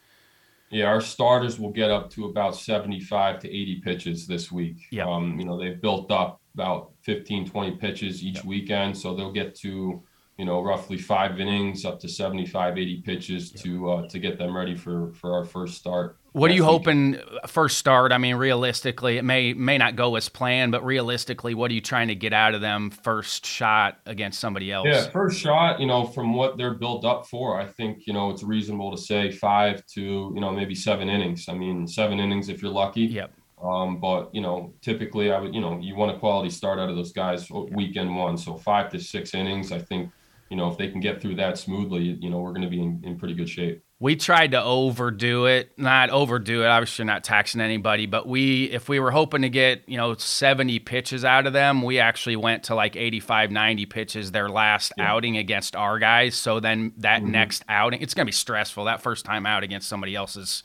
Yeah, 0.70 0.84
our 0.84 1.00
starters 1.00 1.58
will 1.58 1.72
get 1.72 1.90
up 1.90 2.10
to 2.10 2.26
about 2.26 2.54
75 2.54 3.40
to 3.40 3.48
80 3.48 3.80
pitches 3.80 4.26
this 4.28 4.52
week. 4.52 4.86
Yeah. 4.92 5.08
Um, 5.08 5.40
you 5.40 5.46
know, 5.46 5.58
they've 5.58 5.80
built 5.80 6.12
up 6.12 6.42
about 6.54 6.92
15, 7.02 7.48
20 7.48 7.76
pitches 7.76 8.22
each 8.22 8.36
yep. 8.36 8.44
weekend. 8.44 8.96
So 8.96 9.16
they'll 9.16 9.32
get 9.32 9.56
to 9.56 10.04
you 10.38 10.44
know, 10.44 10.62
roughly 10.62 10.96
five 10.96 11.40
innings, 11.40 11.84
up 11.84 11.98
to 12.00 12.08
75, 12.08 12.78
80 12.78 13.02
pitches 13.02 13.52
yeah. 13.52 13.62
to 13.62 13.90
uh, 13.90 14.08
to 14.08 14.18
get 14.20 14.38
them 14.38 14.56
ready 14.56 14.76
for 14.76 15.12
for 15.14 15.34
our 15.34 15.44
first 15.44 15.74
start. 15.74 16.16
What 16.32 16.52
are 16.52 16.54
you 16.54 16.62
hoping 16.62 17.18
first 17.48 17.78
start? 17.78 18.12
I 18.12 18.18
mean, 18.18 18.36
realistically, 18.36 19.18
it 19.18 19.24
may 19.24 19.52
may 19.52 19.76
not 19.78 19.96
go 19.96 20.14
as 20.14 20.28
planned, 20.28 20.70
but 20.70 20.84
realistically, 20.84 21.54
what 21.54 21.72
are 21.72 21.74
you 21.74 21.80
trying 21.80 22.06
to 22.08 22.14
get 22.14 22.32
out 22.32 22.54
of 22.54 22.60
them 22.60 22.90
first 22.90 23.44
shot 23.44 23.98
against 24.06 24.38
somebody 24.38 24.70
else? 24.70 24.86
Yeah, 24.88 25.10
first 25.10 25.40
shot, 25.40 25.80
you 25.80 25.86
know, 25.86 26.04
from 26.04 26.34
what 26.34 26.56
they're 26.56 26.74
built 26.74 27.04
up 27.04 27.26
for, 27.26 27.60
I 27.60 27.66
think 27.66 28.06
you 28.06 28.12
know 28.12 28.30
it's 28.30 28.44
reasonable 28.44 28.94
to 28.94 29.02
say 29.02 29.32
five 29.32 29.84
to 29.94 30.32
you 30.32 30.40
know 30.40 30.52
maybe 30.52 30.76
seven 30.76 31.08
innings. 31.08 31.48
I 31.48 31.54
mean, 31.54 31.88
seven 31.88 32.20
innings 32.20 32.48
if 32.48 32.62
you're 32.62 32.70
lucky. 32.70 33.02
Yep. 33.02 33.32
Um, 33.60 33.98
but 33.98 34.32
you 34.32 34.40
know, 34.40 34.72
typically, 34.82 35.32
I 35.32 35.40
would 35.40 35.52
you 35.52 35.60
know 35.60 35.80
you 35.80 35.96
want 35.96 36.14
a 36.14 36.18
quality 36.20 36.50
start 36.50 36.78
out 36.78 36.90
of 36.90 36.94
those 36.94 37.12
guys 37.12 37.50
weekend 37.50 38.14
one, 38.14 38.38
so 38.38 38.56
five 38.56 38.90
to 38.90 39.00
six 39.00 39.34
innings. 39.34 39.72
I 39.72 39.80
think 39.80 40.12
you 40.50 40.56
know, 40.56 40.70
if 40.70 40.78
they 40.78 40.88
can 40.88 41.00
get 41.00 41.20
through 41.20 41.36
that 41.36 41.58
smoothly, 41.58 42.18
you 42.20 42.30
know, 42.30 42.40
we're 42.40 42.52
going 42.52 42.62
to 42.62 42.70
be 42.70 42.80
in, 42.80 43.02
in 43.04 43.18
pretty 43.18 43.34
good 43.34 43.48
shape 43.48 43.82
we 44.00 44.14
tried 44.14 44.52
to 44.52 44.62
overdo 44.62 45.46
it 45.46 45.72
not 45.76 46.10
overdo 46.10 46.62
it 46.62 46.66
obviously 46.66 47.04
not 47.04 47.24
taxing 47.24 47.60
anybody 47.60 48.06
but 48.06 48.26
we 48.26 48.64
if 48.64 48.88
we 48.88 49.00
were 49.00 49.10
hoping 49.10 49.42
to 49.42 49.48
get 49.48 49.82
you 49.88 49.96
know 49.96 50.14
70 50.14 50.78
pitches 50.80 51.24
out 51.24 51.46
of 51.46 51.52
them 51.52 51.82
we 51.82 51.98
actually 51.98 52.36
went 52.36 52.64
to 52.64 52.74
like 52.74 52.96
85 52.96 53.50
90 53.50 53.86
pitches 53.86 54.32
their 54.32 54.48
last 54.48 54.92
yeah. 54.96 55.12
outing 55.12 55.36
against 55.36 55.74
our 55.74 55.98
guys 55.98 56.34
so 56.34 56.60
then 56.60 56.92
that 56.98 57.22
mm-hmm. 57.22 57.32
next 57.32 57.64
outing 57.68 58.00
it's 58.00 58.14
going 58.14 58.24
to 58.24 58.28
be 58.28 58.32
stressful 58.32 58.84
that 58.84 59.02
first 59.02 59.24
time 59.24 59.46
out 59.46 59.62
against 59.62 59.88
somebody 59.88 60.14
else's 60.14 60.62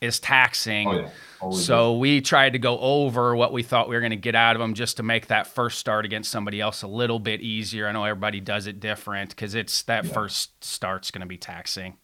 is 0.00 0.20
taxing 0.20 0.88
oh, 0.88 1.00
yeah. 1.00 1.10
So 1.52 1.94
is. 1.94 2.00
we 2.00 2.20
tried 2.20 2.52
to 2.52 2.58
go 2.58 2.78
over 2.78 3.34
what 3.34 3.52
we 3.52 3.62
thought 3.62 3.88
we 3.88 3.94
were 3.94 4.00
going 4.00 4.10
to 4.10 4.16
get 4.16 4.34
out 4.34 4.56
of 4.56 4.60
them 4.60 4.74
just 4.74 4.98
to 4.98 5.02
make 5.02 5.28
that 5.28 5.46
first 5.46 5.78
start 5.78 6.04
against 6.04 6.30
somebody 6.30 6.60
else 6.60 6.82
a 6.82 6.88
little 6.88 7.18
bit 7.18 7.40
easier 7.40 7.88
i 7.88 7.92
know 7.92 8.04
everybody 8.04 8.40
does 8.40 8.66
it 8.66 8.80
different 8.80 9.30
because 9.30 9.54
it's 9.54 9.82
that 9.82 10.04
yeah. 10.04 10.12
first 10.12 10.64
start's 10.64 11.10
going 11.10 11.20
to 11.20 11.26
be 11.26 11.38
taxing 11.38 11.96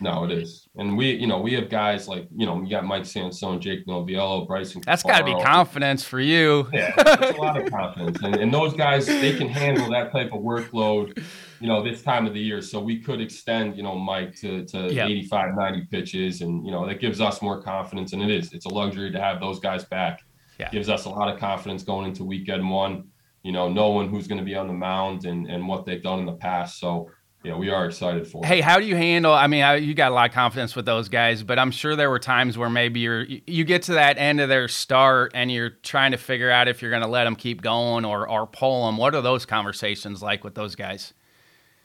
no, 0.00 0.24
it 0.24 0.32
is. 0.32 0.68
And 0.76 0.96
we, 0.96 1.12
you 1.12 1.26
know, 1.26 1.40
we 1.40 1.54
have 1.54 1.70
guys 1.70 2.08
like, 2.08 2.28
you 2.34 2.46
know, 2.46 2.60
you 2.60 2.68
got 2.68 2.84
Mike 2.84 3.04
Sansone, 3.04 3.60
Jake 3.60 3.86
Noviello, 3.86 4.46
Bryson. 4.46 4.82
That's 4.84 5.02
got 5.02 5.18
to 5.18 5.24
be 5.24 5.40
confidence 5.42 6.04
for 6.04 6.20
you. 6.20 6.68
Yeah, 6.72 6.92
a 6.96 7.40
lot 7.40 7.60
of 7.60 7.70
confidence. 7.70 8.18
And, 8.22 8.36
and 8.36 8.52
those 8.52 8.74
guys, 8.74 9.06
they 9.06 9.36
can 9.36 9.48
handle 9.48 9.88
that 9.90 10.10
type 10.10 10.32
of 10.32 10.40
workload, 10.40 11.24
you 11.64 11.70
know, 11.70 11.82
this 11.82 12.02
time 12.02 12.26
of 12.26 12.34
the 12.34 12.40
year. 12.40 12.60
So 12.60 12.78
we 12.78 13.00
could 13.00 13.22
extend, 13.22 13.74
you 13.74 13.82
know, 13.82 13.94
Mike 13.94 14.36
to, 14.40 14.66
to 14.66 14.92
yep. 14.92 15.08
85, 15.08 15.54
90 15.56 15.86
pitches. 15.86 16.42
And, 16.42 16.62
you 16.62 16.70
know, 16.70 16.86
that 16.86 17.00
gives 17.00 17.22
us 17.22 17.40
more 17.40 17.62
confidence. 17.62 18.12
And 18.12 18.20
it 18.20 18.30
is, 18.30 18.52
it's 18.52 18.66
a 18.66 18.68
luxury 18.68 19.10
to 19.10 19.18
have 19.18 19.40
those 19.40 19.60
guys 19.60 19.82
back. 19.82 20.20
Yeah. 20.60 20.68
Gives 20.68 20.90
us 20.90 21.06
a 21.06 21.08
lot 21.08 21.32
of 21.32 21.40
confidence 21.40 21.82
going 21.82 22.06
into 22.06 22.22
weekend 22.22 22.68
one, 22.68 23.04
you 23.44 23.50
know, 23.50 23.70
knowing 23.70 24.10
who's 24.10 24.26
going 24.26 24.40
to 24.40 24.44
be 24.44 24.54
on 24.54 24.66
the 24.66 24.74
mound 24.74 25.24
and, 25.24 25.46
and 25.46 25.66
what 25.66 25.86
they've 25.86 26.02
done 26.02 26.18
in 26.18 26.26
the 26.26 26.34
past. 26.34 26.78
So, 26.78 27.10
yeah, 27.42 27.56
we 27.56 27.70
are 27.70 27.86
excited 27.86 28.28
for. 28.28 28.44
Hey, 28.44 28.60
how 28.60 28.78
do 28.78 28.84
you 28.84 28.96
handle? 28.96 29.32
I 29.32 29.46
mean, 29.46 29.62
I, 29.62 29.76
you 29.76 29.94
got 29.94 30.12
a 30.12 30.14
lot 30.14 30.28
of 30.28 30.34
confidence 30.34 30.76
with 30.76 30.84
those 30.84 31.08
guys, 31.08 31.42
but 31.42 31.58
I'm 31.58 31.70
sure 31.70 31.96
there 31.96 32.10
were 32.10 32.18
times 32.18 32.58
where 32.58 32.68
maybe 32.68 33.00
you're 33.00 33.22
you 33.22 33.64
get 33.64 33.84
to 33.84 33.94
that 33.94 34.18
end 34.18 34.42
of 34.42 34.50
their 34.50 34.68
start 34.68 35.32
and 35.34 35.50
you're 35.50 35.70
trying 35.70 36.12
to 36.12 36.18
figure 36.18 36.50
out 36.50 36.68
if 36.68 36.82
you're 36.82 36.90
going 36.90 37.02
to 37.02 37.08
let 37.08 37.24
them 37.24 37.36
keep 37.36 37.62
going 37.62 38.04
or 38.04 38.28
or 38.28 38.46
pull 38.46 38.84
them. 38.84 38.98
What 38.98 39.14
are 39.14 39.22
those 39.22 39.46
conversations 39.46 40.22
like 40.22 40.44
with 40.44 40.54
those 40.54 40.74
guys? 40.74 41.14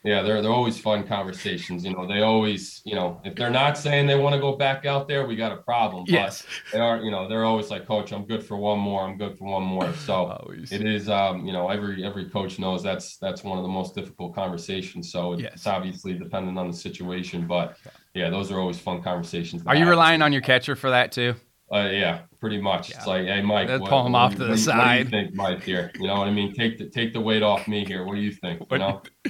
Yeah, 0.04 0.22
they're 0.22 0.42
they're 0.42 0.52
always 0.52 0.80
fun 0.80 1.06
conversations. 1.06 1.84
You 1.84 1.94
know, 1.94 2.08
they 2.08 2.22
always, 2.22 2.82
you 2.86 2.96
know, 2.96 3.20
if 3.26 3.36
they're 3.36 3.50
not 3.50 3.78
saying 3.78 4.08
they 4.08 4.18
want 4.18 4.34
to 4.34 4.40
go 4.40 4.56
back 4.56 4.86
out 4.86 5.08
there, 5.10 5.28
we 5.28 5.36
got 5.36 5.52
a 5.52 5.58
problem. 5.58 6.06
But 6.06 6.14
yes. 6.14 6.46
they 6.72 6.80
are, 6.80 7.02
you 7.02 7.12
know, 7.12 7.28
they're 7.28 7.44
always 7.44 7.70
like, 7.70 7.86
Coach, 7.86 8.14
I'm 8.14 8.26
good 8.26 8.42
for 8.42 8.56
one 8.56 8.80
more. 8.80 9.04
I'm 9.04 9.18
good 9.18 9.38
for 9.38 9.46
one 9.46 9.64
more. 9.64 9.94
So 9.94 10.14
always. 10.42 10.72
it 10.72 10.86
is, 10.86 11.10
um, 11.10 11.46
you 11.46 11.52
know, 11.52 11.70
every 11.70 12.06
every 12.06 12.30
coach 12.30 12.60
knows 12.60 12.82
that's 12.82 13.18
that's 13.18 13.44
one 13.44 13.58
of 13.58 13.64
the 13.64 13.70
most 13.70 13.94
difficult 13.94 14.34
conversations. 14.34 15.12
So 15.12 15.34
it's 15.34 15.42
yes. 15.42 15.68
obviously 15.68 16.14
dependent 16.14 16.58
on 16.58 16.72
the 16.72 16.78
situation, 16.78 17.46
but 17.46 17.76
yeah, 18.14 18.30
those 18.30 18.52
are 18.52 18.60
always 18.60 18.80
fun 18.80 19.04
conversations. 19.04 19.64
Are 19.66 19.76
you 19.76 19.88
relying 19.88 20.22
on 20.22 20.32
your 20.32 20.42
catcher 20.42 20.76
for 20.76 20.90
that 20.90 21.12
too? 21.12 21.36
Uh, 21.72 21.90
yeah, 21.92 22.22
pretty 22.40 22.60
much. 22.60 22.90
Yeah. 22.90 22.98
It's 22.98 23.08
like, 23.08 23.26
hey, 23.26 23.42
Mike, 23.42 23.70
what, 23.70 23.90
pull 23.90 24.06
him 24.06 24.14
what, 24.14 24.20
off 24.20 24.36
to 24.36 24.42
what, 24.42 24.50
the 24.50 24.58
side. 24.58 24.78
What 24.78 25.12
do 25.12 25.18
you 25.18 25.24
think, 25.24 25.36
Mike? 25.36 25.64
Here, 25.64 25.92
you 25.96 26.08
know 26.08 26.16
what 26.16 26.28
I 26.28 26.32
mean? 26.32 26.54
Take 26.54 26.78
the 26.78 26.90
take 26.90 27.14
the 27.14 27.22
weight 27.22 27.44
off 27.44 27.68
me 27.68 27.86
here. 27.86 28.04
What 28.04 28.16
do 28.16 28.22
you 28.22 28.32
think? 28.32 28.64
You 28.72 28.78
know, 28.80 29.02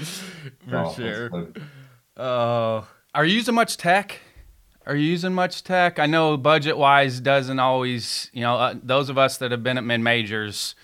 for 0.70 0.94
sure. 0.96 1.52
Uh, 2.16 2.84
are 3.14 3.26
you 3.26 3.36
using 3.36 3.56
much 3.56 3.78
tech? 3.78 4.20
Are 4.86 4.96
you 4.96 5.06
using 5.06 5.34
much 5.34 5.64
tech? 5.64 6.00
I 6.00 6.06
know 6.06 6.38
budget 6.38 6.78
wise 6.78 7.20
doesn't 7.20 7.60
always. 7.60 8.30
You 8.34 8.42
know, 8.42 8.56
uh, 8.56 8.76
those 8.82 9.10
of 9.10 9.18
us 9.18 9.38
that 9.38 9.52
have 9.52 9.64
been 9.64 9.78
at 9.78 9.84
mid 9.84 10.00
majors, 10.00 10.76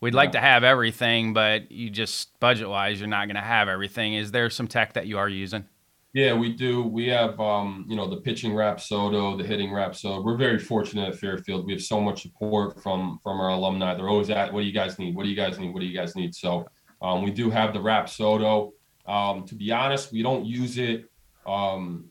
we'd 0.00 0.14
yeah. 0.14 0.18
like 0.18 0.32
to 0.32 0.40
have 0.40 0.62
everything, 0.62 1.32
but 1.32 1.72
you 1.72 1.90
just 1.90 2.38
budget 2.38 2.68
wise, 2.68 3.00
you're 3.00 3.08
not 3.08 3.26
going 3.26 3.36
to 3.36 3.42
have 3.42 3.68
everything. 3.68 4.14
Is 4.14 4.30
there 4.30 4.48
some 4.48 4.68
tech 4.68 4.92
that 4.92 5.06
you 5.06 5.18
are 5.18 5.28
using? 5.28 5.64
Yeah, 6.12 6.34
we 6.34 6.52
do. 6.52 6.82
We 6.82 7.06
have, 7.08 7.38
um, 7.38 7.86
you 7.88 7.94
know, 7.94 8.08
the 8.08 8.16
pitching 8.16 8.52
rap 8.52 8.78
Rapsodo, 8.78 9.38
the 9.38 9.44
hitting 9.44 9.72
rap 9.72 9.92
Rapsodo. 9.92 10.24
We're 10.24 10.36
very 10.36 10.58
fortunate 10.58 11.08
at 11.08 11.14
Fairfield. 11.14 11.66
We 11.66 11.72
have 11.72 11.82
so 11.82 12.00
much 12.00 12.22
support 12.22 12.82
from 12.82 13.20
from 13.22 13.40
our 13.40 13.50
alumni. 13.50 13.94
They're 13.94 14.08
always 14.08 14.28
at, 14.28 14.52
"What 14.52 14.62
do 14.62 14.66
you 14.66 14.72
guys 14.72 14.98
need? 14.98 15.14
What 15.14 15.22
do 15.22 15.28
you 15.28 15.36
guys 15.36 15.60
need? 15.60 15.72
What 15.72 15.80
do 15.80 15.86
you 15.86 15.96
guys 15.96 16.16
need?" 16.16 16.34
So 16.34 16.66
um, 17.00 17.22
we 17.22 17.30
do 17.30 17.48
have 17.48 17.72
the 17.72 17.78
Rapsodo. 17.78 18.72
Um, 19.06 19.46
to 19.46 19.54
be 19.54 19.70
honest, 19.70 20.12
we 20.12 20.22
don't 20.22 20.44
use 20.44 20.78
it 20.78 21.04
um, 21.46 22.06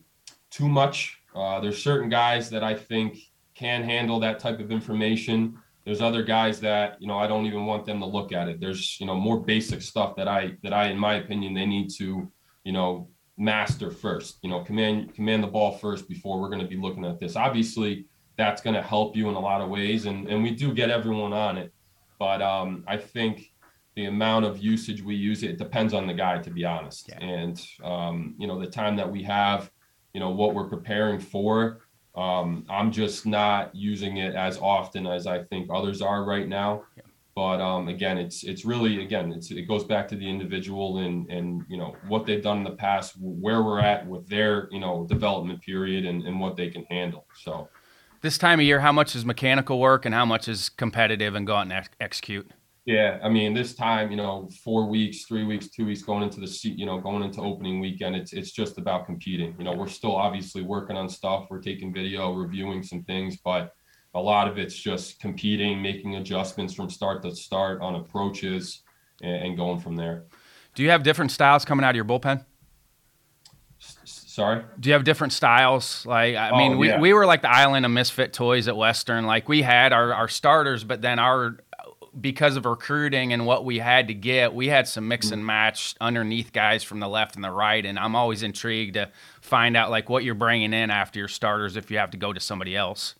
too 0.50 0.68
much. 0.68 1.18
Uh, 1.34 1.60
there's 1.60 1.82
certain 1.82 2.08
guys 2.08 2.48
that 2.50 2.64
I 2.64 2.74
think 2.74 3.18
can 3.54 3.82
handle 3.82 4.18
that 4.20 4.38
type 4.38 4.60
of 4.60 4.70
information. 4.70 5.58
There's 5.84 6.00
other 6.00 6.22
guys 6.22 6.58
that 6.60 6.96
you 7.02 7.06
know 7.06 7.18
I 7.18 7.26
don't 7.26 7.44
even 7.44 7.66
want 7.66 7.84
them 7.84 8.00
to 8.00 8.06
look 8.06 8.32
at 8.32 8.48
it. 8.48 8.60
There's 8.60 8.98
you 8.98 9.06
know 9.06 9.14
more 9.14 9.40
basic 9.40 9.82
stuff 9.82 10.16
that 10.16 10.26
I 10.26 10.56
that 10.62 10.72
I, 10.72 10.86
in 10.86 10.96
my 10.96 11.16
opinion, 11.16 11.52
they 11.52 11.66
need 11.66 11.90
to 11.98 12.32
you 12.64 12.72
know 12.72 13.10
master 13.40 13.90
first. 13.90 14.38
You 14.42 14.50
know, 14.50 14.60
command 14.60 15.14
command 15.14 15.42
the 15.42 15.48
ball 15.48 15.72
first 15.78 16.08
before 16.08 16.40
we're 16.40 16.50
going 16.50 16.60
to 16.60 16.68
be 16.68 16.76
looking 16.76 17.04
at 17.04 17.18
this. 17.18 17.34
Obviously, 17.34 18.04
that's 18.36 18.62
going 18.62 18.74
to 18.74 18.82
help 18.82 19.16
you 19.16 19.28
in 19.28 19.34
a 19.34 19.40
lot 19.40 19.60
of 19.60 19.68
ways, 19.68 20.06
and 20.06 20.28
and 20.28 20.42
we 20.42 20.50
do 20.50 20.72
get 20.72 20.90
everyone 20.90 21.32
on 21.32 21.56
it. 21.56 21.72
But 22.18 22.42
um, 22.42 22.84
I 22.86 22.98
think 22.98 23.50
the 23.96 24.04
amount 24.04 24.44
of 24.44 24.58
usage 24.58 25.02
we 25.02 25.16
use 25.16 25.42
it, 25.42 25.50
it 25.50 25.58
depends 25.58 25.94
on 25.94 26.06
the 26.06 26.14
guy, 26.14 26.38
to 26.38 26.50
be 26.50 26.64
honest. 26.64 27.08
Yeah. 27.08 27.24
And 27.24 27.60
um, 27.82 28.34
you 28.38 28.46
know, 28.46 28.60
the 28.60 28.66
time 28.66 28.94
that 28.96 29.10
we 29.10 29.22
have, 29.24 29.70
you 30.12 30.20
know, 30.20 30.30
what 30.30 30.54
we're 30.54 30.68
preparing 30.68 31.18
for. 31.18 31.80
Um, 32.16 32.66
I'm 32.68 32.90
just 32.90 33.24
not 33.24 33.74
using 33.74 34.16
it 34.16 34.34
as 34.34 34.58
often 34.58 35.06
as 35.06 35.28
I 35.28 35.44
think 35.44 35.70
others 35.72 36.02
are 36.02 36.24
right 36.24 36.48
now. 36.48 36.82
Yeah 36.96 37.04
but 37.34 37.60
um, 37.60 37.88
again, 37.88 38.18
it's 38.18 38.44
it's 38.44 38.64
really 38.64 39.02
again 39.02 39.32
it's 39.32 39.50
it 39.50 39.62
goes 39.62 39.84
back 39.84 40.08
to 40.08 40.16
the 40.16 40.28
individual 40.28 40.98
and 40.98 41.30
and 41.30 41.64
you 41.68 41.76
know 41.76 41.96
what 42.08 42.26
they've 42.26 42.42
done 42.42 42.58
in 42.58 42.64
the 42.64 42.72
past, 42.72 43.14
where 43.18 43.62
we're 43.62 43.80
at 43.80 44.06
with 44.06 44.28
their 44.28 44.68
you 44.70 44.80
know 44.80 45.06
development 45.08 45.60
period 45.62 46.04
and, 46.06 46.22
and 46.26 46.40
what 46.40 46.56
they 46.56 46.68
can 46.68 46.84
handle. 46.84 47.26
So 47.42 47.68
this 48.20 48.36
time 48.36 48.60
of 48.60 48.66
year, 48.66 48.80
how 48.80 48.92
much 48.92 49.14
is 49.14 49.24
mechanical 49.24 49.78
work 49.78 50.04
and 50.04 50.14
how 50.14 50.24
much 50.24 50.48
is 50.48 50.68
competitive 50.68 51.34
and 51.34 51.46
go 51.46 51.56
out 51.56 51.62
and 51.62 51.72
ex- 51.72 51.88
execute? 52.00 52.50
Yeah, 52.84 53.20
I 53.22 53.28
mean 53.28 53.54
this 53.54 53.74
time, 53.74 54.10
you 54.10 54.16
know, 54.16 54.48
four 54.64 54.86
weeks, 54.86 55.24
three 55.24 55.44
weeks, 55.44 55.68
two 55.68 55.86
weeks 55.86 56.02
going 56.02 56.22
into 56.22 56.40
the 56.40 56.48
seat, 56.48 56.78
you 56.78 56.86
know, 56.86 56.98
going 56.98 57.22
into 57.22 57.40
opening 57.40 57.78
weekend, 57.78 58.16
it's 58.16 58.32
it's 58.32 58.50
just 58.50 58.78
about 58.78 59.06
competing. 59.06 59.54
You 59.58 59.64
know, 59.64 59.72
we're 59.72 59.86
still 59.86 60.16
obviously 60.16 60.62
working 60.62 60.96
on 60.96 61.08
stuff. 61.08 61.46
We're 61.48 61.60
taking 61.60 61.92
video, 61.92 62.32
reviewing 62.32 62.82
some 62.82 63.04
things, 63.04 63.38
but 63.44 63.72
a 64.14 64.20
lot 64.20 64.48
of 64.48 64.58
it's 64.58 64.74
just 64.74 65.20
competing, 65.20 65.80
making 65.80 66.16
adjustments 66.16 66.74
from 66.74 66.90
start 66.90 67.22
to 67.22 67.34
start 67.34 67.80
on 67.80 67.94
approaches, 67.94 68.82
and, 69.22 69.44
and 69.44 69.56
going 69.56 69.80
from 69.80 69.96
there. 69.96 70.24
Do 70.74 70.82
you 70.82 70.90
have 70.90 71.02
different 71.02 71.30
styles 71.30 71.64
coming 71.64 71.84
out 71.84 71.90
of 71.90 71.96
your 71.96 72.04
bullpen? 72.04 72.44
sorry. 74.30 74.64
Do 74.78 74.88
you 74.88 74.92
have 74.92 75.04
different 75.04 75.32
styles? 75.32 76.06
Like, 76.06 76.36
I 76.36 76.50
oh, 76.50 76.56
mean, 76.56 76.78
we, 76.78 76.88
yeah. 76.88 77.00
we 77.00 77.12
were 77.12 77.26
like 77.26 77.42
the 77.42 77.50
island 77.50 77.84
of 77.84 77.92
misfit 77.92 78.32
toys 78.32 78.68
at 78.68 78.76
Western. 78.76 79.26
Like, 79.26 79.48
we 79.48 79.62
had 79.62 79.92
our, 79.92 80.14
our 80.14 80.28
starters, 80.28 80.84
but 80.84 81.02
then 81.02 81.18
our 81.18 81.58
because 82.18 82.56
of 82.56 82.66
recruiting 82.66 83.32
and 83.32 83.46
what 83.46 83.64
we 83.64 83.78
had 83.78 84.08
to 84.08 84.14
get, 84.14 84.52
we 84.52 84.66
had 84.66 84.88
some 84.88 85.06
mix 85.06 85.28
mm. 85.28 85.32
and 85.32 85.46
match 85.46 85.94
underneath 86.00 86.52
guys 86.52 86.82
from 86.82 86.98
the 86.98 87.08
left 87.08 87.36
and 87.36 87.44
the 87.44 87.50
right. 87.50 87.86
And 87.86 87.98
I'm 87.98 88.16
always 88.16 88.42
intrigued 88.42 88.94
to 88.94 89.10
find 89.40 89.76
out 89.76 89.90
like 89.90 90.08
what 90.08 90.24
you're 90.24 90.34
bringing 90.34 90.72
in 90.72 90.90
after 90.90 91.20
your 91.20 91.28
starters 91.28 91.76
if 91.76 91.88
you 91.90 91.98
have 91.98 92.10
to 92.10 92.16
go 92.16 92.32
to 92.32 92.40
somebody 92.40 92.76
else. 92.76 93.14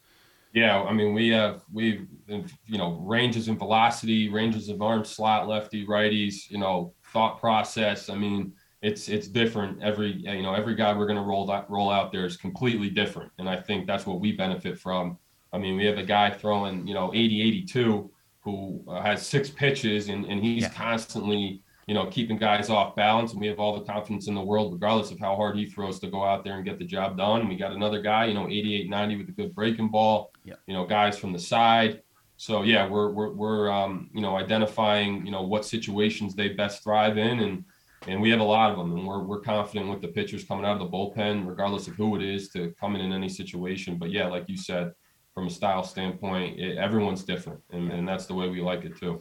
Yeah, 0.53 0.83
I 0.83 0.93
mean, 0.93 1.15
we 1.15 1.29
have 1.29 1.63
we 1.73 2.07
you 2.27 2.79
know 2.79 3.01
ranges 3.05 3.49
in 3.49 3.57
velocity, 3.57 4.29
ranges 4.29 4.69
of 4.69 4.83
arm 4.83 5.05
slot, 5.05 5.47
lefty, 5.47 5.87
righties, 5.87 6.51
you 6.51 6.59
know, 6.59 6.93
thought 7.13 7.39
process. 7.39 8.09
I 8.09 8.17
mean, 8.17 8.53
it's 8.83 9.09
it's 9.09 9.29
different 9.29 9.83
every 9.83 10.13
you 10.13 10.43
know 10.43 10.55
every 10.55 10.75
guy 10.75 10.97
we're 10.97 11.07
going 11.07 11.19
to 11.19 11.25
roll 11.25 11.47
that 11.47 11.71
roll 11.71 11.91
out 11.91 12.11
there 12.11 12.25
is 12.25 12.37
completely 12.37 12.91
different, 12.91 13.31
and 13.39 13.49
I 13.49 13.61
think 13.61 13.87
that's 13.87 14.07
what 14.07 14.21
we 14.21 14.33
benefit 14.33 14.79
from. 14.79 15.19
I 15.53 15.59
mean, 15.59 15.77
we 15.77 15.85
have 15.87 15.99
a 15.99 16.05
guy 16.05 16.31
throwing 16.31 16.87
you 16.87 16.95
know 16.95 17.13
80, 17.15 17.43
82 17.43 18.11
who 18.41 18.83
has 19.03 19.25
six 19.25 19.51
pitches, 19.51 20.09
and 20.09 20.25
and 20.25 20.43
he's 20.43 20.63
yeah. 20.63 20.71
constantly 20.71 21.63
you 21.91 21.95
know, 21.95 22.07
keeping 22.07 22.37
guys 22.37 22.71
off 22.71 22.95
balance. 22.95 23.33
And 23.33 23.41
we 23.41 23.49
have 23.49 23.59
all 23.59 23.77
the 23.77 23.85
confidence 23.85 24.29
in 24.29 24.35
the 24.37 24.41
world, 24.41 24.73
regardless 24.73 25.11
of 25.11 25.19
how 25.19 25.35
hard 25.35 25.57
he 25.57 25.67
throws 25.67 25.99
to 25.99 26.07
go 26.07 26.23
out 26.23 26.45
there 26.45 26.55
and 26.55 26.65
get 26.65 26.79
the 26.79 26.85
job 26.85 27.19
done. 27.19 27.41
And 27.41 27.49
we 27.49 27.57
got 27.57 27.73
another 27.73 28.01
guy, 28.01 28.27
you 28.27 28.35
know, 28.35 28.47
88, 28.47 28.89
90 28.89 29.17
with 29.17 29.29
a 29.29 29.33
good 29.33 29.53
breaking 29.57 29.89
ball, 29.89 30.31
yeah. 30.45 30.55
you 30.69 30.75
know, 30.75 30.87
guys 30.87 31.19
from 31.19 31.33
the 31.33 31.39
side. 31.41 32.03
So 32.37 32.63
yeah, 32.63 32.89
we're, 32.89 33.11
we're, 33.11 33.33
we're, 33.33 33.71
um, 33.73 34.09
you 34.15 34.21
know, 34.21 34.37
identifying, 34.37 35.27
you 35.27 35.33
know, 35.33 35.43
what 35.43 35.65
situations 35.65 36.37
they 36.37 36.51
best 36.51 36.85
thrive 36.85 37.19
in. 37.19 37.41
And, 37.41 37.65
and 38.07 38.23
we 38.23 38.31
have 38.31 38.39
a 38.39 38.45
lot 38.45 38.71
of 38.71 38.79
them 38.79 38.97
and 38.97 39.05
we're, 39.05 39.25
we're 39.25 39.41
confident 39.41 39.91
with 39.91 40.01
the 40.01 40.07
pitchers 40.07 40.45
coming 40.45 40.65
out 40.65 40.81
of 40.81 40.89
the 40.89 40.97
bullpen, 40.97 41.45
regardless 41.45 41.89
of 41.89 41.95
who 41.95 42.15
it 42.15 42.23
is 42.23 42.51
to 42.51 42.73
come 42.79 42.95
in 42.95 43.01
in 43.01 43.13
any 43.13 43.29
situation. 43.29 43.99
But 43.99 44.13
yeah, 44.13 44.29
like 44.29 44.49
you 44.49 44.57
said, 44.57 44.93
from 45.35 45.49
a 45.49 45.51
style 45.51 45.83
standpoint, 45.83 46.57
it, 46.57 46.79
everyone's 46.79 47.25
different 47.25 47.61
and, 47.71 47.91
and 47.91 48.07
that's 48.07 48.27
the 48.27 48.35
way 48.35 48.49
we 48.49 48.61
like 48.61 48.85
it 48.85 48.97
too 48.97 49.21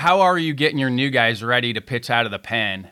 how 0.00 0.22
are 0.22 0.38
you 0.38 0.54
getting 0.54 0.78
your 0.78 0.88
new 0.88 1.10
guys 1.10 1.44
ready 1.44 1.74
to 1.74 1.80
pitch 1.82 2.08
out 2.08 2.24
of 2.24 2.32
the 2.32 2.38
pen? 2.38 2.88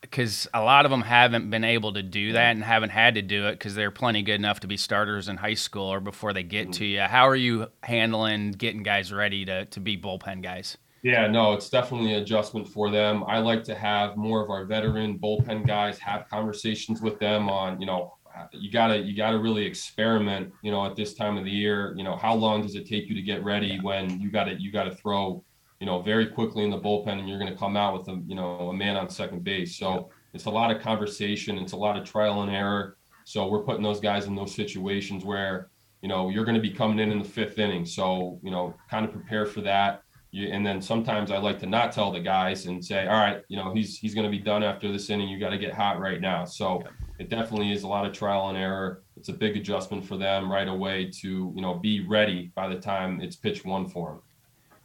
Because 0.00 0.48
a 0.54 0.62
lot 0.62 0.86
of 0.86 0.90
them 0.90 1.02
haven't 1.02 1.50
been 1.50 1.62
able 1.62 1.92
to 1.92 2.02
do 2.02 2.32
that 2.32 2.52
and 2.52 2.64
haven't 2.64 2.88
had 2.88 3.16
to 3.16 3.22
do 3.22 3.48
it 3.48 3.52
because 3.52 3.74
they're 3.74 3.90
plenty 3.90 4.22
good 4.22 4.36
enough 4.36 4.60
to 4.60 4.66
be 4.66 4.78
starters 4.78 5.28
in 5.28 5.36
high 5.36 5.54
school 5.54 5.92
or 5.92 6.00
before 6.00 6.32
they 6.32 6.42
get 6.42 6.62
mm-hmm. 6.62 6.70
to 6.72 6.84
you. 6.86 7.00
How 7.02 7.28
are 7.28 7.36
you 7.36 7.66
handling 7.82 8.52
getting 8.52 8.82
guys 8.82 9.12
ready 9.12 9.44
to, 9.44 9.66
to 9.66 9.78
be 9.78 9.98
bullpen 9.98 10.42
guys? 10.42 10.78
Yeah, 11.02 11.26
no, 11.26 11.52
it's 11.52 11.68
definitely 11.68 12.14
an 12.14 12.22
adjustment 12.22 12.66
for 12.66 12.90
them. 12.90 13.24
I 13.28 13.40
like 13.40 13.62
to 13.64 13.74
have 13.74 14.16
more 14.16 14.42
of 14.42 14.48
our 14.48 14.64
veteran 14.64 15.18
bullpen 15.18 15.66
guys 15.66 15.98
have 15.98 16.30
conversations 16.30 17.02
with 17.02 17.18
them 17.18 17.50
on, 17.50 17.78
you 17.78 17.86
know, 17.86 18.14
you 18.52 18.70
gotta 18.70 18.98
you 18.98 19.16
gotta 19.16 19.38
really 19.38 19.66
experiment, 19.66 20.52
you 20.62 20.70
know, 20.70 20.86
at 20.86 20.96
this 20.96 21.14
time 21.14 21.36
of 21.36 21.44
the 21.44 21.50
year. 21.50 21.92
You 21.96 22.04
know, 22.04 22.16
how 22.16 22.34
long 22.34 22.62
does 22.62 22.74
it 22.74 22.86
take 22.86 23.08
you 23.08 23.14
to 23.14 23.22
get 23.22 23.44
ready 23.44 23.78
when 23.80 24.20
you 24.20 24.30
gotta 24.30 24.54
you 24.54 24.72
gotta 24.72 24.94
throw, 24.94 25.44
you 25.80 25.86
know, 25.86 26.00
very 26.02 26.26
quickly 26.26 26.64
in 26.64 26.70
the 26.70 26.78
bullpen 26.78 27.18
and 27.18 27.28
you're 27.28 27.38
gonna 27.38 27.56
come 27.56 27.76
out 27.76 27.98
with 27.98 28.08
a 28.08 28.20
you 28.26 28.34
know 28.34 28.70
a 28.70 28.74
man 28.74 28.96
on 28.96 29.08
second 29.08 29.44
base. 29.44 29.76
So 29.76 30.10
it's 30.34 30.46
a 30.46 30.50
lot 30.50 30.74
of 30.74 30.82
conversation, 30.82 31.58
it's 31.58 31.72
a 31.72 31.76
lot 31.76 31.96
of 31.96 32.04
trial 32.04 32.42
and 32.42 32.50
error. 32.50 32.96
So 33.24 33.46
we're 33.48 33.62
putting 33.62 33.82
those 33.82 34.00
guys 34.00 34.26
in 34.26 34.34
those 34.34 34.54
situations 34.54 35.24
where 35.24 35.68
you 36.02 36.08
know 36.08 36.30
you're 36.30 36.44
going 36.44 36.56
to 36.56 36.60
be 36.60 36.70
coming 36.70 36.98
in 36.98 37.10
in 37.12 37.18
the 37.18 37.24
fifth 37.24 37.58
inning. 37.58 37.84
So 37.84 38.38
you 38.42 38.50
know 38.50 38.74
kind 38.90 39.04
of 39.04 39.12
prepare 39.12 39.46
for 39.46 39.60
that. 39.62 40.02
You, 40.30 40.48
and 40.48 40.66
then 40.66 40.82
sometimes 40.82 41.30
i 41.30 41.38
like 41.38 41.58
to 41.60 41.66
not 41.66 41.90
tell 41.90 42.12
the 42.12 42.20
guys 42.20 42.66
and 42.66 42.84
say 42.84 43.06
all 43.06 43.18
right 43.18 43.42
you 43.48 43.56
know 43.56 43.72
he's 43.72 43.98
he's 43.98 44.14
going 44.14 44.26
to 44.26 44.30
be 44.30 44.42
done 44.42 44.62
after 44.62 44.92
this 44.92 45.08
inning. 45.10 45.28
You 45.28 45.38
got 45.38 45.50
to 45.50 45.58
get 45.58 45.72
hot 45.72 46.00
right 46.00 46.20
now. 46.20 46.44
So 46.44 46.82
it 47.18 47.30
definitely 47.30 47.72
is 47.72 47.84
a 47.84 47.88
lot 47.88 48.04
of 48.04 48.12
trial 48.12 48.48
and 48.48 48.58
error. 48.58 49.02
It's 49.16 49.30
a 49.30 49.32
big 49.32 49.56
adjustment 49.56 50.04
for 50.04 50.16
them 50.16 50.50
right 50.50 50.68
away 50.68 51.10
to 51.22 51.52
you 51.54 51.62
know 51.62 51.74
be 51.74 52.06
ready 52.06 52.52
by 52.54 52.68
the 52.68 52.80
time 52.80 53.20
it's 53.20 53.36
pitch 53.36 53.64
one 53.64 53.88
for 53.88 54.10
them 54.10 54.22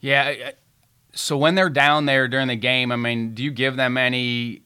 yeah 0.04 0.52
so 1.14 1.38
when 1.38 1.56
they're 1.56 1.70
down 1.70 2.06
there 2.06 2.28
during 2.28 2.48
the 2.48 2.56
game 2.56 2.92
i 2.92 2.96
mean 2.96 3.34
do 3.34 3.44
you 3.44 3.52
give 3.52 3.76
them 3.76 3.98
any 3.98 4.64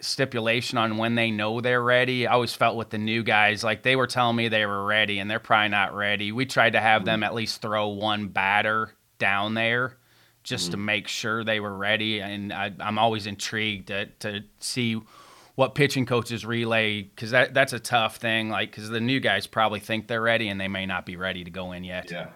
stipulation 0.00 0.78
on 0.78 0.96
when 0.96 1.14
they 1.14 1.30
know 1.30 1.60
they're 1.60 1.82
ready. 1.82 2.26
I 2.26 2.32
always 2.34 2.54
felt 2.54 2.76
with 2.76 2.90
the 2.90 2.98
new 2.98 3.22
guys, 3.22 3.64
like 3.64 3.82
they 3.82 3.96
were 3.96 4.06
telling 4.06 4.36
me 4.36 4.48
they 4.48 4.66
were 4.66 4.84
ready 4.84 5.18
and 5.18 5.30
they're 5.30 5.38
probably 5.40 5.70
not 5.70 5.94
ready. 5.94 6.32
We 6.32 6.46
tried 6.46 6.74
to 6.74 6.80
have 6.80 7.04
them 7.04 7.22
at 7.22 7.34
least 7.34 7.60
throw 7.60 7.88
one 7.88 8.28
batter 8.28 8.92
down 9.18 9.54
there 9.54 9.96
just 10.44 10.66
mm-hmm. 10.66 10.70
to 10.72 10.76
make 10.76 11.08
sure 11.08 11.44
they 11.44 11.60
were 11.60 11.76
ready. 11.76 12.20
And 12.20 12.52
I, 12.52 12.72
am 12.80 12.98
always 12.98 13.26
intrigued 13.26 13.88
to, 13.88 14.06
to 14.20 14.42
see 14.60 15.00
what 15.56 15.74
pitching 15.74 16.06
coaches 16.06 16.46
relay 16.46 17.02
because 17.02 17.32
that, 17.32 17.52
that's 17.52 17.72
a 17.72 17.80
tough 17.80 18.16
thing. 18.16 18.48
Like, 18.48 18.70
because 18.70 18.88
the 18.88 19.00
new 19.00 19.18
guys 19.18 19.46
probably 19.46 19.80
think 19.80 20.06
they're 20.06 20.22
ready 20.22 20.48
and 20.48 20.60
they 20.60 20.68
may 20.68 20.86
not 20.86 21.06
be 21.06 21.16
ready 21.16 21.42
to 21.42 21.50
go 21.50 21.72
in 21.72 21.82
yet. 21.82 22.10
Yeah. 22.10 22.28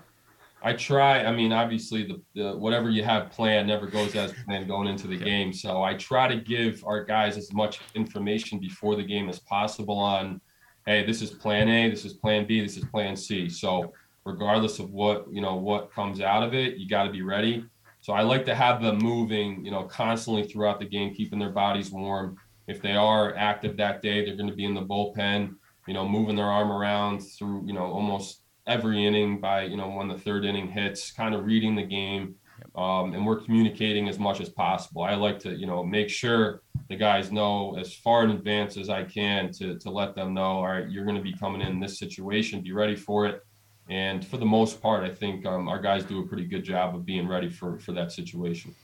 I 0.65 0.75
try. 0.75 1.25
I 1.25 1.33
mean, 1.33 1.53
obviously, 1.53 2.05
the, 2.05 2.23
the, 2.35 2.57
whatever 2.57 2.89
you 2.89 3.03
have 3.03 3.31
planned 3.31 3.67
never 3.69 3.87
goes 3.87 4.15
as 4.15 4.33
planned 4.45 4.69
going 4.69 4.87
into 4.87 5.09
the 5.09 5.17
game. 5.17 5.53
So 5.53 5.83
I 5.83 5.95
try 5.95 6.29
to 6.29 6.37
give 6.37 6.85
our 6.85 7.05
guys 7.05 7.37
as 7.37 7.53
much 7.53 7.81
information 7.95 8.61
before 8.61 8.95
the 8.95 9.03
game 9.03 9.29
as 9.29 9.41
possible 9.41 9.99
on, 9.99 10.41
hey, 10.87 11.05
this 11.05 11.21
is 11.21 11.31
Plan 11.31 11.69
A, 11.69 11.91
this 11.91 12.05
is 12.05 12.13
Plan 12.15 12.47
B, 12.47 12.61
this 12.61 12.77
is 12.77 12.85
Plan 12.85 13.17
C. 13.17 13.49
So 13.49 13.93
regardless 14.25 14.79
of 14.79 14.91
what 14.91 15.27
you 15.33 15.41
know 15.41 15.57
what 15.57 15.93
comes 15.93 16.21
out 16.21 16.43
of 16.43 16.55
it, 16.55 16.77
you 16.77 16.89
got 16.89 17.05
to 17.05 17.11
be 17.11 17.23
ready. 17.23 17.65
So 18.01 18.13
I 18.13 18.23
like 18.23 18.45
to 18.47 18.55
have 18.55 18.83
them 18.83 18.99
moving, 18.99 19.65
you 19.65 19.71
know, 19.71 19.85
constantly 19.85 20.45
throughout 20.45 20.81
the 20.81 20.87
game, 20.87 21.15
keeping 21.15 21.39
their 21.39 21.51
bodies 21.51 21.91
warm. 21.91 22.37
If 22.67 22.83
they 22.83 22.95
are 22.95 23.37
active 23.37 23.77
that 23.77 24.03
day, 24.03 24.25
they're 24.25 24.37
going 24.37 24.51
to 24.51 24.57
be 24.57 24.65
in 24.65 24.75
the 24.75 24.83
bullpen, 24.83 25.55
you 25.87 25.95
know, 25.95 26.09
moving 26.09 26.37
their 26.37 26.47
arm 26.47 26.71
around 26.71 27.21
through, 27.21 27.65
you 27.67 27.73
know, 27.73 27.85
almost 27.85 28.42
every 28.67 29.05
inning 29.07 29.41
by 29.41 29.65
you 29.65 29.77
know 29.77 29.89
when 29.91 30.09
the 30.09 30.19
third 30.19 30.45
inning 30.45 30.69
hits, 30.69 31.11
kind 31.11 31.35
of 31.35 31.45
reading 31.45 31.75
the 31.75 31.83
game, 31.83 32.35
um, 32.75 33.13
and 33.15 33.27
we're 33.27 33.41
communicating 33.41 34.09
as 34.09 34.19
much 34.19 34.41
as 34.41 34.49
possible. 34.49 35.03
I 35.03 35.15
like 35.15 35.39
to 35.41 35.53
you 35.53 35.67
know 35.67 35.83
make 35.83 36.09
sure 36.09 36.63
the 36.89 36.97
guys 36.97 37.33
know 37.33 37.77
as 37.79 37.95
far 37.95 38.25
in 38.25 38.31
advance 38.31 38.77
as 38.77 38.89
I 38.89 39.05
can 39.05 39.53
to 39.53 39.79
to 39.79 39.91
let 39.91 40.15
them 40.15 40.35
know, 40.35 40.43
all 40.43 40.67
right, 40.69 40.89
you're 40.89 41.05
going 41.05 41.17
to 41.17 41.23
be 41.23 41.35
coming 41.35 41.61
in 41.61 41.81
this 41.81 41.99
situation, 41.99 42.61
be 42.63 42.73
ready 42.73 42.97
for 42.97 43.27
it. 43.27 43.43
And 43.89 44.25
for 44.25 44.37
the 44.37 44.47
most 44.47 44.81
part, 44.81 45.05
I 45.05 45.13
think 45.13 45.45
um, 45.45 45.69
our 45.69 45.81
guys 45.81 46.05
do 46.05 46.21
a 46.21 46.27
pretty 46.27 46.47
good 46.47 46.65
job 46.65 46.95
of 46.95 47.05
being 47.05 47.27
ready 47.29 47.51
for 47.51 47.79
for 47.79 47.93
that 47.93 48.13
situation. 48.13 48.75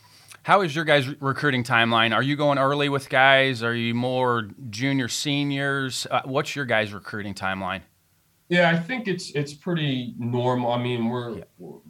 How 0.42 0.62
is 0.62 0.74
your 0.74 0.84
guys' 0.84 1.08
recruiting 1.20 1.62
timeline? 1.62 2.14
Are 2.14 2.22
you 2.22 2.36
going 2.36 2.58
early 2.58 2.88
with 2.88 3.08
guys? 3.08 3.62
Are 3.62 3.74
you 3.74 3.94
more 3.94 4.48
junior 4.70 5.08
seniors? 5.08 6.06
Uh, 6.10 6.22
what's 6.24 6.56
your 6.56 6.64
guys' 6.64 6.92
recruiting 6.92 7.34
timeline? 7.34 7.82
Yeah, 8.48 8.70
I 8.70 8.78
think 8.78 9.08
it's 9.08 9.30
it's 9.32 9.52
pretty 9.52 10.14
normal. 10.18 10.72
I 10.72 10.82
mean, 10.82 11.10
we're, 11.10 11.38
yeah. 11.38 11.44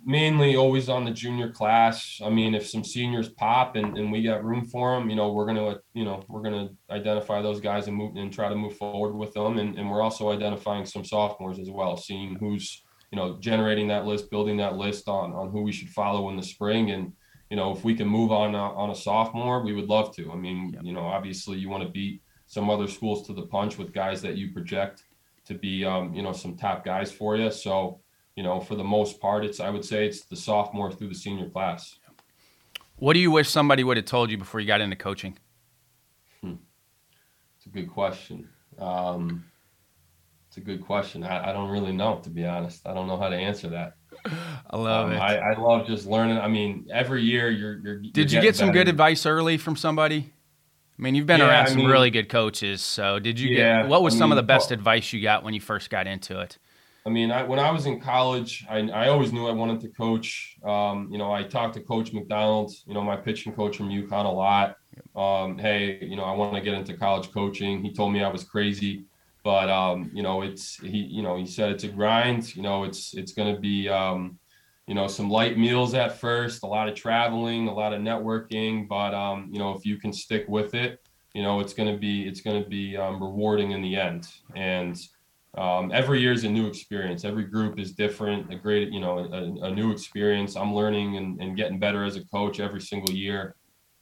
mainly 0.05 0.57
always 0.57 0.89
on 0.89 1.05
the 1.05 1.13
junior 1.13 1.51
class. 1.51 2.21
I 2.25 2.31
mean, 2.31 2.53
if 2.53 2.67
some 2.67 2.83
seniors 2.83 3.29
pop 3.29 3.77
and, 3.77 3.97
and 3.97 4.11
we 4.11 4.25
got 4.25 4.45
room 4.45 4.65
for 4.65 4.99
them, 4.99 5.09
you 5.09 5.15
know, 5.15 5.33
we're 5.33 5.47
gonna 5.47 5.77
you 5.95 6.05
know 6.05 6.25
we're 6.27 6.43
gonna 6.43 6.71
identify 6.91 7.41
those 7.41 7.61
guys 7.61 7.87
and 7.87 7.97
move 7.97 8.17
and 8.17 8.33
try 8.33 8.49
to 8.49 8.57
move 8.57 8.77
forward 8.77 9.15
with 9.15 9.35
them. 9.35 9.59
And, 9.59 9.79
and 9.79 9.89
we're 9.89 10.03
also 10.03 10.31
identifying 10.31 10.85
some 10.85 11.05
sophomores 11.05 11.61
as 11.61 11.71
well, 11.71 11.97
seeing 11.97 12.35
who's 12.35 12.83
you 13.13 13.17
know 13.17 13.39
generating 13.39 13.87
that 13.89 14.05
list, 14.05 14.29
building 14.29 14.57
that 14.57 14.77
list 14.77 15.09
on 15.09 15.33
on 15.33 15.51
who 15.51 15.63
we 15.63 15.71
should 15.71 15.91
follow 15.91 16.29
in 16.29 16.37
the 16.37 16.43
spring. 16.43 16.91
And 16.91 17.13
you 17.51 17.57
know, 17.57 17.71
if 17.71 17.85
we 17.85 17.95
can 17.95 18.09
move 18.09 18.33
on 18.33 18.57
uh, 18.57 18.59
on 18.59 18.91
a 18.91 18.97
sophomore, 18.97 19.63
we 19.63 19.75
would 19.75 19.89
love 19.89 20.13
to. 20.17 20.33
I 20.33 20.35
mean, 20.35 20.73
yeah. 20.75 20.81
you 20.83 20.93
know, 20.93 21.03
obviously 21.03 21.57
you 21.57 21.69
want 21.69 21.85
to 21.85 21.89
beat 21.89 22.21
some 22.47 22.69
other 22.69 22.89
schools 22.89 23.29
to 23.29 23.33
the 23.33 23.43
punch 23.43 23.79
with 23.79 23.93
guys 23.93 24.21
that 24.23 24.37
you 24.37 24.51
project 24.53 25.05
to 25.49 25.55
be 25.55 25.85
um, 25.85 26.15
you 26.15 26.23
know 26.23 26.33
some 26.33 26.57
top 26.57 26.85
guys 26.85 27.11
for 27.11 27.37
you. 27.37 27.51
So 27.51 28.01
you 28.37 28.43
know 28.43 28.61
for 28.61 28.77
the 28.77 28.85
most 28.85 29.21
part, 29.21 29.45
it's 29.45 29.59
I 29.59 29.71
would 29.71 29.85
say 29.85 30.07
it's 30.07 30.25
the 30.27 30.37
sophomore 30.37 30.93
through 30.93 31.09
the 31.09 31.15
senior 31.15 31.49
class. 31.51 31.99
What 32.97 33.15
do 33.15 33.21
you 33.21 33.31
wish 33.31 33.49
somebody 33.49 33.83
would 33.85 33.97
have 33.97 34.07
told 34.07 34.31
you 34.31 34.39
before 34.39 34.61
you 34.61 34.67
got 34.67 34.81
into 34.81 34.97
coaching? 34.97 35.39
Hmm. 36.43 36.55
It's 37.57 37.67
a 37.67 37.69
good 37.69 37.89
question. 37.89 38.49
Um, 38.79 39.45
it's 40.49 40.57
a 40.57 40.61
good 40.61 40.85
question. 40.85 41.23
I, 41.25 41.51
I, 41.51 41.53
don't 41.53 41.69
really 41.69 41.93
know, 41.93 42.21
to 42.25 42.31
be 42.31 42.45
honest. 42.45 42.87
I 42.89 42.95
don't 42.95 43.07
know 43.07 43.17
how 43.17 43.29
to 43.29 43.37
answer 43.37 43.69
that. 43.69 43.95
I 44.71 44.77
love 44.77 45.09
um, 45.09 45.13
it. 45.13 45.19
I, 45.19 45.37
I, 45.37 45.59
love 45.59 45.87
just 45.87 46.07
learning. 46.07 46.39
I 46.39 46.49
mean, 46.49 46.89
every 46.93 47.23
year 47.23 47.51
you're. 47.51 47.79
you're 47.79 48.01
Did 48.01 48.33
you're 48.33 48.43
you 48.43 48.49
get 48.49 48.57
some 48.57 48.69
better. 48.69 48.81
good 48.81 48.89
advice 48.89 49.27
early 49.27 49.59
from 49.59 49.77
somebody? 49.77 50.33
I 50.99 51.03
mean, 51.03 51.15
you've 51.15 51.27
been 51.27 51.41
yeah, 51.41 51.49
around 51.49 51.67
I 51.67 51.69
some 51.69 51.83
mean, 51.83 51.87
really 51.87 52.11
good 52.11 52.29
coaches. 52.29 52.83
So, 52.83 53.19
did 53.19 53.39
you 53.39 53.49
yeah, 53.49 53.83
get 53.83 53.87
what 53.87 54.03
was 54.03 54.15
I 54.15 54.19
some 54.19 54.31
mean, 54.31 54.33
of 54.33 54.37
the 54.37 54.43
best 54.43 54.71
well, 54.71 54.79
advice 54.79 55.13
you 55.13 55.23
got 55.23 55.45
when 55.45 55.55
you 55.55 55.61
first 55.61 55.91
got 55.91 56.07
into 56.07 56.41
it? 56.41 56.59
I 57.07 57.11
mean, 57.11 57.31
I, 57.31 57.43
when 57.45 57.59
I 57.59 57.71
was 57.71 57.87
in 57.87 58.01
college, 58.01 58.67
I, 58.69 58.81
I 58.91 59.09
always 59.09 59.33
knew 59.33 59.47
I 59.47 59.53
wanted 59.53 59.81
to 59.81 59.89
coach. 59.89 60.57
Um, 60.63 61.09
you 61.11 61.17
know, 61.17 61.33
I 61.33 61.43
talked 61.43 61.75
to 61.75 61.81
Coach 61.81 62.13
MacDonald, 62.13 62.73
you 62.87 62.93
know, 62.93 63.03
my 63.03 63.17
pitching 63.17 63.55
coach 63.55 63.77
from 63.77 63.89
UConn 63.89 64.27
a 64.27 64.29
lot. 64.29 64.77
Um, 65.17 65.59
hey, 65.59 65.99
you 66.03 66.17
know, 66.17 66.25
I 66.25 66.33
want 66.33 66.55
to 66.57 66.61
get 66.61 66.75
into 66.75 66.97
college 66.97 67.33
coaching. 67.33 67.83
He 67.83 67.95
told 67.95 68.13
me 68.13 68.23
I 68.23 68.29
was 68.29 68.45
crazy, 68.45 69.07
but 69.43 69.71
um, 69.71 70.11
you 70.13 70.23
know, 70.23 70.43
it's 70.43 70.77
he, 70.81 70.99
you 70.99 71.23
know, 71.23 71.37
he 71.37 71.47
said 71.47 71.71
it's 71.73 71.85
a 71.85 71.89
grind. 71.89 72.55
You 72.55 72.63
know, 72.63 72.85
it's 72.85 73.15
it's 73.15 73.33
going 73.33 73.55
to 73.55 73.61
be 73.61 73.89
um, 73.89 74.39
you 74.89 74.95
know 74.95 75.07
some 75.07 75.31
light 75.31 75.59
meals 75.59 75.95
at 75.95 76.19
first 76.19 76.65
a 76.65 76.67
lot 76.67 76.89
of 76.89 76.95
traveling 76.95 77.69
a 77.69 77.73
lot 77.73 77.93
of 77.93 78.01
networking 78.01 78.89
but 78.89 79.15
um, 79.15 79.49
you 79.53 79.59
know 79.59 79.73
if 79.73 79.87
you 79.87 79.97
can 79.97 80.13
stick 80.13 80.45
with 80.49 80.75
it 80.75 81.01
you 81.35 81.43
know 81.43 81.61
it's 81.61 81.73
going 81.73 81.91
to 81.93 81.99
be 81.99 82.27
it's 82.27 82.41
going 82.41 82.63
to 82.63 82.69
be 82.69 82.97
um, 82.97 83.23
rewarding 83.23 83.71
in 83.73 83.83
the 83.83 83.95
end. 83.95 84.27
And 84.57 85.01
um, 85.57 85.91
every 85.93 86.21
year 86.21 86.33
is 86.33 86.45
a 86.45 86.49
new 86.49 86.67
experience. 86.67 87.25
Every 87.25 87.45
group 87.45 87.79
is 87.79 87.93
different. 87.93 88.53
A 88.53 88.57
great 88.57 88.91
you 88.93 89.01
know 89.01 89.19
a, 89.19 89.67
a 89.67 89.71
new 89.71 89.93
experience. 89.93 90.57
I'm 90.57 90.75
learning 90.75 91.17
and, 91.17 91.41
and, 91.41 91.57
getting 91.57 91.79
better 91.79 92.05
as 92.05 92.17
a 92.17 92.25
coach 92.27 92.61
every 92.61 92.81
single 92.81 93.15
year. 93.15 93.55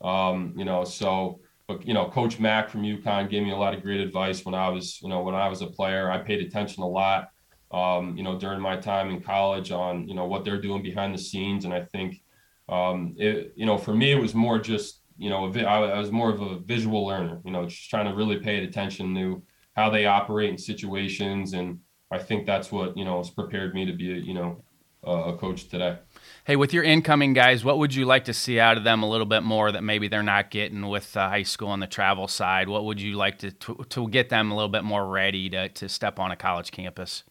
Um, 0.03 0.55
you 0.57 0.65
know 0.65 0.85
so 0.85 1.41
but 1.69 1.87
you 1.87 1.95
know 1.95 2.09
coach 2.09 2.39
mack 2.39 2.69
from 2.71 2.83
UConn 2.83 3.29
gave 3.29 3.43
me 3.43 3.51
a 3.51 3.57
lot 3.57 3.75
of 3.75 3.83
great 3.83 4.01
advice 4.01 4.45
when 4.45 4.55
i 4.55 4.69
was 4.69 5.01
you 5.03 5.09
know 5.09 5.21
when 5.23 5.35
i 5.35 5.49
was 5.49 5.63
a 5.63 5.67
player. 5.67 6.11
I 6.11 6.19
paid 6.19 6.41
attention 6.41 6.83
a 6.83 6.89
lot 6.89 7.29
um, 7.71 8.17
you 8.17 8.23
know, 8.23 8.39
during 8.39 8.61
my 8.61 8.77
time 8.77 9.11
in 9.11 9.21
college 9.21 9.73
on, 9.73 10.09
you 10.09 10.15
know, 10.15 10.27
what 10.27 10.45
they're 10.45 10.61
doing 10.61 10.83
behind 10.83 11.15
the 11.15 11.19
scenes. 11.19 11.65
And 11.65 11.75
I 11.75 11.83
think, 11.83 12.23
um, 12.69 13.15
it, 13.19 13.53
you 13.57 13.67
know, 13.67 13.79
for 13.79 13.95
me, 13.95 14.13
it 14.13 14.21
was 14.21 14.35
more 14.35 14.59
just, 14.59 15.03
you 15.19 15.31
know, 15.31 15.47
I 15.47 15.99
was 15.99 16.13
more 16.13 16.31
of 16.31 16.41
a 16.41 16.59
visual 16.59 17.07
learner, 17.07 17.41
you 17.45 17.51
know, 17.51 17.67
just 17.67 17.89
trying 17.91 18.07
to 18.07 18.15
really 18.15 18.39
pay 18.39 18.65
attention 18.65 19.15
to 19.15 19.43
how 19.75 19.91
they 19.91 20.07
operate 20.07 20.51
in 20.51 20.59
situations. 20.59 21.53
And 21.55 21.81
I 22.11 22.19
think 22.19 22.47
that's 22.47 22.71
what, 22.71 22.97
you 22.97 23.05
know, 23.05 23.19
has 23.19 23.31
prepared 23.31 23.75
me 23.75 23.85
to 23.87 23.93
be, 23.93 24.13
a, 24.13 24.17
you 24.17 24.35
know, 24.35 24.63
a 25.05 25.37
coach 25.37 25.69
today. 25.69 25.99
Hey, 26.45 26.57
with 26.57 26.73
your 26.73 26.83
incoming 26.83 27.33
guys, 27.33 27.65
what 27.65 27.79
would 27.79 27.95
you 27.95 28.05
like 28.05 28.25
to 28.25 28.35
see 28.35 28.59
out 28.59 28.77
of 28.77 28.83
them 28.83 29.05
a 29.05 29.09
little 29.09 29.27
bit 29.27 29.45
more 29.45 29.71
that 29.71 29.85
maybe 29.85 30.09
they're 30.09 30.23
not 30.23 30.51
getting 30.51 30.89
with 30.89 31.17
uh, 31.17 31.29
high 31.29 31.45
school 31.45 31.69
on 31.69 31.79
the 31.79 31.87
travel 31.87 32.27
side? 32.27 32.69
What 32.69 32.85
would 32.87 33.01
you 33.01 33.15
like 33.15 33.39
to, 33.39 33.53
to, 33.53 33.85
to 33.91 34.09
get 34.09 34.31
them 34.31 34.51
a 34.51 34.55
little 34.55 34.69
bit 34.69 34.83
more 34.83 35.07
ready 35.07 35.49
to, 35.51 35.69
to 35.69 35.89
step 35.89 36.19
on 36.19 36.33
a 36.33 36.37
college 36.37 36.73
campus? 36.73 37.23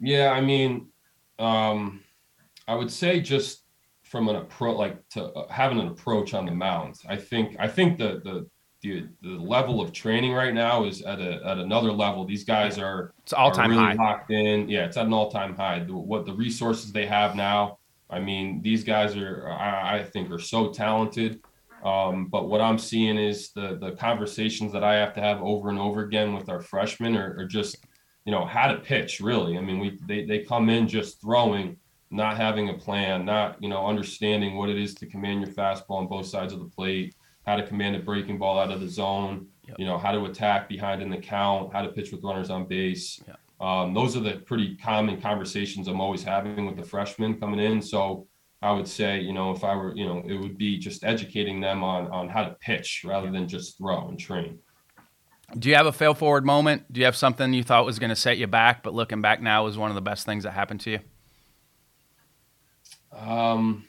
Yeah, 0.00 0.30
I 0.30 0.40
mean, 0.40 0.88
um, 1.38 2.02
I 2.66 2.74
would 2.74 2.90
say 2.90 3.20
just 3.20 3.64
from 4.02 4.28
an 4.28 4.36
approach, 4.36 4.76
like 4.76 5.08
to 5.10 5.24
uh, 5.24 5.48
having 5.52 5.80
an 5.80 5.88
approach 5.88 6.34
on 6.34 6.46
the 6.46 6.52
mound. 6.52 6.96
I 7.08 7.16
think 7.16 7.56
I 7.58 7.68
think 7.68 7.98
the 7.98 8.20
the 8.24 8.46
the, 8.82 9.08
the 9.22 9.30
level 9.30 9.80
of 9.80 9.92
training 9.92 10.34
right 10.34 10.52
now 10.52 10.84
is 10.84 11.02
at 11.02 11.18
a 11.20 11.40
at 11.44 11.58
another 11.58 11.90
level. 11.90 12.24
These 12.24 12.44
guys 12.44 12.78
are 12.78 13.14
it's 13.22 13.32
all 13.32 13.50
time 13.50 13.70
really 13.70 13.82
high. 13.82 13.94
locked 13.94 14.30
in. 14.30 14.68
Yeah, 14.68 14.84
it's 14.84 14.96
at 14.96 15.06
an 15.06 15.12
all 15.12 15.30
time 15.30 15.56
high. 15.56 15.80
The, 15.80 15.94
what 15.94 16.26
the 16.26 16.34
resources 16.34 16.92
they 16.92 17.06
have 17.06 17.34
now. 17.34 17.78
I 18.10 18.20
mean, 18.20 18.60
these 18.62 18.84
guys 18.84 19.16
are 19.16 19.48
I, 19.48 19.98
I 19.98 20.02
think 20.04 20.30
are 20.30 20.38
so 20.38 20.70
talented. 20.70 21.40
Um, 21.82 22.28
but 22.28 22.48
what 22.48 22.60
I'm 22.60 22.78
seeing 22.78 23.18
is 23.18 23.50
the 23.50 23.78
the 23.80 23.92
conversations 23.92 24.72
that 24.72 24.84
I 24.84 24.94
have 24.94 25.14
to 25.14 25.20
have 25.20 25.42
over 25.42 25.70
and 25.70 25.78
over 25.78 26.02
again 26.02 26.34
with 26.34 26.48
our 26.48 26.60
freshmen 26.60 27.16
are, 27.16 27.36
are 27.38 27.46
just 27.46 27.78
you 28.24 28.32
know 28.32 28.44
how 28.44 28.66
to 28.66 28.78
pitch 28.78 29.20
really 29.20 29.56
i 29.58 29.60
mean 29.60 29.78
we 29.78 29.98
they, 30.06 30.24
they 30.24 30.38
come 30.40 30.68
in 30.68 30.88
just 30.88 31.20
throwing 31.20 31.76
not 32.14 32.36
having 32.36 32.68
a 32.68 32.74
plan, 32.74 33.24
not 33.24 33.60
you 33.62 33.68
know 33.68 33.86
understanding 33.86 34.56
what 34.56 34.68
it 34.68 34.78
is 34.78 34.94
to 34.94 35.06
command 35.06 35.40
your 35.40 35.50
fastball 35.50 35.98
on 35.98 36.06
both 36.06 36.26
sides 36.26 36.52
of 36.52 36.60
the 36.60 36.64
plate, 36.66 37.14
how 37.44 37.56
to 37.56 37.66
command 37.66 37.96
a 37.96 37.98
breaking 37.98 38.38
ball 38.38 38.58
out 38.58 38.70
of 38.70 38.80
the 38.80 38.88
zone, 38.88 39.46
yep. 39.66 39.76
you 39.78 39.84
know 39.84 39.98
how 39.98 40.12
to 40.12 40.24
attack 40.24 40.68
behind 40.68 41.02
in 41.02 41.10
the 41.10 41.18
count, 41.18 41.72
how 41.72 41.82
to 41.82 41.88
pitch 41.88 42.12
with 42.12 42.22
runners 42.22 42.50
on 42.50 42.66
base. 42.66 43.20
Yep. 43.26 43.40
Um, 43.60 43.94
those 43.94 44.16
are 44.16 44.20
the 44.20 44.36
pretty 44.46 44.76
common 44.76 45.20
conversations 45.20 45.88
I'm 45.88 46.00
always 46.00 46.22
having 46.22 46.66
with 46.66 46.76
the 46.76 46.84
freshmen 46.84 47.38
coming 47.38 47.60
in. 47.60 47.80
So 47.80 48.26
I 48.62 48.72
would 48.72 48.88
say, 48.88 49.20
you 49.20 49.32
know, 49.32 49.52
if 49.52 49.64
I 49.64 49.74
were, 49.74 49.94
you 49.94 50.06
know, 50.06 50.22
it 50.26 50.34
would 50.34 50.58
be 50.58 50.78
just 50.78 51.04
educating 51.04 51.60
them 51.60 51.82
on 51.82 52.06
on 52.08 52.28
how 52.28 52.44
to 52.44 52.56
pitch 52.60 53.02
rather 53.04 53.30
than 53.30 53.48
just 53.48 53.76
throw 53.76 54.08
and 54.08 54.18
train. 54.18 54.58
Do 55.58 55.68
you 55.68 55.76
have 55.76 55.86
a 55.86 55.92
fail 55.92 56.14
forward 56.14 56.44
moment? 56.44 56.92
Do 56.92 57.00
you 57.00 57.06
have 57.06 57.16
something 57.16 57.52
you 57.52 57.62
thought 57.62 57.84
was 57.84 57.98
going 57.98 58.10
to 58.10 58.16
set 58.16 58.38
you 58.38 58.46
back, 58.46 58.82
but 58.82 58.94
looking 58.94 59.20
back 59.22 59.40
now 59.40 59.64
was 59.64 59.78
one 59.78 59.90
of 59.90 59.94
the 59.94 60.00
best 60.02 60.26
things 60.26 60.44
that 60.44 60.52
happened 60.52 60.80
to 60.80 60.90
you? 60.90 60.98
Um, 63.12 63.84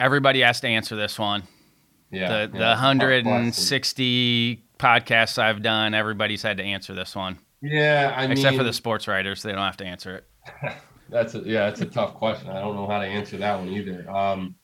everybody 0.00 0.40
has 0.40 0.60
to 0.60 0.68
answer 0.68 0.96
this 0.96 1.18
one. 1.18 1.44
Yeah, 2.10 2.46
the, 2.46 2.52
yeah, 2.52 2.58
the 2.58 2.68
160 2.68 4.64
podcasts 4.78 5.38
I've 5.38 5.62
done, 5.62 5.94
everybody's 5.94 6.42
had 6.42 6.58
to 6.58 6.62
answer 6.62 6.94
this 6.94 7.14
one. 7.14 7.38
Yeah, 7.62 8.12
I 8.14 8.24
except 8.24 8.52
mean, 8.52 8.58
for 8.58 8.64
the 8.64 8.72
sports 8.72 9.08
writers, 9.08 9.42
they 9.42 9.52
don't 9.52 9.60
have 9.60 9.76
to 9.78 9.86
answer 9.86 10.16
it. 10.16 10.76
that's 11.08 11.34
a, 11.34 11.38
yeah, 11.38 11.66
that's 11.66 11.80
a 11.80 11.86
tough 11.86 12.14
question. 12.14 12.50
I 12.50 12.60
don't 12.60 12.74
know 12.74 12.86
how 12.86 12.98
to 12.98 13.06
answer 13.06 13.36
that 13.38 13.58
one 13.58 13.68
either. 13.68 14.10
Um, 14.10 14.56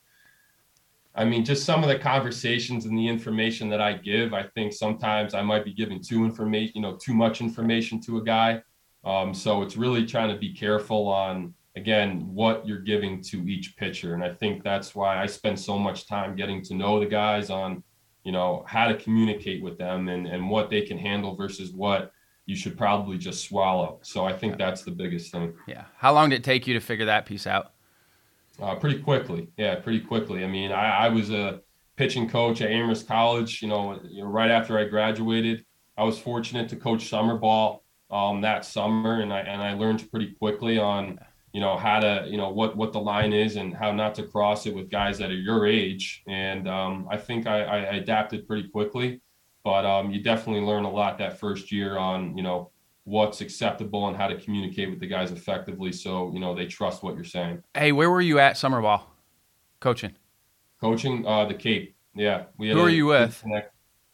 I 1.15 1.25
mean, 1.25 1.45
just 1.45 1.65
some 1.65 1.83
of 1.83 1.89
the 1.89 1.99
conversations 1.99 2.85
and 2.87 2.97
the 2.97 3.09
information 3.09 3.69
that 3.71 3.81
I 3.81 3.95
give, 3.95 4.35
I 4.35 4.45
think 4.55 4.73
sometimes 4.73 5.35
I 5.35 5.43
might 5.43 5.65
be 5.65 5.73
giving 5.73 6.01
too 6.01 6.25
information, 6.25 6.73
you 6.77 6.83
know, 6.83 6.97
too 6.97 7.15
much 7.15 7.41
information 7.41 8.01
to 8.03 8.19
a 8.19 8.23
guy. 8.23 8.63
Um, 9.05 9.35
so 9.35 9.63
it's 9.63 9.77
really 9.77 10.07
trying 10.07 10.29
to 10.33 10.39
be 10.39 10.53
careful 10.53 11.09
on 11.09 11.55
again 11.77 12.27
what 12.35 12.67
you're 12.67 12.81
giving 12.81 13.23
to 13.23 13.49
each 13.49 13.77
pitcher, 13.77 14.15
and 14.15 14.23
I 14.23 14.35
think 14.35 14.63
that's 14.63 14.95
why 14.95 15.23
I 15.23 15.27
spend 15.27 15.59
so 15.59 15.79
much 15.79 16.07
time 16.07 16.37
getting 16.37 16.63
to 16.65 16.75
know 16.75 17.01
the 17.01 17.07
guys 17.07 17.51
on, 17.51 17.83
you 18.25 18.33
know, 18.33 18.65
how 18.67 18.89
to 18.89 18.97
communicate 18.97 19.63
with 19.63 19.79
them 19.79 20.09
and 20.09 20.27
and 20.27 20.51
what 20.51 20.71
they 20.71 20.83
can 20.83 20.99
handle 20.99 21.37
versus 21.37 21.73
what 21.73 22.13
you 22.47 22.57
should 22.57 22.77
probably 22.77 23.19
just 23.19 23.45
swallow. 23.45 24.01
So 24.03 24.25
I 24.25 24.33
think 24.33 24.57
that's 24.57 24.83
the 24.83 24.91
biggest 24.91 25.31
thing. 25.31 25.55
Yeah. 25.67 25.85
How 25.97 26.15
long 26.15 26.31
did 26.31 26.37
it 26.41 26.45
take 26.45 26.67
you 26.67 26.75
to 26.75 26.81
figure 26.81 27.05
that 27.05 27.27
piece 27.27 27.47
out? 27.47 27.73
Uh, 28.61 28.75
pretty 28.75 29.01
quickly. 29.01 29.49
Yeah, 29.57 29.77
pretty 29.77 30.01
quickly. 30.01 30.45
I 30.45 30.49
mean, 30.49 30.73
I, 30.73 31.07
I 31.07 31.09
was 31.09 31.31
a 31.31 31.61
pitching 31.97 32.29
coach 32.29 32.61
at 32.61 32.71
Amherst 32.71 33.07
College. 33.07 33.63
You 33.63 33.69
know, 33.69 34.01
you 34.09 34.23
know, 34.23 34.29
right 34.29 34.51
after 34.51 34.79
I 34.79 34.85
graduated, 34.85 35.65
I 35.97 36.05
was 36.05 36.19
fortunate 36.19 36.69
to 36.71 36.77
coach 36.77 37.09
summer 37.09 37.37
ball 37.37 37.85
um, 38.11 38.41
that 38.41 38.65
summer, 38.65 39.21
and 39.21 39.33
I 39.33 39.41
and 39.41 39.63
I 39.63 39.75
learned 39.75 40.11
pretty 40.11 40.33
quickly 40.33 40.79
on 40.79 41.19
you 41.53 41.61
know 41.61 41.77
how 41.77 42.01
to 42.01 42.27
you 42.29 42.37
know 42.37 42.51
what 42.51 42.77
what 42.77 42.93
the 42.93 43.01
line 43.01 43.33
is 43.33 43.57
and 43.57 43.75
how 43.75 43.93
not 43.93 44.15
to 44.17 44.23
cross 44.23 44.67
it 44.67 44.75
with 44.75 44.91
guys 44.91 45.19
that 45.19 45.31
are 45.31 45.35
your 45.35 45.67
age. 45.67 46.23
And 46.27 46.69
um, 46.69 47.07
I 47.11 47.17
think 47.17 47.47
I, 47.47 47.63
I 47.63 47.79
adapted 47.97 48.47
pretty 48.47 48.69
quickly, 48.69 49.21
but 49.65 49.85
um, 49.85 50.11
you 50.11 50.23
definitely 50.23 50.63
learn 50.63 50.85
a 50.85 50.91
lot 50.91 51.19
that 51.19 51.39
first 51.39 51.71
year 51.71 51.97
on 51.97 52.37
you 52.37 52.43
know 52.43 52.71
what's 53.09 53.41
acceptable 53.41 54.07
and 54.09 54.17
how 54.17 54.29
to 54.29 54.39
communicate 54.39 54.91
with 54.91 55.01
the 55.01 55.07
guys 55.07 55.33
effectively. 55.33 55.93
So 55.93 56.31
you 56.33 56.41
know 56.41 56.55
they 56.55 56.67
trust 56.67 57.03
what 57.03 57.15
you're 57.15 57.25
saying. 57.25 57.63
Hey 57.75 57.91
where 57.93 58.11
were 58.11 58.21
you 58.21 58.39
at 58.39 58.59
summer 58.59 58.83
ball? 58.83 59.11
Coaching. 59.81 60.15
Coaching 60.81 61.27
uh 61.27 61.47
the 61.47 61.55
cape. 61.55 61.97
Yeah 62.15 62.45
we 62.59 62.71
who 62.71 62.81
are 62.81 62.91
you 62.91 63.07
with? 63.07 63.43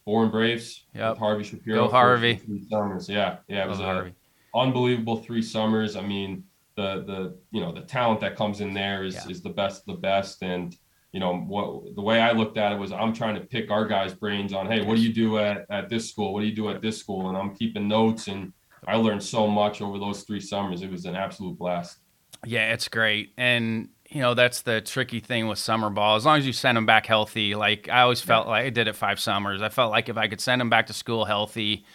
Bourne 0.05 0.31
Braves 0.31 0.85
yeah 0.93 1.13
harvey 1.15 1.43
shapiro. 1.43 1.85
Go 1.85 1.91
harvey. 1.91 2.35
Three 2.35 2.65
summers. 2.69 3.09
Yeah 3.09 3.37
yeah 3.49 3.65
it 3.65 3.69
was 3.69 3.81
a 3.81 4.13
unbelievable 4.55 5.17
three 5.17 5.41
summers. 5.41 5.97
I 5.97 6.01
mean 6.01 6.45
the 6.77 7.03
the 7.05 7.37
you 7.51 7.59
know 7.59 7.73
the 7.73 7.81
talent 7.81 8.21
that 8.21 8.37
comes 8.37 8.61
in 8.61 8.73
there 8.73 9.03
is 9.03 9.15
yeah. 9.15 9.29
is 9.29 9.41
the 9.41 9.49
best 9.49 9.81
of 9.81 9.95
the 9.95 10.01
best. 10.01 10.41
And 10.41 10.75
you 11.11 11.19
know 11.19 11.33
what 11.33 11.95
the 11.95 12.01
way 12.01 12.19
i 12.19 12.33
looked 12.33 12.57
at 12.57 12.73
it 12.73 12.75
was 12.77 12.91
i'm 12.91 13.13
trying 13.13 13.35
to 13.35 13.39
pick 13.39 13.71
our 13.71 13.85
guys 13.87 14.13
brains 14.13 14.51
on 14.51 14.67
hey 14.67 14.83
what 14.83 14.97
do 14.97 15.01
you 15.01 15.13
do 15.13 15.37
at, 15.37 15.65
at 15.69 15.87
this 15.87 16.09
school? 16.09 16.33
What 16.33 16.41
do 16.41 16.45
you 16.45 16.53
do 16.53 16.67
at 16.67 16.81
this 16.81 16.97
school? 16.97 17.29
And 17.29 17.37
i'm 17.37 17.55
keeping 17.55 17.87
notes 17.87 18.27
and 18.27 18.51
I 18.87 18.95
learned 18.95 19.23
so 19.23 19.47
much 19.47 19.81
over 19.81 19.97
those 19.97 20.23
three 20.23 20.39
summers. 20.39 20.81
It 20.81 20.91
was 20.91 21.05
an 21.05 21.15
absolute 21.15 21.57
blast. 21.57 21.99
Yeah, 22.45 22.73
it's 22.73 22.87
great. 22.87 23.33
And 23.37 23.89
you 24.09 24.21
know 24.21 24.33
that's 24.33 24.61
the 24.61 24.81
tricky 24.81 25.19
thing 25.19 25.47
with 25.47 25.57
summer 25.57 25.89
ball. 25.89 26.15
As 26.15 26.25
long 26.25 26.37
as 26.37 26.45
you 26.45 26.53
send 26.53 26.77
them 26.77 26.85
back 26.85 27.05
healthy, 27.05 27.55
like 27.55 27.89
I 27.89 28.01
always 28.01 28.21
felt 28.21 28.47
like 28.47 28.65
I 28.65 28.69
did 28.69 28.87
it 28.87 28.95
five 28.95 29.19
summers. 29.19 29.61
I 29.61 29.69
felt 29.69 29.91
like 29.91 30.09
if 30.09 30.17
I 30.17 30.27
could 30.27 30.41
send 30.41 30.59
them 30.59 30.69
back 30.69 30.87
to 30.87 30.93
school 30.93 31.25
healthy 31.25 31.85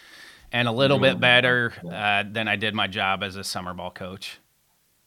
and 0.52 0.66
a 0.66 0.72
little 0.72 0.98
bit 0.98 1.20
better, 1.20 1.72
uh, 1.90 2.24
then 2.26 2.48
I 2.48 2.56
did 2.56 2.74
my 2.74 2.88
job 2.88 3.22
as 3.22 3.36
a 3.36 3.44
summer 3.44 3.74
ball 3.74 3.90
coach. 3.90 4.38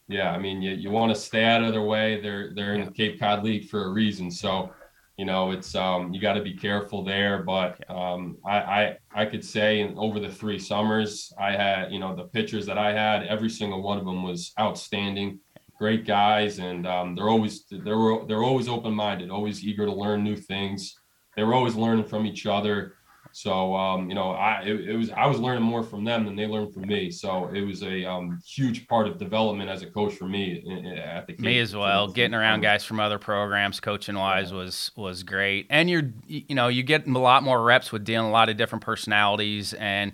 Yeah, 0.07 0.31
I 0.31 0.37
mean, 0.37 0.61
you, 0.61 0.71
you 0.71 0.91
want 0.91 1.13
to 1.13 1.19
stay 1.19 1.43
out 1.45 1.63
of 1.63 1.71
their 1.71 1.81
way. 1.81 2.21
They're 2.21 2.53
they're 2.53 2.73
in 2.73 2.81
yeah. 2.81 2.85
the 2.85 2.91
Cape 2.91 3.19
Cod 3.19 3.43
League 3.43 3.69
for 3.69 3.85
a 3.85 3.89
reason. 3.89 4.31
So 4.31 4.71
you 5.17 5.25
know 5.25 5.51
it's 5.51 5.75
um, 5.75 6.13
you 6.13 6.19
got 6.19 6.33
to 6.33 6.41
be 6.41 6.53
careful 6.53 7.03
there 7.03 7.43
but 7.43 7.77
um, 7.89 8.37
I, 8.45 8.57
I 8.57 8.97
i 9.13 9.25
could 9.25 9.45
say 9.45 9.81
in, 9.81 9.97
over 9.97 10.19
the 10.19 10.29
three 10.29 10.59
summers 10.59 11.31
i 11.39 11.51
had 11.51 11.91
you 11.91 11.99
know 11.99 12.15
the 12.15 12.25
pitchers 12.25 12.65
that 12.65 12.77
i 12.77 12.91
had 12.91 13.23
every 13.23 13.49
single 13.49 13.81
one 13.81 13.97
of 13.97 14.05
them 14.05 14.23
was 14.23 14.53
outstanding 14.59 15.39
great 15.77 16.05
guys 16.05 16.59
and 16.59 16.87
um, 16.87 17.15
they're 17.15 17.29
always 17.29 17.65
they 17.69 17.91
were 17.91 18.25
they're 18.25 18.43
always 18.43 18.67
open-minded 18.67 19.29
always 19.29 19.63
eager 19.63 19.85
to 19.85 19.93
learn 19.93 20.23
new 20.23 20.37
things. 20.37 20.95
They 21.35 21.43
were 21.43 21.55
always 21.55 21.75
learning 21.75 22.05
from 22.05 22.25
each 22.25 22.45
other 22.45 22.93
so 23.35 23.75
um, 23.75 24.09
you 24.09 24.15
know, 24.15 24.29
I 24.29 24.61
it, 24.61 24.89
it, 24.89 24.95
was 24.95 25.09
I 25.09 25.25
was 25.25 25.39
learning 25.39 25.63
more 25.63 25.81
from 25.81 26.03
them 26.03 26.25
than 26.25 26.35
they 26.35 26.45
learned 26.45 26.71
from 26.71 26.83
me. 26.83 27.09
So 27.09 27.47
it 27.47 27.61
was 27.61 27.81
a 27.81 28.05
um, 28.05 28.39
huge 28.45 28.87
part 28.87 29.07
of 29.07 29.17
development 29.17 29.71
as 29.71 29.81
a 29.81 29.87
coach 29.87 30.13
for 30.13 30.25
me 30.25 30.63
at 31.03 31.25
the 31.25 31.35
me 31.39 31.57
as 31.57 31.75
well. 31.75 32.07
Getting 32.07 32.35
around 32.35 32.61
guys 32.61 32.83
from 32.85 32.99
other 32.99 33.17
programs, 33.17 33.79
coaching 33.79 34.15
wise, 34.15 34.51
yeah. 34.51 34.57
was 34.57 34.91
was 34.95 35.23
great. 35.23 35.65
And 35.71 35.89
you're 35.89 36.11
you 36.27 36.53
know 36.53 36.67
you 36.67 36.83
get 36.83 37.07
a 37.07 37.19
lot 37.19 37.41
more 37.41 37.63
reps 37.63 37.91
with 37.91 38.03
dealing 38.03 38.29
a 38.29 38.31
lot 38.31 38.49
of 38.49 38.55
different 38.57 38.83
personalities 38.83 39.73
and. 39.73 40.13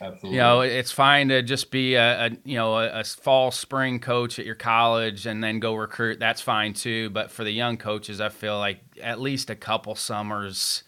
Absolutely. 0.00 0.30
You 0.30 0.36
know, 0.38 0.60
it's 0.62 0.90
fine 0.90 1.28
to 1.28 1.42
just 1.42 1.70
be 1.70 1.94
a, 1.94 2.26
a 2.26 2.30
you 2.44 2.56
know 2.56 2.76
a, 2.76 2.88
a, 2.88 3.04
fall 3.04 3.52
spring 3.52 4.00
coach 4.00 4.40
at 4.40 4.44
your 4.44 4.56
college 4.56 5.26
and 5.26 5.44
then 5.44 5.60
go 5.60 5.76
recruit. 5.76 6.18
That's 6.18 6.40
fine 6.40 6.72
too. 6.72 7.10
But 7.10 7.30
for 7.30 7.44
the 7.44 7.52
young 7.52 7.76
coaches, 7.76 8.20
I 8.20 8.28
feel 8.28 8.58
like 8.58 8.80
at 9.00 9.20
least 9.20 9.48
a 9.48 9.54
couple 9.54 9.94
summers 9.94 10.82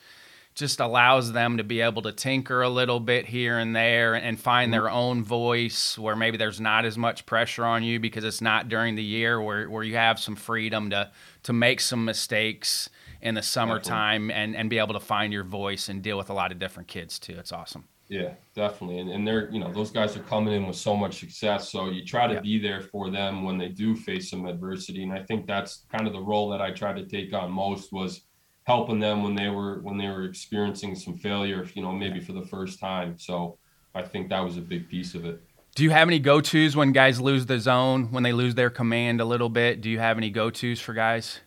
just 0.54 0.78
allows 0.78 1.32
them 1.32 1.56
to 1.56 1.64
be 1.64 1.80
able 1.80 2.02
to 2.02 2.12
tinker 2.12 2.62
a 2.62 2.68
little 2.68 3.00
bit 3.00 3.26
here 3.26 3.58
and 3.58 3.74
there 3.74 4.14
and 4.14 4.38
find 4.38 4.72
their 4.72 4.82
mm-hmm. 4.82 4.96
own 4.96 5.24
voice 5.24 5.98
where 5.98 6.14
maybe 6.14 6.36
there's 6.36 6.60
not 6.60 6.84
as 6.84 6.96
much 6.96 7.26
pressure 7.26 7.64
on 7.64 7.82
you 7.82 7.98
because 7.98 8.22
it's 8.22 8.40
not 8.40 8.68
during 8.68 8.94
the 8.94 9.02
year 9.02 9.40
where, 9.40 9.68
where 9.68 9.82
you 9.82 9.96
have 9.96 10.18
some 10.18 10.36
freedom 10.36 10.90
to 10.90 11.10
to 11.42 11.52
make 11.52 11.80
some 11.80 12.04
mistakes 12.04 12.88
in 13.20 13.34
the 13.34 13.42
summertime 13.42 14.30
and, 14.30 14.54
and 14.54 14.70
be 14.70 14.78
able 14.78 14.94
to 14.94 15.00
find 15.00 15.32
your 15.32 15.44
voice 15.44 15.88
and 15.88 16.02
deal 16.02 16.16
with 16.16 16.30
a 16.30 16.32
lot 16.32 16.52
of 16.52 16.58
different 16.58 16.88
kids 16.88 17.18
too. 17.18 17.34
It's 17.38 17.52
awesome. 17.52 17.84
Yeah, 18.08 18.34
definitely. 18.54 18.98
And, 18.98 19.10
and 19.10 19.26
they're, 19.26 19.50
you 19.50 19.58
know, 19.58 19.72
those 19.72 19.90
guys 19.90 20.16
are 20.16 20.22
coming 20.22 20.54
in 20.54 20.66
with 20.66 20.76
so 20.76 20.94
much 20.94 21.18
success. 21.18 21.70
So 21.70 21.90
you 21.90 22.04
try 22.04 22.26
to 22.26 22.34
yeah. 22.34 22.40
be 22.40 22.58
there 22.58 22.82
for 22.82 23.10
them 23.10 23.44
when 23.44 23.58
they 23.58 23.68
do 23.68 23.96
face 23.96 24.30
some 24.30 24.46
adversity. 24.46 25.02
And 25.02 25.12
I 25.12 25.22
think 25.22 25.46
that's 25.46 25.84
kind 25.90 26.06
of 26.06 26.12
the 26.12 26.20
role 26.20 26.48
that 26.50 26.60
I 26.60 26.70
tried 26.70 26.96
to 26.96 27.06
take 27.06 27.34
on 27.34 27.50
most 27.50 27.92
was– 27.92 28.20
helping 28.64 28.98
them 28.98 29.22
when 29.22 29.34
they 29.34 29.48
were 29.48 29.80
when 29.80 29.96
they 29.96 30.08
were 30.08 30.24
experiencing 30.24 30.94
some 30.94 31.16
failure, 31.16 31.66
you 31.74 31.82
know, 31.82 31.92
maybe 31.92 32.20
for 32.20 32.32
the 32.32 32.46
first 32.46 32.80
time. 32.80 33.18
So 33.18 33.58
I 33.94 34.02
think 34.02 34.28
that 34.30 34.40
was 34.40 34.56
a 34.56 34.62
big 34.62 34.88
piece 34.88 35.14
of 35.14 35.24
it. 35.24 35.40
Do 35.74 35.82
you 35.82 35.90
have 35.90 36.08
any 36.08 36.18
go 36.18 36.40
tos 36.40 36.76
when 36.76 36.92
guys 36.92 37.20
lose 37.20 37.46
the 37.46 37.58
zone, 37.58 38.12
when 38.12 38.22
they 38.22 38.32
lose 38.32 38.54
their 38.54 38.70
command 38.70 39.20
a 39.20 39.24
little 39.24 39.48
bit? 39.48 39.80
Do 39.80 39.90
you 39.90 39.98
have 39.98 40.16
any 40.16 40.30
go 40.30 40.50
tos 40.50 40.80
for 40.80 40.94
guys? 40.94 41.40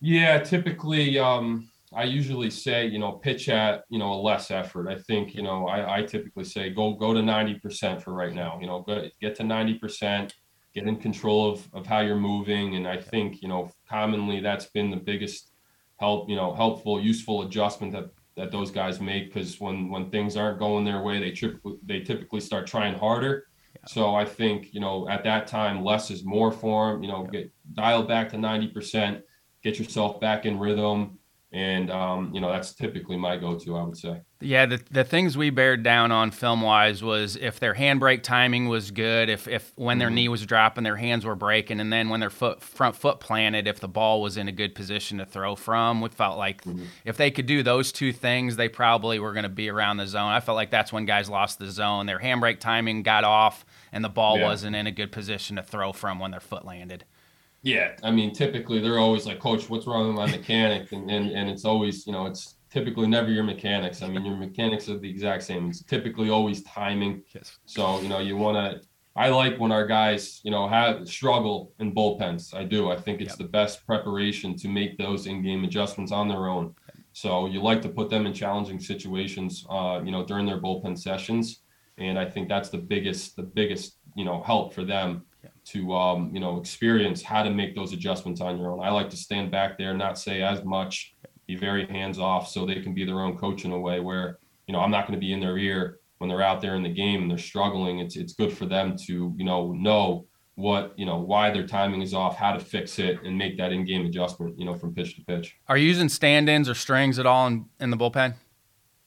Yeah, 0.00 0.38
typically, 0.40 1.18
um, 1.18 1.70
I 1.92 2.04
usually 2.04 2.50
say, 2.50 2.86
you 2.86 2.98
know, 2.98 3.12
pitch 3.12 3.48
at, 3.48 3.84
you 3.88 3.98
know, 3.98 4.12
a 4.12 4.20
less 4.20 4.50
effort. 4.50 4.88
I 4.88 4.96
think, 4.96 5.34
you 5.34 5.42
know, 5.42 5.68
I, 5.68 5.98
I 5.98 6.02
typically 6.02 6.44
say 6.44 6.70
go 6.70 6.94
go 6.94 7.14
to 7.14 7.20
90% 7.20 8.02
for 8.02 8.12
right 8.12 8.34
now. 8.34 8.58
You 8.60 8.66
know, 8.66 8.80
go, 8.82 9.08
get 9.20 9.36
to 9.36 9.42
90%, 9.42 10.32
get 10.74 10.86
in 10.86 10.96
control 10.96 11.50
of, 11.50 11.66
of 11.72 11.86
how 11.86 12.00
you're 12.00 12.16
moving. 12.16 12.74
And 12.74 12.86
I 12.86 13.00
think, 13.00 13.42
you 13.42 13.48
know, 13.48 13.70
commonly 13.88 14.40
that's 14.40 14.66
been 14.66 14.90
the 14.90 14.96
biggest 14.96 15.52
help 15.98 16.28
you 16.28 16.36
know 16.36 16.54
helpful 16.54 17.00
useful 17.00 17.42
adjustment 17.42 17.92
that 17.92 18.10
that 18.36 18.52
those 18.52 18.70
guys 18.70 19.00
make 19.00 19.32
because 19.32 19.60
when 19.60 19.88
when 19.88 20.10
things 20.10 20.36
aren't 20.36 20.58
going 20.58 20.84
their 20.84 21.02
way 21.02 21.18
they 21.18 21.32
trip 21.32 21.60
they 21.84 22.00
typically 22.00 22.40
start 22.40 22.66
trying 22.66 22.94
harder 22.94 23.46
yeah. 23.74 23.80
so 23.86 24.14
i 24.14 24.24
think 24.24 24.72
you 24.72 24.80
know 24.80 25.08
at 25.08 25.24
that 25.24 25.46
time 25.46 25.84
less 25.84 26.10
is 26.10 26.24
more 26.24 26.52
for 26.52 26.92
them 26.92 27.02
you 27.02 27.08
know 27.08 27.24
yeah. 27.24 27.40
get 27.40 27.52
dialed 27.74 28.08
back 28.08 28.28
to 28.28 28.36
90% 28.36 29.22
get 29.62 29.78
yourself 29.78 30.20
back 30.20 30.46
in 30.46 30.58
rhythm 30.58 31.17
and 31.52 31.90
um, 31.90 32.32
you 32.34 32.40
know 32.40 32.50
that's 32.50 32.74
typically 32.74 33.16
my 33.16 33.36
go-to 33.36 33.76
i 33.76 33.82
would 33.82 33.96
say 33.96 34.20
yeah, 34.40 34.66
the, 34.66 34.80
the 34.90 35.02
things 35.02 35.36
we 35.36 35.50
bared 35.50 35.82
down 35.82 36.12
on 36.12 36.30
film 36.30 36.60
wise 36.60 37.02
was 37.02 37.34
if 37.34 37.58
their 37.58 37.74
handbrake 37.74 38.22
timing 38.22 38.68
was 38.68 38.92
good, 38.92 39.28
if, 39.28 39.48
if 39.48 39.72
when 39.74 39.98
their 39.98 40.08
mm-hmm. 40.08 40.14
knee 40.14 40.28
was 40.28 40.46
dropping, 40.46 40.84
their 40.84 40.96
hands 40.96 41.24
were 41.24 41.34
breaking, 41.34 41.80
and 41.80 41.92
then 41.92 42.08
when 42.08 42.20
their 42.20 42.30
foot 42.30 42.62
front 42.62 42.94
foot 42.94 43.18
planted, 43.18 43.66
if 43.66 43.80
the 43.80 43.88
ball 43.88 44.22
was 44.22 44.36
in 44.36 44.46
a 44.46 44.52
good 44.52 44.76
position 44.76 45.18
to 45.18 45.26
throw 45.26 45.56
from. 45.56 46.00
We 46.00 46.08
felt 46.10 46.38
like 46.38 46.62
mm-hmm. 46.62 46.84
if 47.04 47.16
they 47.16 47.32
could 47.32 47.46
do 47.46 47.64
those 47.64 47.90
two 47.90 48.12
things, 48.12 48.54
they 48.54 48.68
probably 48.68 49.18
were 49.18 49.32
going 49.32 49.42
to 49.42 49.48
be 49.48 49.68
around 49.68 49.96
the 49.96 50.06
zone. 50.06 50.30
I 50.30 50.38
felt 50.38 50.54
like 50.54 50.70
that's 50.70 50.92
when 50.92 51.04
guys 51.04 51.28
lost 51.28 51.58
the 51.58 51.70
zone. 51.70 52.06
Their 52.06 52.20
handbrake 52.20 52.60
timing 52.60 53.02
got 53.02 53.24
off, 53.24 53.66
and 53.90 54.04
the 54.04 54.08
ball 54.08 54.38
yeah. 54.38 54.44
wasn't 54.44 54.76
in 54.76 54.86
a 54.86 54.92
good 54.92 55.10
position 55.10 55.56
to 55.56 55.64
throw 55.64 55.92
from 55.92 56.20
when 56.20 56.30
their 56.30 56.38
foot 56.38 56.64
landed. 56.64 57.04
Yeah, 57.68 57.88
I 58.02 58.10
mean, 58.10 58.32
typically 58.32 58.80
they're 58.80 58.98
always 59.06 59.26
like, 59.26 59.40
Coach, 59.40 59.68
what's 59.70 59.86
wrong 59.86 60.06
with 60.08 60.16
my 60.16 60.26
mechanic? 60.38 60.92
And 60.92 61.10
and, 61.10 61.30
and 61.38 61.50
it's 61.52 61.64
always, 61.64 62.06
you 62.06 62.12
know, 62.12 62.24
it's 62.26 62.56
typically 62.70 63.06
never 63.06 63.30
your 63.30 63.44
mechanics. 63.44 64.02
I 64.02 64.08
mean, 64.08 64.24
your 64.24 64.36
mechanics 64.36 64.88
are 64.88 64.98
the 64.98 65.10
exact 65.10 65.42
same. 65.42 65.68
It's 65.70 65.82
typically 65.82 66.30
always 66.30 66.62
timing. 66.62 67.22
Yes. 67.34 67.58
So 67.66 68.00
you 68.02 68.08
know, 68.08 68.20
you 68.20 68.36
want 68.36 68.56
to. 68.56 68.86
I 69.16 69.30
like 69.30 69.58
when 69.58 69.72
our 69.72 69.84
guys, 69.84 70.40
you 70.44 70.52
know, 70.52 70.68
have 70.68 71.08
struggle 71.08 71.72
in 71.80 71.92
bullpens. 71.92 72.54
I 72.54 72.62
do. 72.76 72.80
I 72.94 72.96
think 73.04 73.20
it's 73.20 73.32
Yep. 73.32 73.38
the 73.38 73.50
best 73.60 73.74
preparation 73.84 74.54
to 74.62 74.68
make 74.68 74.96
those 74.96 75.26
in-game 75.26 75.64
adjustments 75.64 76.12
on 76.12 76.28
their 76.28 76.44
own. 76.54 76.66
So 77.12 77.46
you 77.52 77.60
like 77.60 77.82
to 77.82 77.88
put 77.88 78.10
them 78.10 78.26
in 78.28 78.32
challenging 78.32 78.78
situations, 78.78 79.66
uh, 79.68 79.96
you 80.04 80.12
know, 80.12 80.24
during 80.24 80.46
their 80.46 80.60
bullpen 80.60 80.96
sessions, 80.96 81.62
and 82.04 82.16
I 82.16 82.26
think 82.30 82.48
that's 82.48 82.68
the 82.76 82.78
biggest, 82.78 83.34
the 83.34 83.42
biggest, 83.42 83.98
you 84.14 84.24
know, 84.24 84.40
help 84.50 84.72
for 84.72 84.84
them. 84.84 85.08
To, 85.72 85.94
um, 85.94 86.30
you 86.34 86.40
know, 86.40 86.58
experience 86.58 87.22
how 87.22 87.42
to 87.42 87.50
make 87.50 87.74
those 87.74 87.92
adjustments 87.92 88.40
on 88.40 88.58
your 88.58 88.70
own. 88.72 88.80
I 88.80 88.90
like 88.90 89.10
to 89.10 89.16
stand 89.16 89.50
back 89.50 89.78
there, 89.78 89.94
not 89.94 90.18
say 90.18 90.42
as 90.42 90.64
much, 90.64 91.14
be 91.46 91.56
very 91.56 91.86
hands 91.86 92.18
off, 92.18 92.48
so 92.48 92.64
they 92.64 92.80
can 92.80 92.94
be 92.94 93.04
their 93.04 93.20
own 93.20 93.36
coach 93.36 93.64
in 93.64 93.72
a 93.72 93.78
way 93.78 94.00
where, 94.00 94.38
you 94.66 94.72
know, 94.72 94.80
I'm 94.80 94.90
not 94.90 95.06
going 95.06 95.18
to 95.18 95.26
be 95.26 95.32
in 95.32 95.40
their 95.40 95.58
ear 95.58 95.98
when 96.18 96.28
they're 96.28 96.42
out 96.42 96.60
there 96.60 96.74
in 96.74 96.82
the 96.82 96.92
game 96.92 97.22
and 97.22 97.30
they're 97.30 97.38
struggling. 97.38 98.00
It's 98.00 98.16
it's 98.16 98.34
good 98.34 98.52
for 98.52 98.66
them 98.66 98.96
to, 99.06 99.34
you 99.36 99.44
know, 99.44 99.72
know 99.72 100.26
what, 100.56 100.92
you 100.96 101.06
know, 101.06 101.18
why 101.18 101.50
their 101.50 101.66
timing 101.66 102.02
is 102.02 102.12
off, 102.12 102.36
how 102.36 102.52
to 102.52 102.58
fix 102.58 102.98
it, 102.98 103.22
and 103.22 103.38
make 103.38 103.56
that 103.56 103.70
in-game 103.70 104.04
adjustment, 104.04 104.58
you 104.58 104.64
know, 104.64 104.74
from 104.74 104.92
pitch 104.92 105.14
to 105.14 105.22
pitch. 105.24 105.56
Are 105.68 105.78
you 105.78 105.86
using 105.86 106.08
stand-ins 106.08 106.68
or 106.68 106.74
strings 106.74 107.18
at 107.20 107.26
all 107.26 107.46
in, 107.46 107.66
in 107.78 107.90
the 107.90 107.96
bullpen? 107.96 108.34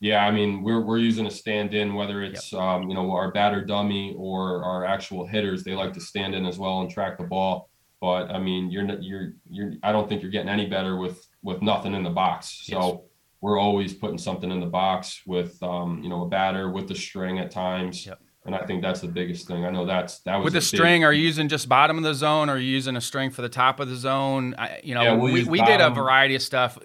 Yeah, 0.02 0.26
I 0.26 0.32
mean, 0.32 0.64
we're 0.64 0.82
we're 0.82 0.98
using 0.98 1.28
a 1.28 1.32
stand-in, 1.32 1.94
whether 1.94 2.24
it's 2.24 2.52
um, 2.54 2.90
you 2.90 2.96
know 2.96 3.12
our 3.12 3.32
batter 3.32 3.64
dummy 3.64 4.16
or 4.18 4.64
our 4.66 4.84
actual 4.84 5.28
hitters. 5.28 5.64
They 5.64 5.76
like 5.76 5.94
to 5.94 6.02
stand 6.02 6.34
in 6.34 6.46
as 6.48 6.58
well 6.58 6.82
and 6.82 6.90
track 6.90 7.20
the 7.20 7.24
ball. 7.24 7.70
But 8.02 8.32
I 8.32 8.40
mean, 8.40 8.72
you're 8.72 8.84
you're 9.00 9.34
you're. 9.48 9.74
I 9.84 9.92
don't 9.92 10.10
think 10.10 10.24
you're 10.24 10.32
getting 10.32 10.50
any 10.50 10.66
better 10.66 10.98
with 10.98 11.24
with 11.44 11.62
nothing 11.62 11.94
in 11.94 12.04
the 12.04 12.10
box. 12.10 12.62
So 12.64 12.80
Yes. 12.80 13.00
we're 13.42 13.60
always 13.60 13.94
putting 13.94 14.18
something 14.18 14.50
in 14.52 14.60
the 14.60 14.66
box 14.66 15.22
with 15.28 15.62
um, 15.62 16.02
you 16.02 16.10
know 16.10 16.24
a 16.24 16.28
batter 16.28 16.72
with 16.72 16.88
the 16.88 16.96
string 16.96 17.38
at 17.38 17.52
times. 17.52 18.08
Yep. 18.08 18.20
And 18.44 18.56
I 18.56 18.66
think 18.66 18.82
that's 18.82 19.02
the 19.02 19.08
biggest 19.08 19.48
thing. 19.48 19.66
I 19.66 19.70
know 19.70 19.86
that's 19.86 20.20
that 20.22 20.38
was 20.38 20.46
With 20.46 20.54
a 20.54 20.56
the 20.56 20.60
big- 20.62 20.64
string, 20.80 21.04
are 21.04 21.14
you 21.14 21.22
using 21.24 21.48
just 21.48 21.70
bottom 21.70 21.98
of 21.98 22.04
the 22.04 22.16
zone, 22.16 22.50
or 22.50 22.54
are 22.54 22.58
you 22.58 22.72
using 22.72 22.96
a 22.96 23.02
string 23.02 23.30
for 23.30 23.44
the 23.44 23.50
top 23.50 23.80
of 23.80 23.88
the 23.88 23.96
zone? 23.96 24.56
I, 24.58 24.80
you 24.84 24.96
know, 24.96 25.04
Yeah, 25.04 25.14
we'll 25.14 25.32
we, 25.32 25.44
we 25.44 25.62
did 25.62 25.80
a 25.80 25.92
variety 25.92 26.34
of 26.34 26.42
stuff. 26.42 26.80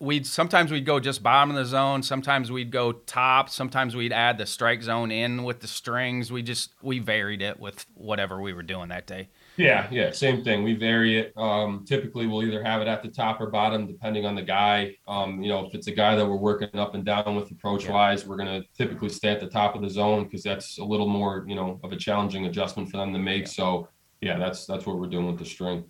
We'd 0.00 0.26
sometimes 0.26 0.70
we'd 0.72 0.86
go 0.86 1.00
just 1.00 1.22
bottom 1.22 1.50
of 1.50 1.56
the 1.56 1.66
zone. 1.66 2.02
Sometimes 2.02 2.50
we'd 2.50 2.70
go 2.70 2.92
top. 2.92 3.50
Sometimes 3.50 3.94
we'd 3.94 4.12
add 4.12 4.38
the 4.38 4.46
strike 4.46 4.82
zone 4.82 5.10
in 5.10 5.44
with 5.44 5.60
the 5.60 5.68
strings. 5.68 6.32
We 6.32 6.40
just 6.42 6.70
we 6.80 6.98
varied 6.98 7.42
it 7.42 7.60
with 7.60 7.84
whatever 7.94 8.40
we 8.40 8.54
were 8.54 8.62
doing 8.62 8.88
that 8.88 9.06
day. 9.06 9.28
Yeah, 9.58 9.86
yeah, 9.90 10.10
same 10.12 10.42
thing. 10.42 10.62
We 10.62 10.74
vary 10.74 11.18
it. 11.18 11.32
Um, 11.36 11.84
typically, 11.86 12.26
we'll 12.26 12.42
either 12.42 12.64
have 12.64 12.80
it 12.80 12.88
at 12.88 13.02
the 13.02 13.10
top 13.10 13.38
or 13.40 13.50
bottom, 13.50 13.86
depending 13.86 14.24
on 14.24 14.34
the 14.34 14.42
guy. 14.42 14.96
Um, 15.06 15.42
you 15.42 15.50
know, 15.50 15.66
if 15.66 15.74
it's 15.74 15.88
a 15.88 15.92
guy 15.92 16.16
that 16.16 16.26
we're 16.26 16.36
working 16.36 16.70
up 16.74 16.94
and 16.94 17.04
down 17.04 17.36
with 17.36 17.50
approach 17.50 17.86
wise, 17.86 18.26
we're 18.26 18.38
gonna 18.38 18.62
typically 18.76 19.10
stay 19.10 19.28
at 19.28 19.40
the 19.40 19.48
top 19.48 19.74
of 19.74 19.82
the 19.82 19.90
zone 19.90 20.24
because 20.24 20.42
that's 20.42 20.78
a 20.78 20.84
little 20.84 21.08
more, 21.08 21.44
you 21.46 21.54
know, 21.54 21.78
of 21.84 21.92
a 21.92 21.96
challenging 21.96 22.46
adjustment 22.46 22.90
for 22.90 22.96
them 22.96 23.12
to 23.12 23.18
make. 23.18 23.46
So, 23.46 23.88
yeah, 24.22 24.38
that's 24.38 24.64
that's 24.64 24.86
what 24.86 24.98
we're 24.98 25.06
doing 25.08 25.26
with 25.26 25.38
the 25.38 25.44
string. 25.44 25.84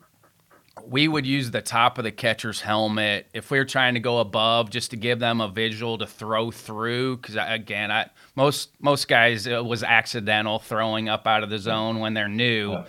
we 0.87 1.07
would 1.07 1.27
use 1.27 1.51
the 1.51 1.61
top 1.63 1.99
of 1.99 2.05
the 2.05 2.11
catcher's 2.11 2.63
helmet 2.63 3.29
if 3.35 3.51
we 3.51 3.59
are 3.59 3.65
trying 3.65 3.95
to 3.95 4.01
go 4.01 4.19
above 4.21 4.71
just 4.71 4.91
to 4.91 4.97
give 4.97 5.19
them 5.19 5.41
a 5.41 5.49
visual 5.49 5.99
to 5.99 6.07
throw 6.07 6.51
through 6.51 7.19
because 7.19 7.37
again 7.39 7.91
I, 7.91 8.09
most 8.37 8.71
most 8.81 9.07
guys 9.07 9.47
it 9.47 9.63
was 9.65 9.83
accidental 9.85 10.59
throwing 10.59 11.11
up 11.11 11.27
out 11.27 11.43
of 11.43 11.51
the 11.51 11.59
zone 11.59 12.01
when 12.01 12.15
they're 12.15 12.27
new 12.29 12.73
Yeah. 12.73 12.85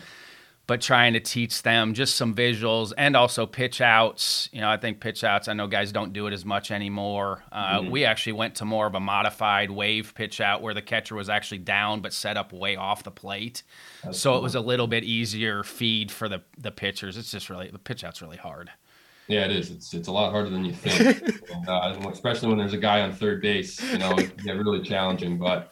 But 0.65 0.79
trying 0.81 1.11
to 1.13 1.19
teach 1.19 1.61
them 1.63 1.93
just 1.93 2.15
some 2.15 2.33
visuals 2.33 2.93
and 2.97 3.15
also 3.17 3.45
pitch 3.45 3.81
outs 3.81 4.47
you 4.53 4.61
know 4.61 4.69
i 4.69 4.77
think 4.77 4.99
pitch 5.01 5.23
outs 5.23 5.47
i 5.47 5.53
know 5.53 5.67
guys 5.67 5.91
don't 5.91 6.13
do 6.13 6.25
it 6.27 6.33
as 6.33 6.45
much 6.45 6.71
anymore 6.71 7.43
uh, 7.51 7.79
Mhm. 7.81 7.91
we 7.91 8.05
actually 8.05 8.33
went 8.33 8.55
to 8.55 8.65
more 8.65 8.87
of 8.87 8.95
a 8.95 8.99
modified 8.99 9.69
wave 9.71 10.13
pitch 10.15 10.39
out 10.39 10.61
where 10.61 10.73
the 10.73 10.81
catcher 10.81 11.15
was 11.15 11.27
actually 11.29 11.57
down 11.57 11.99
but 12.01 12.13
set 12.13 12.37
up 12.37 12.53
way 12.53 12.75
off 12.77 13.03
the 13.03 13.11
plate 13.11 13.63
That's 14.03 14.19
so 14.19 14.37
it 14.37 14.43
was 14.43 14.55
a 14.55 14.61
little 14.61 14.87
bit 14.87 15.03
easier 15.03 15.63
feed 15.63 16.11
for 16.11 16.29
the 16.29 16.41
the 16.57 16.71
pitchers. 16.71 17.17
It's 17.17 17.31
just 17.31 17.49
really 17.49 17.69
the 17.69 17.79
pitch 17.79 18.03
out's 18.03 18.21
really 18.21 18.37
hard. 18.37 18.69
Yeah, 19.27 19.45
it 19.45 19.51
is. 19.51 19.71
It's 19.71 19.93
it's 19.93 20.07
a 20.07 20.11
lot 20.11 20.31
harder 20.31 20.49
than 20.49 20.65
you 20.65 20.73
think, 20.73 21.49
and, 21.53 21.69
uh, 21.69 21.95
especially 22.11 22.49
when 22.49 22.57
there's 22.57 22.73
a 22.73 22.77
guy 22.77 22.99
on 23.01 23.13
third 23.13 23.41
base. 23.41 23.81
You 23.91 23.97
know, 23.97 24.11
it 24.17 24.35
can 24.37 24.45
get 24.45 24.57
really 24.57 24.81
challenging. 24.81 25.37
But 25.37 25.71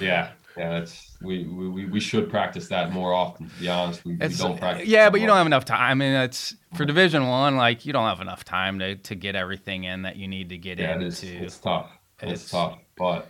yeah, 0.00 0.30
yeah, 0.56 0.78
that's 0.78 1.16
we 1.22 1.44
we, 1.46 1.86
we- 1.86 2.00
should 2.00 2.30
practice 2.30 2.68
that 2.68 2.92
more 2.92 3.12
often. 3.12 3.48
To 3.48 3.54
be 3.60 3.68
honest, 3.68 4.04
we, 4.04 4.14
we 4.16 4.28
don't 4.28 4.58
practice. 4.58 4.86
yeah, 4.88 5.10
but 5.10 5.20
you 5.20 5.26
don't 5.26 5.36
have 5.36 5.46
enough 5.46 5.64
time. 5.64 5.80
I 5.80 5.94
mean, 5.94 6.12
it's 6.12 6.54
for 6.76 6.84
Division 6.84 7.26
One. 7.26 7.56
Like 7.56 7.84
you 7.86 7.92
don't 7.92 8.08
have 8.08 8.20
enough 8.20 8.44
time 8.44 8.78
to, 8.78 8.96
to 8.96 9.14
get 9.14 9.34
everything 9.34 9.84
in 9.84 10.02
that 10.02 10.16
you 10.16 10.28
need 10.28 10.48
to 10.50 10.58
get 10.58 10.78
Yeah, 10.78 10.96
it 10.96 11.02
is. 11.02 11.22
into. 11.22 11.44
It's 11.44 11.58
tough. 11.58 11.90
It's, 12.20 12.32
It's- 12.44 12.50
tough. 12.50 12.78
But 12.96 13.28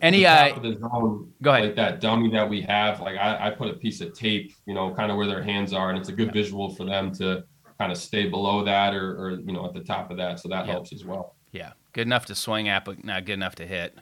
Any 0.00 0.24
uh, 0.24 0.54
zone, 0.54 1.32
go 1.42 1.50
ahead. 1.50 1.64
like 1.66 1.76
that 1.76 2.00
dummy 2.00 2.30
that 2.30 2.48
we 2.48 2.62
have, 2.62 3.00
like 3.00 3.16
I, 3.18 3.48
I 3.48 3.50
put 3.50 3.68
a 3.68 3.74
piece 3.74 4.00
of 4.00 4.14
tape, 4.14 4.54
you 4.66 4.72
know, 4.74 4.94
kind 4.94 5.10
of 5.10 5.18
where 5.18 5.26
their 5.26 5.42
hands 5.42 5.72
are, 5.74 5.90
and 5.90 5.98
it's 5.98 6.08
a 6.08 6.12
good 6.12 6.32
visual 6.32 6.74
for 6.74 6.84
them 6.86 7.12
to 7.16 7.44
kind 7.78 7.92
of 7.92 7.98
stay 7.98 8.26
below 8.28 8.64
that 8.64 8.94
or, 8.94 9.16
or 9.22 9.30
you 9.32 9.52
know 9.52 9.66
at 9.66 9.74
the 9.74 9.80
top 9.82 10.10
of 10.10 10.16
that. 10.16 10.40
So 10.40 10.48
that 10.48 10.64
Yep. 10.66 10.72
helps 10.74 10.92
as 10.94 11.04
well. 11.04 11.36
yeah, 11.52 11.72
good 11.92 12.06
enough 12.06 12.24
to 12.26 12.34
swing 12.34 12.68
at, 12.68 12.84
but 12.86 13.04
not 13.04 13.26
good 13.26 13.34
enough 13.34 13.56
to 13.56 13.66
hit. 13.66 13.98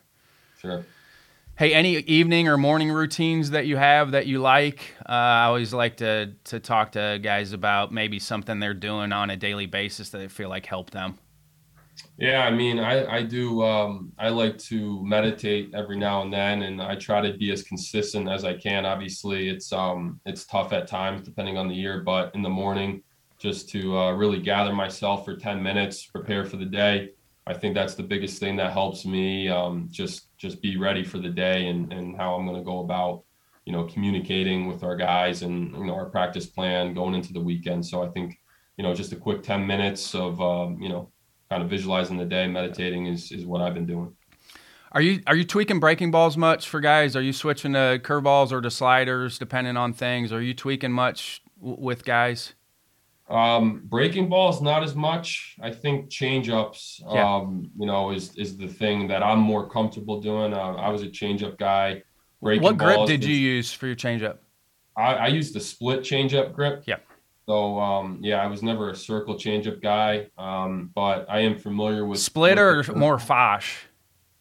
Sure. 0.60 0.84
Hey, 1.60 1.74
any 1.74 1.96
evening 1.96 2.48
or 2.48 2.56
morning 2.56 2.90
routines 2.90 3.50
that 3.50 3.66
you 3.66 3.76
have 3.76 4.12
that 4.12 4.26
you 4.26 4.38
like? 4.38 4.94
Uh, 5.06 5.12
I 5.12 5.44
always 5.44 5.74
like 5.74 5.98
to 5.98 6.32
to 6.44 6.58
talk 6.58 6.92
to 6.92 7.20
guys 7.22 7.52
about 7.52 7.92
maybe 7.92 8.18
something 8.18 8.60
they're 8.60 8.72
doing 8.72 9.12
on 9.12 9.28
a 9.28 9.36
daily 9.36 9.66
basis 9.66 10.08
that 10.08 10.16
they 10.20 10.28
feel 10.28 10.48
like 10.48 10.64
help 10.64 10.88
them. 10.88 11.18
Yeah, 12.16 12.46
I 12.46 12.50
mean, 12.50 12.78
I 12.78 13.16
I 13.16 13.22
do. 13.24 13.62
Um, 13.62 14.10
I 14.18 14.30
like 14.30 14.56
to 14.70 15.04
meditate 15.04 15.74
every 15.74 15.98
now 15.98 16.22
and 16.22 16.32
then, 16.32 16.62
and 16.62 16.80
I 16.80 16.94
try 16.94 17.20
to 17.20 17.36
be 17.36 17.52
as 17.52 17.62
consistent 17.62 18.26
as 18.26 18.42
I 18.46 18.56
can. 18.56 18.86
Obviously, 18.86 19.50
it's 19.50 19.70
um 19.70 20.18
it's 20.24 20.46
tough 20.46 20.72
at 20.72 20.88
times 20.88 21.20
depending 21.20 21.58
on 21.58 21.68
the 21.68 21.74
year, 21.74 22.00
but 22.00 22.34
in 22.34 22.40
the 22.40 22.48
morning, 22.48 23.02
just 23.38 23.68
to 23.68 23.98
uh, 23.98 24.12
really 24.12 24.40
gather 24.40 24.72
myself 24.72 25.26
for 25.26 25.36
ten 25.36 25.62
minutes, 25.62 26.06
prepare 26.06 26.46
for 26.46 26.56
the 26.56 26.64
day. 26.64 27.10
I 27.46 27.52
think 27.52 27.74
that's 27.74 27.96
the 27.96 28.02
biggest 28.02 28.38
thing 28.38 28.56
that 28.56 28.72
helps 28.72 29.04
me. 29.04 29.50
Um, 29.50 29.88
just 29.90 30.29
just 30.40 30.62
be 30.62 30.76
ready 30.76 31.04
for 31.04 31.18
the 31.18 31.28
day 31.28 31.68
and 31.68 31.92
and 31.92 32.16
how 32.16 32.34
I'm 32.34 32.46
going 32.46 32.58
to 32.58 32.64
go 32.64 32.80
about, 32.80 33.24
you 33.66 33.72
know, 33.72 33.84
communicating 33.84 34.66
with 34.66 34.82
our 34.82 34.96
guys 34.96 35.42
and 35.42 35.72
you 35.76 35.84
know 35.84 35.94
our 35.94 36.06
practice 36.06 36.46
plan 36.46 36.94
going 36.94 37.14
into 37.14 37.32
the 37.32 37.40
weekend. 37.40 37.84
So 37.84 38.02
I 38.02 38.08
think, 38.08 38.38
you 38.76 38.82
know, 38.82 38.94
just 38.94 39.12
a 39.12 39.16
quick 39.16 39.42
ten 39.42 39.66
minutes 39.66 40.14
of 40.14 40.40
um, 40.40 40.80
you 40.80 40.88
know 40.88 41.12
kind 41.50 41.62
of 41.62 41.68
visualizing 41.68 42.16
the 42.16 42.24
day, 42.24 42.46
meditating 42.46 43.06
is 43.06 43.30
is 43.30 43.44
what 43.44 43.60
I've 43.60 43.74
been 43.74 43.86
doing. 43.86 44.16
Are 44.92 45.02
you 45.02 45.22
are 45.26 45.36
you 45.36 45.44
tweaking 45.44 45.78
breaking 45.78 46.10
balls 46.10 46.36
much 46.36 46.68
for 46.68 46.80
guys? 46.80 47.14
Are 47.14 47.22
you 47.22 47.32
switching 47.32 47.74
to 47.74 48.00
curveballs 48.02 48.50
or 48.50 48.60
to 48.60 48.70
sliders 48.70 49.38
depending 49.38 49.76
on 49.76 49.92
things? 49.92 50.32
Are 50.32 50.42
you 50.42 50.54
tweaking 50.54 50.90
much 50.90 51.42
w- 51.60 51.80
with 51.80 52.04
guys? 52.04 52.54
Um, 53.30 53.82
breaking 53.84 54.28
balls 54.28 54.60
not 54.60 54.82
as 54.82 54.94
much. 54.96 55.56
I 55.62 55.70
think 55.70 56.10
change 56.10 56.48
ups, 56.50 57.00
Yeah. 57.12 57.36
um, 57.36 57.70
you 57.78 57.86
know, 57.86 58.10
is 58.10 58.34
is 58.36 58.56
the 58.56 58.66
thing 58.66 59.06
that 59.08 59.22
I'm 59.22 59.38
more 59.38 59.68
comfortable 59.68 60.20
doing. 60.20 60.52
Uh, 60.52 60.74
I 60.74 60.88
was 60.90 61.02
a 61.02 61.08
change 61.08 61.42
up 61.44 61.56
guy. 61.56 62.02
Breaking 62.42 62.62
what 62.64 62.76
grip 62.76 63.06
did 63.06 63.22
you 63.24 63.34
use 63.36 63.72
for 63.72 63.86
your 63.86 63.94
changeup? 63.96 64.38
I, 64.96 65.14
I 65.14 65.26
used 65.28 65.54
the 65.54 65.60
split 65.60 66.02
change 66.02 66.34
up 66.34 66.52
grip. 66.52 66.82
Yeah. 66.86 66.96
So 67.46 67.78
um, 67.78 68.18
yeah, 68.20 68.42
I 68.42 68.46
was 68.48 68.62
never 68.62 68.90
a 68.90 68.96
circle 68.96 69.38
change 69.38 69.68
up 69.68 69.80
guy. 69.80 70.26
Um, 70.36 70.90
but 70.94 71.26
I 71.30 71.40
am 71.40 71.56
familiar 71.58 72.04
with 72.06 72.18
Split 72.18 72.58
or 72.58 72.82
more 72.96 73.18
fosh? 73.18 73.86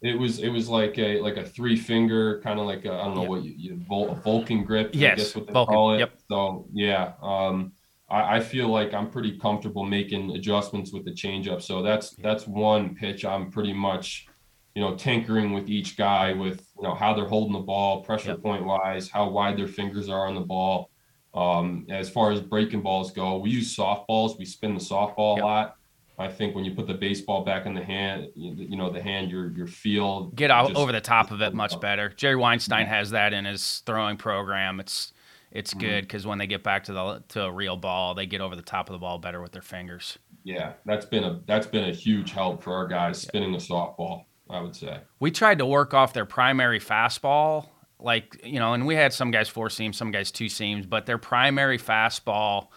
It 0.02 0.18
was 0.18 0.40
it 0.40 0.50
was 0.50 0.68
like 0.70 0.98
a 0.98 1.20
like 1.22 1.38
a 1.38 1.46
three 1.46 1.76
finger 1.76 2.42
kind 2.42 2.60
of 2.60 2.66
like 2.66 2.80
I 2.86 2.98
don't 3.04 3.16
know 3.16 3.24
Yeah. 3.24 3.28
what 3.30 3.44
you, 3.44 3.54
you 3.56 3.76
Vul, 3.88 4.16
Vulcan 4.24 4.64
grip. 4.64 4.92
Yes, 4.94 5.12
I 5.12 5.16
guess 5.18 5.36
what 5.36 5.48
they 5.48 5.54
Vulcan, 5.54 5.74
call 5.76 5.94
it. 5.96 6.00
yep. 6.00 6.14
So 6.32 6.68
yeah, 6.74 7.12
um, 7.22 7.74
I, 8.10 8.38
I 8.38 8.40
feel 8.40 8.68
like 8.70 8.94
I'm 8.94 9.10
pretty 9.10 9.38
comfortable 9.38 9.86
making 9.86 10.32
adjustments 10.32 10.92
with 10.92 11.06
the 11.06 11.12
changeup. 11.12 11.62
So 11.62 11.82
that's 11.82 12.12
that's 12.16 12.48
one 12.48 12.96
pitch 12.96 13.26
I'm 13.26 13.52
pretty 13.52 13.74
much, 13.74 14.28
you 14.76 14.82
know, 14.82 14.96
tinkering 14.96 15.54
with 15.54 15.70
each 15.70 15.98
guy 15.98 16.34
with 16.34 16.68
you 16.78 16.84
know 16.84 16.96
how 16.96 17.14
they're 17.14 17.28
holding 17.28 17.54
the 17.54 17.60
ball, 17.60 18.02
pressure 18.04 18.30
Yep. 18.30 18.42
point 18.42 18.66
wise, 18.66 19.10
how 19.10 19.30
wide 19.30 19.58
their 19.58 19.68
fingers 19.68 20.10
are 20.10 20.28
on 20.28 20.36
the 20.36 20.42
ball. 20.42 20.90
Um, 21.34 21.86
as 21.90 22.10
far 22.10 22.32
as 22.32 22.42
breaking 22.42 22.82
balls 22.82 23.12
go, 23.12 23.38
we 23.38 23.52
use 23.52 23.76
softballs. 23.76 24.38
We 24.40 24.46
spin 24.46 24.74
the 24.74 24.80
softball 24.80 25.36
Yep. 25.38 25.44
a 25.44 25.48
lot. 25.48 25.76
I 26.18 26.28
think 26.28 26.54
when 26.54 26.66
you 26.66 26.72
put 26.76 26.86
the 26.86 26.94
baseball 26.96 27.46
back 27.46 27.66
in 27.66 27.74
the 27.74 27.84
hand, 27.84 28.28
you, 28.36 28.76
know, 28.76 28.90
the 28.90 29.02
hand, 29.02 29.32
your 29.32 29.52
your 29.52 29.68
feel 29.68 30.26
Get 30.36 30.52
out 30.52 30.76
over 30.76 30.92
the 30.92 31.00
top 31.00 31.32
of 31.32 31.42
it 31.42 31.54
much 31.54 31.80
better. 31.80 32.10
Jerry 32.10 32.36
Weinstein 32.36 32.88
has 32.88 33.12
that 33.12 33.32
in 33.32 33.46
his 33.46 33.82
throwing 33.86 34.18
program. 34.18 34.82
It's 34.82 35.14
it's 35.52 35.74
Mhm. 35.74 35.80
good 35.80 36.02
because 36.04 36.26
when 36.28 36.38
they 36.38 36.48
get 36.48 36.64
back 36.64 36.84
to 36.86 36.94
the 36.94 37.24
to 37.30 37.44
a 37.44 37.52
real 37.52 37.78
ball, 37.78 38.14
they 38.14 38.26
get 38.26 38.42
over 38.42 38.56
the 38.56 38.62
top 38.62 38.90
of 38.90 38.94
the 38.94 39.00
ball 39.00 39.18
better 39.18 39.42
with 39.42 39.52
their 39.52 39.62
fingers. 39.62 40.18
Yeah, 40.44 40.74
that's 40.86 41.06
been 41.06 41.24
a 41.24 41.40
that's 41.46 41.68
been 41.68 41.90
a 41.90 41.94
huge 41.94 42.32
help 42.32 42.64
for 42.64 42.74
our 42.74 42.88
guys 42.88 43.20
spinning 43.22 43.52
the 43.52 43.58
softball. 43.58 44.26
I 44.50 44.62
would 44.62 44.76
say. 44.76 45.02
We 45.20 45.30
tried 45.30 45.60
to 45.60 45.66
work 45.66 45.94
off 45.94 46.14
their 46.14 46.26
primary 46.26 46.80
fastball, 46.80 47.68
like 48.00 48.40
you 48.44 48.60
know, 48.60 48.74
and 48.74 48.88
we 48.88 48.96
had 48.96 49.14
some 49.14 49.30
guys 49.32 49.48
four 49.48 49.70
seams, 49.70 49.96
some 49.98 50.10
guys 50.12 50.32
two 50.32 50.50
seams, 50.50 50.86
but 50.88 51.06
their 51.06 51.18
primary 51.20 51.78
fastball 51.78 52.68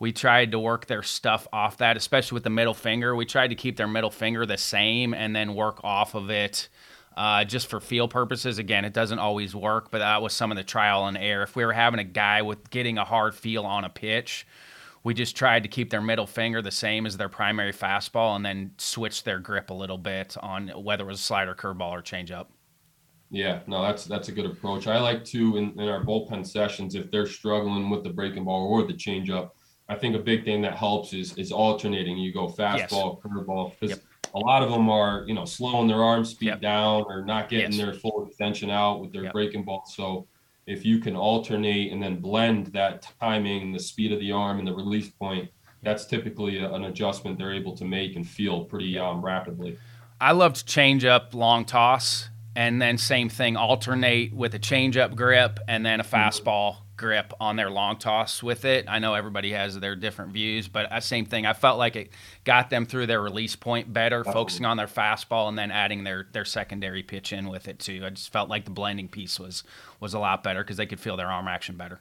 we 0.00 0.10
tried 0.12 0.50
to 0.50 0.58
work 0.58 0.86
their 0.86 1.04
stuff 1.04 1.46
off 1.52 1.78
that, 1.78 1.96
especially 1.96 2.34
with 2.34 2.42
the 2.42 2.50
middle 2.50 2.74
finger. 2.74 3.14
We 3.14 3.24
tried 3.24 3.48
to 3.48 3.54
keep 3.54 3.76
their 3.76 3.86
middle 3.86 4.10
finger 4.10 4.44
the 4.44 4.58
same 4.58 5.14
and 5.14 5.34
then 5.36 5.54
work 5.54 5.82
off 5.84 6.14
of 6.16 6.30
it 6.30 6.68
uh, 7.16 7.44
just 7.44 7.68
for 7.68 7.80
feel 7.80 8.08
purposes. 8.08 8.58
Again, 8.58 8.84
it 8.84 8.92
doesn't 8.92 9.18
always 9.18 9.54
work, 9.54 9.90
but 9.90 9.98
that 9.98 10.22
was 10.22 10.32
some 10.32 10.50
of 10.50 10.56
the 10.56 10.64
trial 10.64 11.06
and 11.06 11.16
error. 11.16 11.42
If 11.42 11.56
we 11.56 11.64
were 11.64 11.72
having 11.72 12.00
a 12.00 12.04
guy 12.04 12.42
with 12.42 12.70
getting 12.70 12.98
a 12.98 13.04
hard 13.04 13.34
feel 13.34 13.64
on 13.64 13.84
a 13.84 13.90
pitch, 13.90 14.46
we 15.04 15.14
just 15.14 15.36
tried 15.36 15.62
to 15.62 15.68
keep 15.68 15.90
their 15.90 16.00
middle 16.00 16.26
finger 16.26 16.62
the 16.62 16.70
same 16.70 17.06
as 17.06 17.16
their 17.16 17.28
primary 17.28 17.72
fastball 17.72 18.36
and 18.36 18.44
then 18.44 18.72
switch 18.78 19.22
their 19.22 19.38
grip 19.38 19.70
a 19.70 19.74
little 19.74 19.98
bit 19.98 20.36
on 20.40 20.68
whether 20.68 21.04
it 21.04 21.08
was 21.08 21.20
slider, 21.20 21.54
curveball, 21.54 21.90
or 21.90 22.02
changeup. 22.02 22.46
Yeah, 23.30 23.60
no, 23.66 23.82
that's 23.82 24.04
that's 24.04 24.28
a 24.28 24.32
good 24.32 24.46
approach. 24.46 24.86
I 24.86 24.98
like 25.00 25.24
to 25.26 25.56
in, 25.56 25.78
in 25.78 25.88
our 25.88 26.04
bullpen 26.04 26.46
sessions 26.46 26.94
if 26.94 27.10
they're 27.10 27.26
struggling 27.26 27.90
with 27.90 28.04
the 28.04 28.10
breaking 28.10 28.44
ball 28.44 28.66
or 28.68 28.86
the 28.86 28.94
changeup. 28.94 29.50
I 29.88 29.96
think 29.96 30.14
a 30.14 30.20
big 30.20 30.44
thing 30.44 30.62
that 30.62 30.76
helps 30.76 31.12
is 31.12 31.36
is 31.36 31.52
alternating. 31.52 32.16
You 32.16 32.32
go 32.32 32.46
fastball, 32.46 32.78
yes. 32.78 33.32
curveball, 33.32 33.72
because 33.72 33.96
yep. 33.96 34.04
A 34.34 34.38
lot 34.38 34.62
of 34.62 34.70
them 34.70 34.88
are 34.88 35.24
you 35.26 35.34
know 35.34 35.44
slowing 35.44 35.88
their 35.88 36.02
arm 36.02 36.24
speed 36.24 36.46
yep. 36.46 36.60
down 36.60 37.04
or 37.08 37.24
not 37.24 37.48
getting 37.48 37.72
yes. 37.72 37.80
their 37.80 37.94
full 37.94 38.26
extension 38.26 38.70
out 38.70 39.00
with 39.00 39.12
their 39.12 39.24
yep. 39.24 39.32
breaking 39.32 39.64
ball. 39.64 39.84
So 39.86 40.26
if 40.66 40.84
you 40.84 40.98
can 40.98 41.14
alternate 41.14 41.92
and 41.92 42.02
then 42.02 42.20
blend 42.20 42.68
that 42.68 43.06
timing, 43.20 43.72
the 43.72 43.78
speed 43.78 44.12
of 44.12 44.20
the 44.20 44.32
arm, 44.32 44.58
and 44.58 44.66
the 44.66 44.72
release 44.72 45.10
point, 45.10 45.50
that's 45.82 46.06
typically 46.06 46.58
a, 46.58 46.72
an 46.72 46.84
adjustment 46.84 47.38
they're 47.38 47.52
able 47.52 47.76
to 47.76 47.84
make 47.84 48.16
and 48.16 48.26
feel 48.26 48.64
pretty 48.64 48.98
um, 48.98 49.22
rapidly. 49.22 49.78
I 50.20 50.32
love 50.32 50.54
to 50.54 50.64
change 50.64 51.04
up 51.04 51.34
long 51.34 51.64
toss, 51.64 52.30
and 52.56 52.80
then 52.80 52.96
same 52.96 53.28
thing, 53.28 53.56
alternate 53.56 54.32
with 54.32 54.54
a 54.54 54.58
change 54.58 54.96
up 54.96 55.14
grip 55.14 55.58
and 55.68 55.84
then 55.84 56.00
a 56.00 56.04
mm-hmm. 56.04 56.16
fastball 56.16 56.76
grip 56.96 57.32
on 57.40 57.56
their 57.56 57.70
long 57.70 57.96
toss 57.96 58.42
with 58.42 58.64
it. 58.64 58.86
I 58.88 58.98
know 58.98 59.14
everybody 59.14 59.52
has 59.52 59.78
their 59.78 59.96
different 59.96 60.32
views, 60.32 60.68
but 60.68 60.90
uh, 60.92 61.00
same 61.00 61.26
thing. 61.26 61.46
I 61.46 61.52
felt 61.52 61.78
like 61.78 61.96
it 61.96 62.10
got 62.44 62.70
them 62.70 62.86
through 62.86 63.06
their 63.06 63.20
release 63.20 63.56
point 63.56 63.92
better, 63.92 64.20
Absolutely. 64.20 64.40
focusing 64.40 64.66
on 64.66 64.76
their 64.76 64.86
fastball 64.86 65.48
and 65.48 65.58
then 65.58 65.70
adding 65.70 66.04
their 66.04 66.26
their 66.32 66.44
secondary 66.44 67.02
pitch 67.02 67.32
in 67.32 67.48
with 67.48 67.68
it 67.68 67.78
too. 67.78 68.02
I 68.04 68.10
just 68.10 68.32
felt 68.32 68.48
like 68.48 68.64
the 68.64 68.70
blending 68.70 69.08
piece 69.08 69.40
was 69.40 69.64
was 70.00 70.14
a 70.14 70.18
lot 70.18 70.42
better 70.42 70.62
because 70.62 70.76
they 70.76 70.86
could 70.86 71.00
feel 71.00 71.16
their 71.16 71.30
arm 71.30 71.48
action 71.48 71.76
better. 71.76 72.00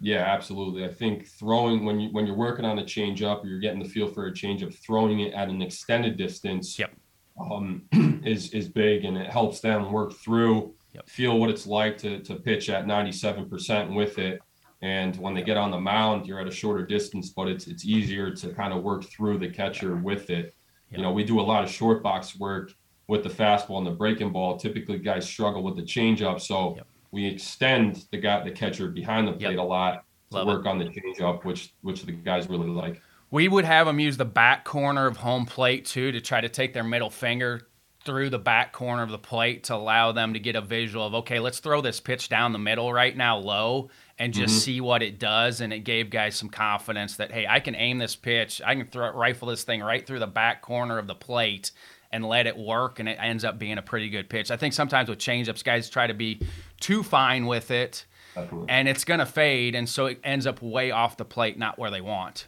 Yeah, 0.00 0.22
absolutely. 0.22 0.84
I 0.84 0.92
think 0.92 1.26
throwing 1.26 1.84
when 1.84 2.00
you 2.00 2.08
when 2.10 2.26
you're 2.26 2.36
working 2.36 2.64
on 2.64 2.78
a 2.78 2.84
change 2.84 3.22
up 3.22 3.44
or 3.44 3.46
you're 3.46 3.60
getting 3.60 3.82
the 3.82 3.88
feel 3.88 4.08
for 4.08 4.26
a 4.26 4.34
change 4.34 4.62
up, 4.62 4.72
throwing 4.72 5.20
it 5.20 5.32
at 5.34 5.48
an 5.48 5.62
extended 5.62 6.16
distance 6.16 6.78
yep. 6.78 6.92
um, 7.40 7.82
is 8.24 8.52
is 8.52 8.68
big 8.68 9.04
and 9.04 9.16
it 9.16 9.30
helps 9.30 9.60
them 9.60 9.92
work 9.92 10.14
through 10.14 10.74
yep. 10.94 11.08
feel 11.08 11.38
what 11.38 11.50
it's 11.50 11.66
like 11.66 11.98
to 11.98 12.20
to 12.20 12.36
pitch 12.36 12.70
at 12.70 12.86
97% 12.86 13.94
with 13.94 14.18
it. 14.18 14.40
And 14.82 15.16
when 15.16 15.34
they 15.34 15.42
get 15.42 15.56
on 15.56 15.70
the 15.70 15.80
mound, 15.80 16.26
you're 16.26 16.40
at 16.40 16.46
a 16.46 16.50
shorter 16.50 16.84
distance, 16.84 17.30
but 17.30 17.48
it's 17.48 17.66
it's 17.66 17.84
easier 17.84 18.30
to 18.34 18.48
kind 18.50 18.72
of 18.72 18.82
work 18.82 19.04
through 19.04 19.38
the 19.38 19.48
catcher 19.48 19.96
with 19.96 20.30
it. 20.30 20.54
Yep. 20.90 20.98
You 20.98 21.02
know, 21.02 21.12
we 21.12 21.24
do 21.24 21.40
a 21.40 21.42
lot 21.42 21.64
of 21.64 21.70
short 21.70 22.02
box 22.02 22.38
work 22.38 22.72
with 23.06 23.22
the 23.22 23.30
fastball 23.30 23.78
and 23.78 23.86
the 23.86 23.92
breaking 23.92 24.32
ball. 24.32 24.56
Typically, 24.56 24.98
guys 24.98 25.26
struggle 25.26 25.62
with 25.62 25.76
the 25.76 25.82
changeup, 25.82 26.40
so 26.40 26.76
yep. 26.76 26.86
we 27.10 27.26
extend 27.26 28.04
the 28.10 28.18
guy, 28.18 28.44
the 28.44 28.50
catcher 28.50 28.88
behind 28.88 29.26
the 29.26 29.32
plate 29.32 29.58
a 29.58 29.62
lot 29.62 30.04
to 30.30 30.38
Love 30.38 30.46
work 30.46 30.66
it. 30.66 30.68
on 30.68 30.78
the 30.78 30.86
changeup, 30.86 31.44
which 31.44 31.72
which 31.82 32.02
the 32.02 32.12
guys 32.12 32.48
really 32.48 32.68
like. 32.68 33.00
We 33.30 33.48
would 33.48 33.64
have 33.64 33.86
them 33.86 33.98
use 33.98 34.16
the 34.16 34.24
back 34.24 34.64
corner 34.64 35.06
of 35.06 35.16
home 35.16 35.46
plate 35.46 35.86
too 35.86 36.12
to 36.12 36.20
try 36.20 36.40
to 36.40 36.48
take 36.48 36.72
their 36.72 36.84
middle 36.84 37.10
finger 37.10 37.68
through 38.04 38.30
the 38.30 38.38
back 38.38 38.72
corner 38.72 39.02
of 39.02 39.10
the 39.10 39.18
plate 39.18 39.64
to 39.64 39.74
allow 39.74 40.12
them 40.12 40.34
to 40.34 40.38
get 40.38 40.56
a 40.56 40.60
visual 40.60 41.06
of 41.06 41.14
okay 41.14 41.38
let's 41.38 41.58
throw 41.58 41.80
this 41.80 42.00
pitch 42.00 42.28
down 42.28 42.52
the 42.52 42.58
middle 42.58 42.92
right 42.92 43.16
now 43.16 43.38
low 43.38 43.90
and 44.18 44.32
just 44.32 44.54
mm-hmm. 44.54 44.60
see 44.60 44.80
what 44.80 45.02
it 45.02 45.18
does. 45.18 45.60
And 45.60 45.72
it 45.72 45.80
gave 45.80 46.10
guys 46.10 46.36
some 46.36 46.48
confidence 46.48 47.16
that 47.16 47.32
hey 47.32 47.46
i 47.46 47.60
can 47.60 47.74
aim 47.74 47.98
this 47.98 48.16
pitch. 48.16 48.62
I 48.64 48.74
can 48.74 48.86
throw 48.86 49.10
rifle 49.10 49.48
this 49.48 49.64
thing 49.64 49.82
right 49.82 50.06
through 50.06 50.20
the 50.20 50.26
back 50.26 50.62
corner 50.62 50.98
of 50.98 51.06
the 51.06 51.14
plate 51.14 51.72
and 52.12 52.24
let 52.24 52.46
it 52.46 52.56
work. 52.56 53.00
And 53.00 53.08
it 53.08 53.18
ends 53.20 53.44
up 53.44 53.58
being 53.58 53.78
a 53.78 53.82
pretty 53.82 54.08
good 54.08 54.28
pitch. 54.28 54.50
I 54.50 54.56
think 54.56 54.74
sometimes 54.74 55.08
with 55.08 55.18
changeups 55.18 55.64
guys 55.64 55.90
try 55.90 56.06
to 56.06 56.14
be 56.14 56.40
too 56.80 57.02
fine 57.02 57.46
with 57.46 57.70
it 57.70 58.04
Absolutely. 58.36 58.68
and 58.70 58.88
it's 58.88 59.04
going 59.04 59.20
to 59.20 59.26
fade. 59.26 59.74
And 59.74 59.88
so 59.88 60.06
it 60.06 60.20
ends 60.22 60.46
up 60.46 60.62
way 60.62 60.90
off 60.90 61.16
the 61.16 61.24
plate 61.24 61.58
not 61.58 61.78
where 61.78 61.90
they 61.90 62.00
want. 62.00 62.46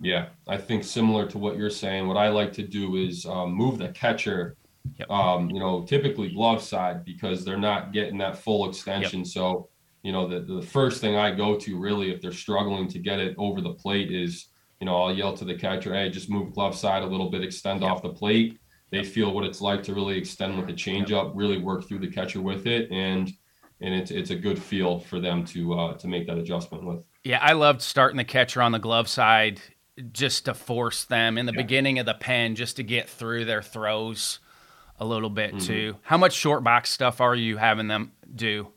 Yeah 0.00 0.30
i 0.48 0.56
think 0.56 0.82
similar 0.82 1.28
to 1.28 1.38
what 1.38 1.56
you're 1.56 1.70
saying 1.70 2.08
what 2.08 2.16
i 2.16 2.28
like 2.28 2.52
to 2.54 2.66
do 2.66 2.96
is 2.96 3.24
um, 3.24 3.52
move 3.52 3.78
the 3.78 3.90
catcher 3.90 4.56
Yep. 4.98 5.10
Um, 5.10 5.50
you 5.50 5.60
know, 5.60 5.84
typically 5.84 6.30
glove 6.30 6.62
side 6.62 7.04
because 7.04 7.44
they're 7.44 7.56
not 7.56 7.92
getting 7.92 8.18
that 8.18 8.38
full 8.38 8.68
extension. 8.68 9.20
Yep. 9.20 9.28
So, 9.28 9.68
you 10.02 10.12
know, 10.12 10.28
the, 10.28 10.40
the 10.40 10.62
first 10.62 11.00
thing 11.00 11.16
I 11.16 11.34
go 11.34 11.56
to 11.56 11.78
really 11.78 12.12
if 12.12 12.20
they're 12.20 12.32
struggling 12.32 12.88
to 12.88 12.98
get 12.98 13.18
it 13.18 13.34
over 13.38 13.60
the 13.60 13.74
plate 13.74 14.12
is, 14.12 14.48
you 14.80 14.86
know, 14.86 15.00
I'll 15.00 15.14
yell 15.14 15.36
to 15.36 15.44
the 15.44 15.54
catcher, 15.54 15.94
hey, 15.94 16.10
just 16.10 16.28
move 16.28 16.52
glove 16.52 16.74
side 16.74 17.02
a 17.02 17.06
little 17.06 17.30
bit, 17.30 17.42
extend 17.42 17.82
yep. 17.82 17.90
off 17.90 18.02
the 18.02 18.10
plate. 18.10 18.58
They 18.90 19.04
feel 19.04 19.32
what 19.32 19.44
it's 19.44 19.60
like 19.60 19.82
to 19.84 19.94
really 19.94 20.18
extend 20.18 20.56
with 20.58 20.66
the 20.66 20.74
changeup, 20.74 21.32
really 21.34 21.58
work 21.58 21.88
through 21.88 22.00
the 22.00 22.10
catcher 22.10 22.42
with 22.42 22.66
it, 22.66 22.90
and 22.90 23.32
and 23.80 23.94
it's 23.94 24.10
it's 24.10 24.30
a 24.30 24.36
good 24.36 24.62
feel 24.62 25.00
for 25.00 25.18
them 25.18 25.46
to 25.46 25.72
uh, 25.72 25.94
to 25.94 26.08
make 26.08 26.26
that 26.26 26.36
adjustment 26.36 26.84
with. 26.84 27.02
Yeah, 27.24 27.38
I 27.40 27.54
loved 27.54 27.80
starting 27.80 28.18
the 28.18 28.24
catcher 28.24 28.60
on 28.60 28.72
the 28.72 28.78
glove 28.78 29.08
side 29.08 29.62
just 30.12 30.44
to 30.44 30.52
force 30.52 31.04
them 31.04 31.38
in 31.38 31.46
the 31.46 31.52
yeah. 31.52 31.62
beginning 31.62 32.00
of 32.00 32.06
the 32.06 32.14
pen, 32.14 32.54
just 32.54 32.76
to 32.76 32.82
get 32.82 33.08
through 33.08 33.46
their 33.46 33.62
throws 33.62 34.40
a 35.02 35.04
little 35.04 35.30
bit 35.30 35.50
mm-hmm. 35.50 35.66
too. 35.66 35.96
How 36.02 36.16
much 36.16 36.32
short 36.32 36.62
box 36.62 36.90
stuff 36.90 37.20
are 37.20 37.34
you 37.34 37.56
having 37.56 37.88
them 37.88 38.12
do 38.34 38.68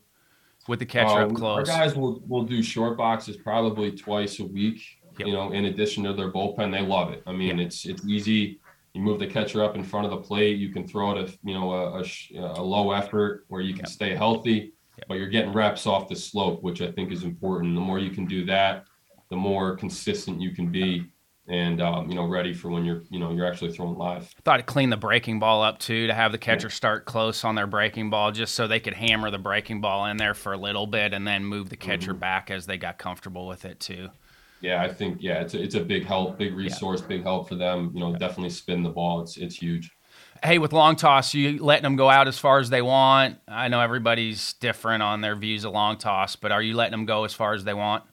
with 0.66 0.80
the 0.80 0.86
catcher 0.86 1.20
um, 1.20 1.30
up 1.30 1.36
close? 1.36 1.68
Our 1.68 1.78
guys 1.78 1.94
will 1.94 2.20
will 2.26 2.42
do 2.42 2.62
short 2.62 2.98
boxes 2.98 3.36
probably 3.36 3.92
twice 3.92 4.40
a 4.40 4.44
week. 4.44 4.82
Yep. 5.18 5.28
You 5.28 5.32
know, 5.32 5.52
in 5.52 5.66
addition 5.66 6.04
to 6.04 6.12
their 6.12 6.30
bullpen, 6.30 6.72
they 6.72 6.82
love 6.82 7.12
it. 7.12 7.22
I 7.26 7.32
mean, 7.32 7.58
yep. 7.58 7.68
it's 7.68 7.86
it's 7.86 8.04
easy. 8.04 8.60
You 8.92 9.02
move 9.02 9.20
the 9.20 9.26
catcher 9.26 9.62
up 9.62 9.76
in 9.76 9.84
front 9.84 10.06
of 10.06 10.10
the 10.10 10.18
plate. 10.18 10.58
You 10.58 10.70
can 10.70 10.86
throw 10.86 11.16
it 11.16 11.28
a 11.28 11.32
you 11.44 11.54
know 11.54 11.70
a, 11.72 12.00
a, 12.00 12.60
a 12.60 12.62
low 12.62 12.90
effort 12.90 13.44
where 13.48 13.60
you 13.60 13.72
can 13.72 13.84
yep. 13.84 13.88
stay 13.88 14.14
healthy, 14.16 14.72
but 15.06 15.14
you're 15.14 15.28
getting 15.28 15.52
reps 15.52 15.86
off 15.86 16.08
the 16.08 16.16
slope, 16.16 16.62
which 16.62 16.82
I 16.82 16.90
think 16.90 17.12
is 17.12 17.22
important. 17.22 17.76
The 17.76 17.80
more 17.80 18.00
you 18.00 18.10
can 18.10 18.26
do 18.26 18.44
that, 18.46 18.84
the 19.30 19.36
more 19.36 19.76
consistent 19.76 20.40
you 20.40 20.50
can 20.50 20.72
be 20.72 21.06
and 21.48 21.80
um, 21.80 22.08
you 22.08 22.14
know 22.14 22.26
ready 22.26 22.52
for 22.52 22.70
when 22.70 22.84
you're 22.84 23.02
you 23.10 23.18
know 23.18 23.32
you're 23.32 23.46
actually 23.46 23.72
throwing 23.72 23.96
live. 23.96 24.34
Thought 24.44 24.60
it 24.60 24.66
clean 24.66 24.90
the 24.90 24.96
breaking 24.96 25.38
ball 25.38 25.62
up 25.62 25.78
too 25.78 26.06
to 26.06 26.14
have 26.14 26.32
the 26.32 26.38
catcher 26.38 26.70
start 26.70 27.04
close 27.04 27.44
on 27.44 27.54
their 27.54 27.66
breaking 27.66 28.10
ball 28.10 28.32
just 28.32 28.54
so 28.54 28.66
they 28.66 28.80
could 28.80 28.94
hammer 28.94 29.30
the 29.30 29.38
breaking 29.38 29.80
ball 29.80 30.06
in 30.06 30.16
there 30.16 30.34
for 30.34 30.52
a 30.52 30.58
little 30.58 30.86
bit 30.86 31.12
and 31.12 31.26
then 31.26 31.44
move 31.44 31.68
the 31.68 31.76
catcher 31.76 32.12
mm-hmm. 32.12 32.20
back 32.20 32.50
as 32.50 32.66
they 32.66 32.76
got 32.76 32.98
comfortable 32.98 33.46
with 33.46 33.64
it 33.64 33.80
too. 33.80 34.08
Yeah, 34.60 34.82
I 34.82 34.88
think 34.92 35.18
yeah, 35.20 35.40
it's 35.40 35.54
a, 35.54 35.62
it's 35.62 35.74
a 35.74 35.80
big 35.80 36.04
help, 36.04 36.38
big 36.38 36.54
resource, 36.54 37.00
yeah. 37.02 37.08
big 37.08 37.22
help 37.22 37.48
for 37.48 37.54
them. 37.54 37.92
You 37.94 38.00
know, 38.00 38.16
definitely 38.16 38.50
spin 38.50 38.82
the 38.82 38.90
ball. 38.90 39.20
It's 39.20 39.36
it's 39.36 39.56
huge. 39.56 39.90
Hey, 40.42 40.58
with 40.58 40.72
long 40.72 40.96
toss, 40.96 41.34
you 41.34 41.62
letting 41.62 41.82
them 41.82 41.96
go 41.96 42.10
out 42.10 42.28
as 42.28 42.38
far 42.38 42.58
as 42.58 42.68
they 42.68 42.82
want. 42.82 43.38
I 43.48 43.68
know 43.68 43.80
everybody's 43.80 44.52
different 44.54 45.02
on 45.02 45.20
their 45.20 45.34
views 45.34 45.64
of 45.64 45.72
long 45.72 45.96
toss, 45.96 46.36
but 46.36 46.52
are 46.52 46.60
you 46.60 46.74
letting 46.74 46.92
them 46.92 47.06
go 47.06 47.24
as 47.24 47.32
far 47.32 47.54
as 47.54 47.64
they 47.64 47.74
want? 47.74 48.04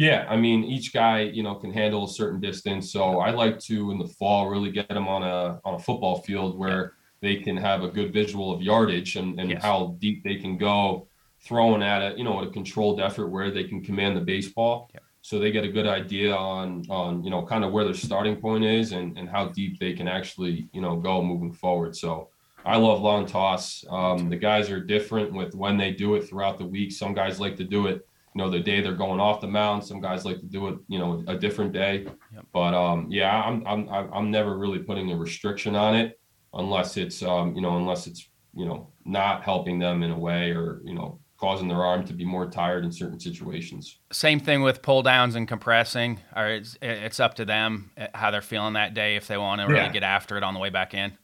Yeah, 0.00 0.24
I 0.30 0.36
mean, 0.38 0.64
each 0.64 0.94
guy, 0.94 1.20
you 1.20 1.42
know, 1.42 1.56
can 1.56 1.70
handle 1.70 2.04
a 2.04 2.08
certain 2.08 2.40
distance. 2.40 2.90
So 2.90 3.20
I 3.20 3.32
like 3.32 3.58
to 3.68 3.90
in 3.90 3.98
the 3.98 4.06
fall 4.06 4.48
really 4.48 4.70
get 4.70 4.88
them 4.88 5.06
on 5.06 5.22
a 5.22 5.60
on 5.62 5.74
a 5.74 5.78
football 5.78 6.22
field 6.22 6.58
where 6.58 6.94
they 7.20 7.36
can 7.36 7.54
have 7.54 7.82
a 7.82 7.88
good 7.88 8.10
visual 8.10 8.50
of 8.50 8.62
yardage 8.62 9.16
and, 9.16 9.38
and 9.38 9.50
yes. 9.50 9.62
how 9.62 9.94
deep 9.98 10.24
they 10.24 10.36
can 10.36 10.56
go 10.56 11.06
throwing 11.42 11.82
at 11.82 12.00
it, 12.00 12.16
you 12.16 12.24
know, 12.24 12.40
at 12.40 12.48
a 12.48 12.50
controlled 12.50 12.98
effort 12.98 13.26
where 13.26 13.50
they 13.50 13.64
can 13.64 13.84
command 13.84 14.16
the 14.16 14.22
baseball. 14.22 14.90
Yeah. 14.94 15.00
So 15.20 15.38
they 15.38 15.50
get 15.50 15.64
a 15.64 15.68
good 15.68 15.86
idea 15.86 16.34
on 16.34 16.82
on, 16.88 17.22
you 17.22 17.28
know, 17.28 17.42
kind 17.44 17.62
of 17.62 17.70
where 17.70 17.84
their 17.84 17.92
starting 17.92 18.36
point 18.36 18.64
is 18.64 18.92
and, 18.92 19.18
and 19.18 19.28
how 19.28 19.48
deep 19.48 19.78
they 19.78 19.92
can 19.92 20.08
actually, 20.08 20.66
you 20.72 20.80
know, 20.80 20.96
go 20.96 21.22
moving 21.22 21.52
forward. 21.52 21.94
So 21.94 22.30
I 22.64 22.78
love 22.78 23.02
long 23.02 23.26
toss. 23.26 23.84
Um, 23.90 24.30
the 24.30 24.36
guys 24.36 24.70
are 24.70 24.80
different 24.80 25.34
with 25.34 25.54
when 25.54 25.76
they 25.76 25.92
do 25.92 26.14
it 26.14 26.26
throughout 26.26 26.56
the 26.56 26.64
week. 26.64 26.90
Some 26.90 27.12
guys 27.12 27.38
like 27.38 27.56
to 27.56 27.64
do 27.64 27.86
it 27.86 28.06
you 28.34 28.42
know 28.42 28.50
the 28.50 28.60
day 28.60 28.80
they're 28.80 28.94
going 28.94 29.20
off 29.20 29.40
the 29.40 29.48
mound. 29.48 29.84
Some 29.84 30.00
guys 30.00 30.24
like 30.24 30.40
to 30.40 30.46
do 30.46 30.68
it, 30.68 30.78
you 30.88 30.98
know, 30.98 31.24
a 31.26 31.36
different 31.36 31.72
day. 31.72 32.06
Yep. 32.34 32.46
But 32.52 32.74
um, 32.74 33.06
yeah, 33.10 33.42
I'm 33.42 33.66
I'm 33.66 33.88
I'm 33.88 34.30
never 34.30 34.56
really 34.56 34.78
putting 34.78 35.10
a 35.12 35.16
restriction 35.16 35.74
on 35.74 35.96
it 35.96 36.18
unless 36.54 36.96
it's 36.96 37.22
um, 37.22 37.54
you 37.54 37.60
know 37.60 37.76
unless 37.76 38.06
it's 38.06 38.28
you 38.54 38.66
know 38.66 38.92
not 39.04 39.42
helping 39.42 39.78
them 39.78 40.02
in 40.02 40.10
a 40.10 40.18
way 40.18 40.50
or 40.50 40.80
you 40.84 40.94
know 40.94 41.20
causing 41.40 41.68
their 41.68 41.82
arm 41.82 42.04
to 42.04 42.12
be 42.12 42.24
more 42.24 42.48
tired 42.48 42.84
in 42.84 42.92
certain 42.92 43.18
situations. 43.18 43.98
Same 44.12 44.38
thing 44.38 44.62
with 44.62 44.82
pull 44.82 45.02
downs 45.02 45.34
and 45.34 45.48
compressing. 45.48 46.20
Or 46.36 46.48
it's 46.48 46.76
it's 46.82 47.18
up 47.18 47.34
to 47.34 47.44
them 47.44 47.90
uh, 47.98 48.08
how 48.14 48.30
they're 48.30 48.42
feeling 48.42 48.74
that 48.74 48.94
day 48.94 49.16
if 49.16 49.26
they 49.26 49.38
want 49.38 49.60
to 49.60 49.66
really 49.66 49.80
yeah. 49.80 49.92
get 49.92 50.02
after 50.02 50.36
it 50.36 50.42
on 50.42 50.54
the 50.54 50.60
way 50.60 50.70
back 50.70 50.94
in. 50.94 51.16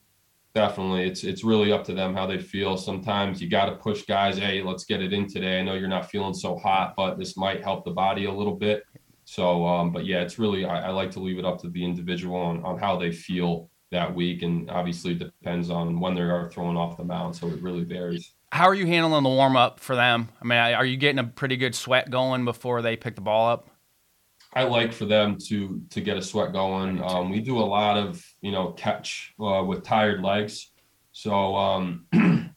Definitely. 0.56 1.06
It's 1.06 1.22
it's 1.22 1.44
really 1.44 1.70
up 1.70 1.84
to 1.84 1.92
them 1.92 2.14
how 2.14 2.26
they 2.26 2.38
feel. 2.38 2.78
Sometimes 2.78 3.42
you 3.42 3.50
got 3.50 3.66
to 3.66 3.76
push 3.76 4.06
guys, 4.06 4.38
hey, 4.38 4.62
let's 4.62 4.86
get 4.86 5.02
it 5.02 5.12
in 5.12 5.28
today. 5.28 5.60
I 5.60 5.62
know 5.62 5.74
you're 5.74 5.86
not 5.86 6.10
feeling 6.10 6.32
so 6.32 6.56
hot, 6.56 6.94
but 6.96 7.18
this 7.18 7.36
might 7.36 7.62
help 7.62 7.84
the 7.84 7.90
body 7.90 8.24
a 8.24 8.32
little 8.32 8.54
bit. 8.54 8.84
So 9.26 9.66
um, 9.66 9.92
but 9.92 10.06
yeah, 10.06 10.22
it's 10.22 10.38
really 10.38 10.64
I, 10.64 10.86
I, 10.86 10.90
like 10.92 11.10
to 11.10 11.20
leave 11.20 11.38
it 11.38 11.44
up 11.44 11.60
to 11.60 11.68
the 11.68 11.84
individual 11.84 12.40
on, 12.40 12.64
on 12.64 12.78
how 12.78 12.96
they 12.96 13.12
feel 13.12 13.68
that 13.92 14.14
week. 14.14 14.40
And 14.40 14.70
obviously 14.70 15.12
it 15.12 15.18
depends 15.18 15.68
on 15.68 16.00
when 16.00 16.14
they 16.14 16.22
are 16.22 16.48
throwing 16.48 16.78
off 16.78 16.96
the 16.96 17.04
mound. 17.04 17.36
So 17.36 17.48
it 17.48 17.60
really 17.60 17.84
varies. 17.84 18.32
How 18.50 18.64
are 18.64 18.74
you 18.74 18.86
handling 18.86 19.24
the 19.24 19.28
warm 19.28 19.58
up 19.58 19.78
for 19.78 19.94
them? 19.94 20.30
I 20.40 20.46
mean, 20.46 20.56
are 20.56 20.86
you 20.86 20.96
getting 20.96 21.18
a 21.18 21.24
pretty 21.24 21.58
good 21.58 21.74
sweat 21.74 22.08
going 22.08 22.46
before 22.46 22.80
they 22.80 22.96
pick 22.96 23.14
the 23.14 23.20
ball 23.20 23.46
up? 23.50 23.68
I 24.56 24.62
like 24.62 24.94
for 24.94 25.04
them 25.04 25.36
to 25.48 25.82
to 25.90 26.00
get 26.00 26.16
a 26.16 26.22
sweat 26.22 26.54
going. 26.54 27.02
Um, 27.02 27.28
we 27.30 27.40
do 27.40 27.58
a 27.58 27.68
lot 27.78 27.98
of 27.98 28.24
you 28.40 28.52
know 28.52 28.72
catch 28.72 29.34
uh, 29.38 29.62
with 29.62 29.84
tired 29.84 30.22
legs, 30.22 30.72
so 31.12 31.54
um, 31.54 32.06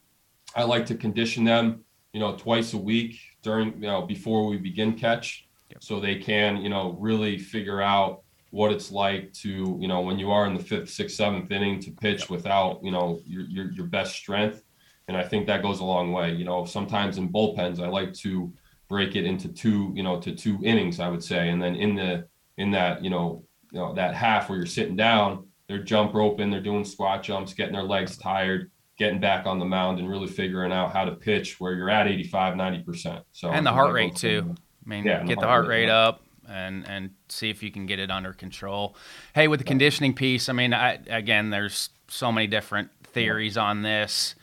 I 0.56 0.64
like 0.64 0.86
to 0.86 0.96
condition 0.96 1.44
them 1.44 1.84
you 2.14 2.22
know 2.22 2.38
twice 2.38 2.74
a 2.74 2.78
week 2.78 3.20
during 3.44 3.74
you 3.74 3.90
know 3.90 4.04
before 4.04 4.48
we 4.48 4.56
begin 4.56 4.94
catch, 4.94 5.46
yep. 5.70 5.84
so 5.84 6.00
they 6.00 6.16
can 6.16 6.58
you 6.58 6.70
know 6.70 6.96
really 7.00 7.38
figure 7.38 7.82
out 7.82 8.22
what 8.52 8.72
it's 8.72 8.92
like 8.92 9.34
to 9.34 9.78
you 9.82 9.88
know 9.90 10.00
when 10.00 10.18
you 10.18 10.32
are 10.32 10.48
in 10.48 10.54
the 10.54 10.64
fifth, 10.64 10.90
sixth, 10.90 11.18
seventh 11.18 11.52
inning 11.52 11.82
to 11.82 11.92
pitch 11.92 12.22
yep. 12.22 12.30
without 12.30 12.80
you 12.82 12.92
know 12.92 13.20
your, 13.26 13.44
your 13.44 13.72
your 13.74 13.86
best 13.88 14.16
strength, 14.16 14.64
and 15.10 15.18
I 15.18 15.24
think 15.24 15.48
that 15.48 15.62
goes 15.62 15.82
a 15.82 15.86
long 15.86 16.14
way. 16.14 16.32
You 16.32 16.46
know 16.46 16.64
sometimes 16.64 17.18
in 17.18 17.28
bullpens 17.28 17.82
I 17.82 17.90
like 17.90 18.14
to 18.14 18.54
break 18.90 19.16
it 19.16 19.26
into 19.26 19.48
two, 19.48 19.92
you 19.96 20.04
know, 20.04 20.20
to 20.20 20.36
two 20.36 20.60
innings, 20.64 21.00
I 21.00 21.08
would 21.08 21.24
say. 21.24 21.50
And 21.50 21.62
then 21.62 21.76
in 21.76 21.96
the 21.96 22.28
in 22.58 22.72
that, 22.72 23.04
you 23.04 23.10
know, 23.10 23.44
you 23.72 23.80
know, 23.80 23.94
that 23.94 24.16
half 24.16 24.50
where 24.50 24.58
you're 24.58 24.66
sitting 24.66 24.96
down, 24.96 25.48
they're 25.68 25.84
jump 25.84 26.14
roping, 26.14 26.50
they're 26.50 26.62
doing 26.62 26.84
squat 26.84 27.24
jumps, 27.24 27.54
getting 27.54 27.74
their 27.74 27.84
legs 27.84 28.18
tired, 28.18 28.72
getting 28.98 29.20
back 29.20 29.46
on 29.46 29.60
the 29.60 29.66
mound 29.66 30.00
and 30.00 30.10
really 30.10 30.28
figuring 30.28 30.72
out 30.72 30.92
how 30.92 31.06
to 31.06 31.12
pitch 31.12 31.60
where 31.60 31.74
you're 31.74 31.90
at 31.90 32.08
85, 32.08 32.56
90%. 32.56 33.24
So 33.32 33.50
And 33.50 33.66
the 33.66 33.72
heart 33.72 33.94
rate 33.94 34.16
too. 34.16 34.56
I 34.86 34.90
mean, 34.90 35.06
yeah, 35.06 35.24
get 35.24 35.40
the 35.40 35.46
heart, 35.46 35.66
heart 35.66 35.68
rate, 35.68 35.84
rate 35.84 35.90
up 35.90 36.22
and 36.50 36.90
and 36.90 37.12
see 37.30 37.50
if 37.50 37.62
you 37.62 37.72
can 37.72 37.86
get 37.86 38.00
it 38.00 38.10
under 38.10 38.34
control. 38.34 38.96
Hey, 39.34 39.48
with 39.48 39.60
the 39.60 39.64
conditioning 39.64 40.14
piece, 40.14 40.50
I 40.50 40.54
mean, 40.54 40.74
I, 40.74 41.00
again, 41.08 41.52
there's 41.52 41.90
so 42.08 42.32
many 42.32 42.48
different 42.48 42.90
theories 43.04 43.58
on 43.58 43.84
this. 43.84 44.36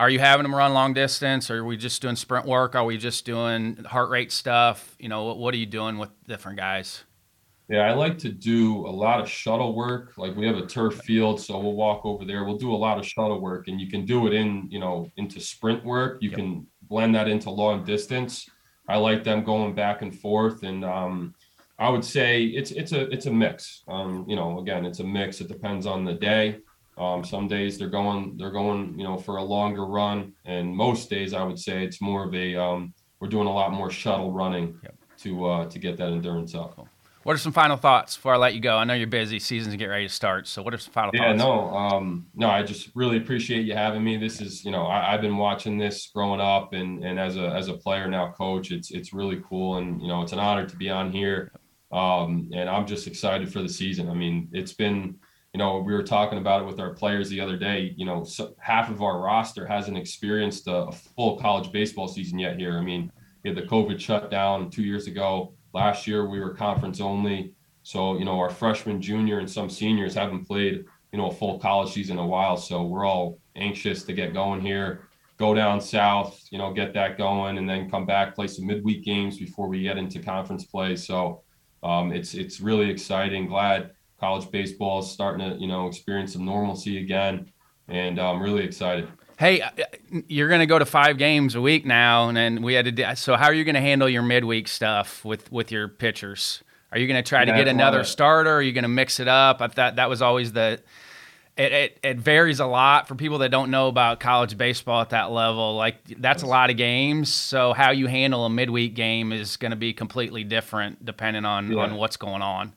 Are 0.00 0.08
you 0.08 0.18
having 0.18 0.44
them 0.44 0.54
run 0.54 0.72
long 0.72 0.94
distance? 0.94 1.50
Or 1.50 1.58
are 1.58 1.64
we 1.64 1.76
just 1.76 2.00
doing 2.00 2.16
sprint 2.16 2.46
work? 2.46 2.74
Are 2.74 2.86
we 2.86 2.96
just 2.96 3.26
doing 3.26 3.84
heart 3.84 4.08
rate 4.08 4.32
stuff? 4.32 4.96
You 4.98 5.10
know, 5.10 5.24
what, 5.24 5.36
what 5.36 5.52
are 5.52 5.58
you 5.58 5.66
doing 5.66 5.98
with 5.98 6.08
different 6.26 6.56
guys? 6.56 7.04
Yeah, 7.68 7.82
I 7.82 7.92
like 7.92 8.16
to 8.20 8.30
do 8.30 8.86
a 8.86 8.88
lot 8.88 9.20
of 9.20 9.28
shuttle 9.28 9.76
work. 9.76 10.14
Like 10.16 10.34
we 10.36 10.46
have 10.46 10.56
a 10.56 10.64
turf 10.64 11.02
field, 11.02 11.38
so 11.38 11.58
we'll 11.58 11.74
walk 11.74 12.06
over 12.06 12.24
there. 12.24 12.44
We'll 12.44 12.56
do 12.56 12.74
a 12.74 12.76
lot 12.76 12.98
of 12.98 13.06
shuttle 13.06 13.42
work, 13.42 13.68
and 13.68 13.78
you 13.78 13.90
can 13.90 14.06
do 14.06 14.26
it 14.26 14.32
in, 14.32 14.68
you 14.70 14.78
know, 14.78 15.10
into 15.18 15.38
sprint 15.38 15.84
work. 15.84 16.16
You 16.22 16.30
yep. 16.30 16.38
can 16.38 16.66
blend 16.84 17.14
that 17.14 17.28
into 17.28 17.50
long 17.50 17.84
distance. 17.84 18.48
I 18.88 18.96
like 18.96 19.22
them 19.22 19.44
going 19.44 19.74
back 19.74 20.00
and 20.00 20.18
forth, 20.18 20.62
and 20.62 20.82
um, 20.82 21.34
I 21.78 21.90
would 21.90 22.06
say 22.06 22.44
it's 22.44 22.70
it's 22.70 22.92
a 22.92 23.02
it's 23.10 23.26
a 23.26 23.30
mix. 23.30 23.82
Um, 23.86 24.24
you 24.26 24.34
know, 24.34 24.60
again, 24.60 24.86
it's 24.86 25.00
a 25.00 25.04
mix. 25.04 25.42
It 25.42 25.48
depends 25.48 25.84
on 25.84 26.06
the 26.06 26.14
day. 26.14 26.60
Um, 27.00 27.24
some 27.24 27.48
days 27.48 27.78
they're 27.78 27.88
going 27.88 28.36
they're 28.36 28.50
going 28.50 28.98
you 28.98 29.04
know 29.04 29.16
for 29.16 29.38
a 29.38 29.42
longer 29.42 29.86
run, 29.86 30.34
and 30.44 30.76
most 30.76 31.08
days 31.08 31.32
I 31.32 31.42
would 31.42 31.58
say 31.58 31.82
it's 31.82 32.00
more 32.00 32.24
of 32.24 32.34
a 32.34 32.54
um, 32.54 32.92
we're 33.20 33.28
doing 33.28 33.46
a 33.46 33.52
lot 33.52 33.72
more 33.72 33.90
shuttle 33.90 34.32
running 34.32 34.78
yep. 34.82 34.94
to 35.20 35.46
uh, 35.46 35.64
to 35.66 35.78
get 35.78 35.96
that 35.96 36.08
endurance 36.08 36.54
up. 36.54 36.76
Cool. 36.76 36.88
What 37.22 37.34
are 37.34 37.38
some 37.38 37.52
final 37.52 37.76
thoughts 37.76 38.16
before 38.16 38.34
I 38.34 38.38
let 38.38 38.54
you 38.54 38.60
go? 38.60 38.76
I 38.76 38.84
know 38.84 38.94
you're 38.94 39.06
busy, 39.06 39.38
seasons 39.38 39.76
get 39.76 39.86
ready 39.86 40.08
to 40.08 40.12
start. 40.12 40.46
So 40.46 40.62
what 40.62 40.72
are 40.72 40.78
some 40.78 40.92
final 40.92 41.10
yeah, 41.14 41.32
thoughts? 41.32 41.38
Yeah, 41.38 41.44
no, 41.44 41.76
um, 41.76 42.26
no, 42.34 42.48
I 42.48 42.62
just 42.62 42.90
really 42.94 43.18
appreciate 43.18 43.66
you 43.66 43.74
having 43.74 44.02
me. 44.02 44.16
This 44.16 44.40
is, 44.40 44.64
you 44.64 44.70
know, 44.70 44.86
I, 44.86 45.12
have 45.12 45.20
been 45.20 45.36
watching 45.36 45.76
this 45.76 46.10
growing 46.14 46.40
up 46.40 46.72
and, 46.72 47.04
and 47.04 47.20
as 47.20 47.36
a, 47.36 47.50
as 47.50 47.68
a 47.68 47.74
player 47.74 48.08
now 48.08 48.32
coach, 48.32 48.70
it's, 48.70 48.90
it's 48.90 49.12
really 49.12 49.42
cool. 49.46 49.76
And, 49.76 50.00
you 50.00 50.08
know, 50.08 50.22
it's 50.22 50.32
an 50.32 50.38
honor 50.38 50.66
to 50.66 50.76
be 50.76 50.88
on 50.88 51.12
here. 51.12 51.52
Um, 51.92 52.48
and 52.54 52.70
I'm 52.70 52.86
just 52.86 53.06
excited 53.06 53.52
for 53.52 53.60
the 53.60 53.68
season. 53.68 54.08
I 54.08 54.14
mean, 54.14 54.48
it's 54.52 54.72
been, 54.72 55.18
you 55.52 55.58
know, 55.58 55.78
we 55.78 55.92
were 55.92 56.02
talking 56.02 56.38
about 56.38 56.62
it 56.62 56.66
with 56.66 56.78
our 56.78 56.94
players 56.94 57.28
the 57.28 57.40
other 57.40 57.56
day. 57.56 57.92
You 57.96 58.06
know, 58.06 58.22
so 58.22 58.54
half 58.58 58.88
of 58.90 59.02
our 59.02 59.20
roster 59.20 59.66
hasn't 59.66 59.98
experienced 59.98 60.68
a, 60.68 60.84
a, 60.84 60.92
full 60.92 61.38
college 61.38 61.72
baseball 61.72 62.06
season 62.06 62.38
yet 62.38 62.56
here. 62.56 62.78
I 62.78 62.82
mean, 62.82 63.10
we 63.42 63.50
had 63.50 63.56
the 63.56 63.66
COVID 63.66 63.98
shutdown 63.98 64.70
two 64.70 64.82
years 64.82 65.06
ago. 65.08 65.54
Last 65.72 66.06
year 66.06 66.28
we 66.28 66.40
were 66.40 66.54
conference 66.54 67.00
only. 67.00 67.52
So, 67.82 68.18
you 68.18 68.24
know, 68.24 68.38
our 68.38 68.50
freshman, 68.50 69.00
junior, 69.00 69.38
and 69.40 69.50
some 69.50 69.70
seniors 69.70 70.14
haven't 70.14 70.46
played, 70.46 70.84
you 71.12 71.18
know, 71.18 71.30
a 71.30 71.34
full 71.34 71.58
college 71.58 71.92
season 71.92 72.18
in 72.18 72.24
a 72.24 72.26
while. 72.26 72.56
So 72.56 72.84
we're 72.84 73.06
all 73.06 73.38
anxious 73.56 74.04
to 74.04 74.12
get 74.12 74.32
going 74.32 74.60
here, 74.60 75.08
go 75.36 75.54
down 75.54 75.80
south, 75.80 76.40
you 76.50 76.58
know, 76.58 76.72
get 76.72 76.94
that 76.94 77.18
going, 77.18 77.58
and 77.58 77.68
then 77.68 77.90
come 77.90 78.06
back, 78.06 78.36
play 78.36 78.46
some 78.46 78.66
midweek 78.66 79.04
games 79.04 79.38
before 79.38 79.66
we 79.66 79.82
get 79.82 79.98
into 79.98 80.20
conference 80.20 80.64
play. 80.64 80.94
So 80.94 81.42
um, 81.82 82.12
it's 82.12 82.34
it's 82.34 82.60
really 82.60 82.88
exciting. 82.90 83.48
Glad 83.48 83.90
college 84.20 84.50
baseball 84.50 85.00
is 85.00 85.10
starting 85.10 85.50
to 85.50 85.56
you 85.56 85.66
know 85.66 85.88
experience 85.88 86.34
some 86.34 86.44
normalcy 86.44 86.98
again, 86.98 87.50
and 87.88 88.18
I'm 88.18 88.40
really 88.40 88.64
excited. 88.64 89.08
Hey, 89.38 89.62
uh, 89.62 89.70
you're 90.28 90.48
going 90.48 90.60
to 90.60 90.66
go 90.66 90.78
to 90.78 90.84
five 90.84 91.16
games 91.16 91.54
a 91.54 91.62
week 91.62 91.86
now, 91.86 92.28
and 92.28 92.36
then 92.36 92.62
we 92.62 92.74
had 92.74 92.94
to. 92.94 93.16
So 93.16 93.36
how 93.36 93.46
are 93.46 93.54
you 93.54 93.64
going 93.64 93.74
to 93.74 93.80
handle 93.80 94.08
your 94.08 94.22
midweek 94.22 94.68
stuff 94.68 95.24
with 95.24 95.50
with 95.50 95.72
your 95.72 95.88
pitchers? 95.88 96.62
Are 96.92 96.98
you 96.98 97.06
going 97.06 97.22
to 97.22 97.26
try 97.26 97.40
yeah, 97.40 97.52
to 97.52 97.58
get 97.58 97.68
another 97.68 98.04
starter? 98.04 98.50
Are 98.50 98.62
you 98.62 98.72
going 98.72 98.82
to 98.82 98.88
mix 98.88 99.20
it 99.20 99.28
up? 99.28 99.62
I 99.62 99.68
thought 99.68 99.96
that 99.96 100.08
was 100.08 100.22
always 100.22 100.52
the. 100.52 100.80
It, 101.56 101.72
it, 101.72 101.98
it 102.02 102.18
varies 102.18 102.60
a 102.60 102.66
lot 102.66 103.06
for 103.06 103.14
people 103.14 103.38
that 103.38 103.50
don't 103.50 103.70
know 103.70 103.88
about 103.88 104.18
college 104.18 104.56
baseball 104.56 105.02
at 105.02 105.10
that 105.10 105.30
level. 105.30 105.74
Like 105.74 105.96
that's 106.18 106.42
a 106.42 106.46
lot 106.46 106.70
of 106.70 106.76
games. 106.76 107.32
So 107.32 107.72
how 107.74 107.90
you 107.90 108.06
handle 108.06 108.46
a 108.46 108.50
midweek 108.50 108.94
game 108.94 109.32
is 109.32 109.56
going 109.56 109.72
to 109.72 109.76
be 109.76 109.92
completely 109.92 110.42
different 110.42 111.04
depending 111.04 111.44
on 111.44 111.72
yeah. 111.72 111.80
on 111.80 111.96
what's 111.96 112.16
going 112.16 112.40
on. 112.40 112.72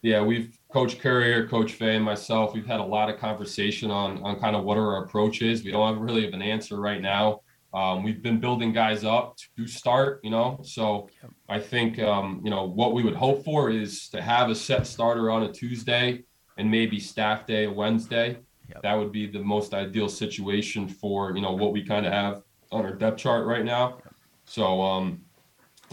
Yeah, 0.00 0.22
we've 0.22 0.56
Coach 0.74 0.98
Currier, 0.98 1.46
Coach 1.46 1.72
Fay, 1.72 1.96
and 1.96 2.04
myself, 2.04 2.52
we've 2.52 2.66
had 2.66 2.80
a 2.80 2.84
lot 2.84 3.08
of 3.08 3.18
conversation 3.18 3.90
on 3.90 4.22
on 4.24 4.40
kind 4.40 4.56
of 4.56 4.64
what 4.64 4.76
our 4.76 5.04
approach 5.04 5.40
is. 5.40 5.64
We 5.64 5.70
don't 5.70 5.94
have 5.94 6.02
really 6.02 6.24
have 6.24 6.34
an 6.34 6.42
answer 6.42 6.80
right 6.80 7.00
now. 7.00 7.40
Um, 7.72 8.02
we've 8.02 8.22
been 8.22 8.40
building 8.40 8.72
guys 8.72 9.04
up 9.04 9.36
to 9.56 9.66
start, 9.66 10.20
you 10.22 10.30
know. 10.30 10.60
So. 10.62 11.08
I 11.48 11.60
think 11.60 11.98
um, 11.98 12.40
you 12.42 12.50
know 12.50 12.64
what 12.64 12.94
we 12.94 13.02
would 13.02 13.14
hope 13.14 13.44
for 13.44 13.70
is 13.70 14.08
to 14.10 14.22
have 14.22 14.48
a 14.48 14.54
set 14.54 14.86
starter 14.86 15.30
on 15.30 15.42
a 15.42 15.52
Tuesday 15.52 16.24
and 16.56 16.70
maybe 16.70 16.98
staff 16.98 17.46
day 17.46 17.66
Wednesday. 17.66 18.38
Yep. 18.70 18.82
That 18.82 18.94
would 18.94 19.12
be 19.12 19.26
the 19.26 19.40
most 19.40 19.74
ideal 19.74 20.08
situation 20.08 20.88
for 20.88 21.36
you 21.36 21.42
know 21.42 21.52
what 21.52 21.72
we 21.72 21.84
kind 21.84 22.06
of 22.06 22.12
have 22.12 22.42
on 22.72 22.84
our 22.86 22.94
depth 22.94 23.18
chart 23.18 23.46
right 23.46 23.64
now. 23.64 23.98
So 24.46 24.80
um, 24.80 25.23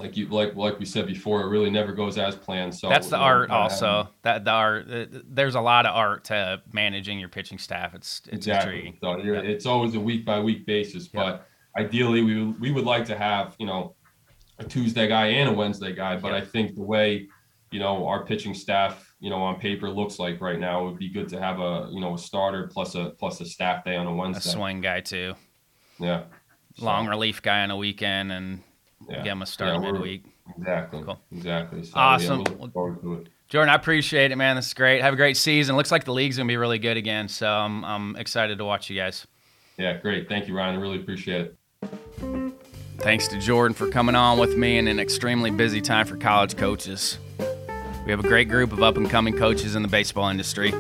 like 0.02 0.18
you 0.18 0.28
like 0.28 0.56
like 0.56 0.80
we 0.80 0.86
said 0.86 1.06
before, 1.06 1.42
it 1.42 1.50
really 1.50 1.70
never 1.70 1.94
goes 1.94 2.18
as 2.18 2.36
planned. 2.36 2.74
So 2.74 2.90
that's 2.90 3.10
the 3.10 3.18
art, 3.18 3.50
also. 3.50 4.10
That 4.24 4.44
the 4.46 4.52
art. 4.52 4.92
Uh, 4.92 5.06
there's 5.26 5.56
a 5.56 5.62
lot 5.62 5.86
of 5.86 5.96
art 5.96 6.26
to 6.26 6.62
managing 6.74 7.20
your 7.20 7.30
pitching 7.30 7.58
staff. 7.58 7.94
It's 7.94 8.22
it's 8.26 8.48
exactly. 8.48 8.76
intriguing. 8.76 8.98
So 9.02 9.18
yep. 9.18 9.44
it's 9.44 9.66
always 9.66 9.96
a 9.96 10.00
week 10.00 10.26
by 10.26 10.40
week 10.40 10.66
basis, 10.66 11.10
yep. 11.14 11.14
but 11.14 11.48
ideally 11.78 12.24
we 12.24 12.44
we 12.44 12.72
would 12.72 12.86
like 12.86 13.06
to 13.06 13.18
have 13.18 13.56
you 13.60 13.68
know 13.68 13.96
a 14.58 14.64
Tuesday 14.64 15.08
guy 15.08 15.28
and 15.28 15.50
a 15.50 15.54
Wednesday 15.54 15.94
guy. 15.94 16.16
But 16.16 16.34
yep. 16.34 16.44
I 16.44 16.46
think 16.46 16.76
the 16.76 16.84
way 16.84 17.28
you 17.70 17.80
know 17.80 18.08
our 18.08 18.26
pitching 18.26 18.54
staff 18.54 19.14
you 19.20 19.30
know 19.30 19.38
on 19.38 19.60
paper 19.60 19.90
looks 19.90 20.20
like 20.20 20.42
right 20.42 20.60
now 20.60 20.82
it 20.82 20.90
would 20.90 21.00
be 21.00 21.10
good 21.10 21.30
to 21.30 21.40
have 21.40 21.60
a 21.60 21.88
you 21.92 22.02
know 22.02 22.16
a 22.16 22.18
starter 22.18 22.70
plus 22.74 22.96
a 22.96 23.12
plus 23.20 23.40
a 23.42 23.46
staff 23.46 23.86
day 23.86 23.96
on 23.96 24.08
a 24.08 24.14
Wednesday. 24.14 24.50
A 24.50 24.54
swing 24.54 24.82
guy 24.82 25.02
too. 25.02 25.36
Yeah. 26.00 26.24
Long 26.80 27.06
so. 27.06 27.10
relief 27.10 27.42
guy 27.42 27.62
on 27.62 27.72
a 27.72 27.78
weekend 27.78 28.32
and 28.32 28.64
yeah. 29.10 29.18
get 29.18 29.26
them 29.26 29.42
a 29.42 29.46
start 29.46 29.74
yeah, 29.74 29.92
midweek. 29.92 30.26
Exactly. 30.58 31.04
Cool. 31.04 31.20
Exactly. 31.32 31.84
So, 31.84 31.92
awesome. 31.96 32.40
Yeah, 32.42 32.54
look 32.60 32.74
forward 32.74 33.02
to 33.02 33.14
it. 33.16 33.28
Jordan, 33.48 33.70
I 33.70 33.76
appreciate 33.76 34.32
it, 34.32 34.38
man. 34.38 34.56
This 34.56 34.68
is 34.68 34.74
great. 34.74 35.02
Have 35.02 35.14
a 35.14 35.18
great 35.18 35.36
season. 35.36 35.76
Looks 35.76 35.92
like 35.92 36.06
the 36.06 36.14
league's 36.14 36.38
gonna 36.38 36.48
be 36.48 36.58
really 36.58 36.80
good 36.80 36.98
again. 36.98 37.28
So 37.28 37.50
I'm, 37.50 37.84
I'm 37.84 38.16
excited 38.16 38.58
to 38.58 38.66
watch 38.66 38.90
you 38.90 38.96
guys. 38.96 39.28
Yeah, 39.78 39.98
great. 39.98 40.30
Thank 40.30 40.48
you, 40.48 40.56
Ryan. 40.56 40.76
I 40.76 40.80
really 40.80 40.98
appreciate 40.98 41.54
it. 41.82 42.54
Thanks 42.98 43.28
to 43.30 43.40
Jordan 43.40 43.74
for 43.74 43.90
coming 43.90 44.16
on 44.16 44.38
with 44.38 44.56
me 44.56 44.78
in 44.78 44.88
an 44.88 45.00
extremely 45.00 45.50
busy 45.50 45.82
time 45.82 46.06
for 46.06 46.18
college 46.18 46.56
coaches. 46.56 47.18
We 48.06 48.12
have 48.12 48.20
a 48.20 48.28
great 48.28 48.48
group 48.48 48.72
of 48.72 48.82
up 48.84 48.96
and 48.96 49.10
coming 49.10 49.36
coaches 49.36 49.76
in 49.76 49.82
the 49.82 49.88
baseball 49.88 50.30
industry. 50.30 50.74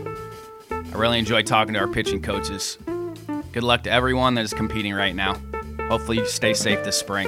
I 0.72 0.94
really 0.94 1.20
enjoy 1.20 1.42
talking 1.42 1.74
to 1.74 1.80
our 1.80 1.88
pitching 1.88 2.22
coaches. 2.22 2.78
Good 3.52 3.64
luck 3.64 3.84
to 3.84 3.92
everyone 3.92 4.36
that 4.36 4.46
is 4.46 4.54
competing 4.54 4.94
right 4.94 5.16
now. 5.16 5.42
Hopefully, 5.90 6.18
you 6.18 6.26
stay 6.28 6.54
safe 6.54 6.84
this 6.84 6.98
spring. 6.98 7.28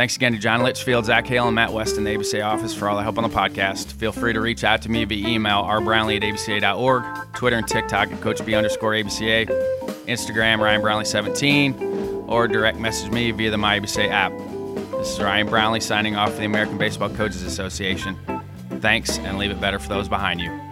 Thanks 0.00 0.16
again 0.16 0.32
to 0.32 0.38
John 0.38 0.62
Litchfield, 0.62 1.04
Zach 1.04 1.26
Hale, 1.26 1.48
and 1.48 1.54
Matt 1.54 1.74
West 1.74 1.98
in 1.98 2.04
the 2.04 2.16
ABCA 2.16 2.42
office 2.42 2.74
for 2.74 2.88
all 2.88 2.96
the 2.96 3.02
help 3.02 3.18
on 3.18 3.22
the 3.22 3.28
podcast. 3.28 3.92
Feel 3.92 4.12
free 4.12 4.32
to 4.32 4.40
reach 4.40 4.64
out 4.64 4.80
to 4.80 4.90
me 4.90 5.04
via 5.04 5.28
email, 5.28 5.62
rbrownlee 5.64 6.16
at 6.16 6.22
abca.org, 6.22 7.34
Twitter 7.34 7.58
and 7.58 7.68
TikTok 7.68 8.10
at 8.10 8.18
CoachB 8.20 8.56
underscore 8.56 8.92
ABCA, 8.92 9.46
Instagram, 10.06 10.60
Ryan 10.60 10.80
Brownlee17, 10.80 12.26
or 12.30 12.48
direct 12.48 12.78
message 12.78 13.10
me 13.10 13.30
via 13.30 13.50
the 13.50 13.58
MyABCA 13.58 14.08
app. 14.08 14.32
This 14.92 15.12
is 15.12 15.20
Ryan 15.20 15.46
Brownlee 15.48 15.80
signing 15.80 16.16
off 16.16 16.32
for 16.32 16.38
the 16.38 16.46
American 16.46 16.78
Baseball 16.78 17.10
Coaches 17.10 17.42
Association. 17.42 18.16
Thanks, 18.78 19.18
and 19.18 19.36
leave 19.36 19.50
it 19.50 19.60
better 19.60 19.78
for 19.78 19.90
those 19.90 20.08
behind 20.08 20.40
you. 20.40 20.69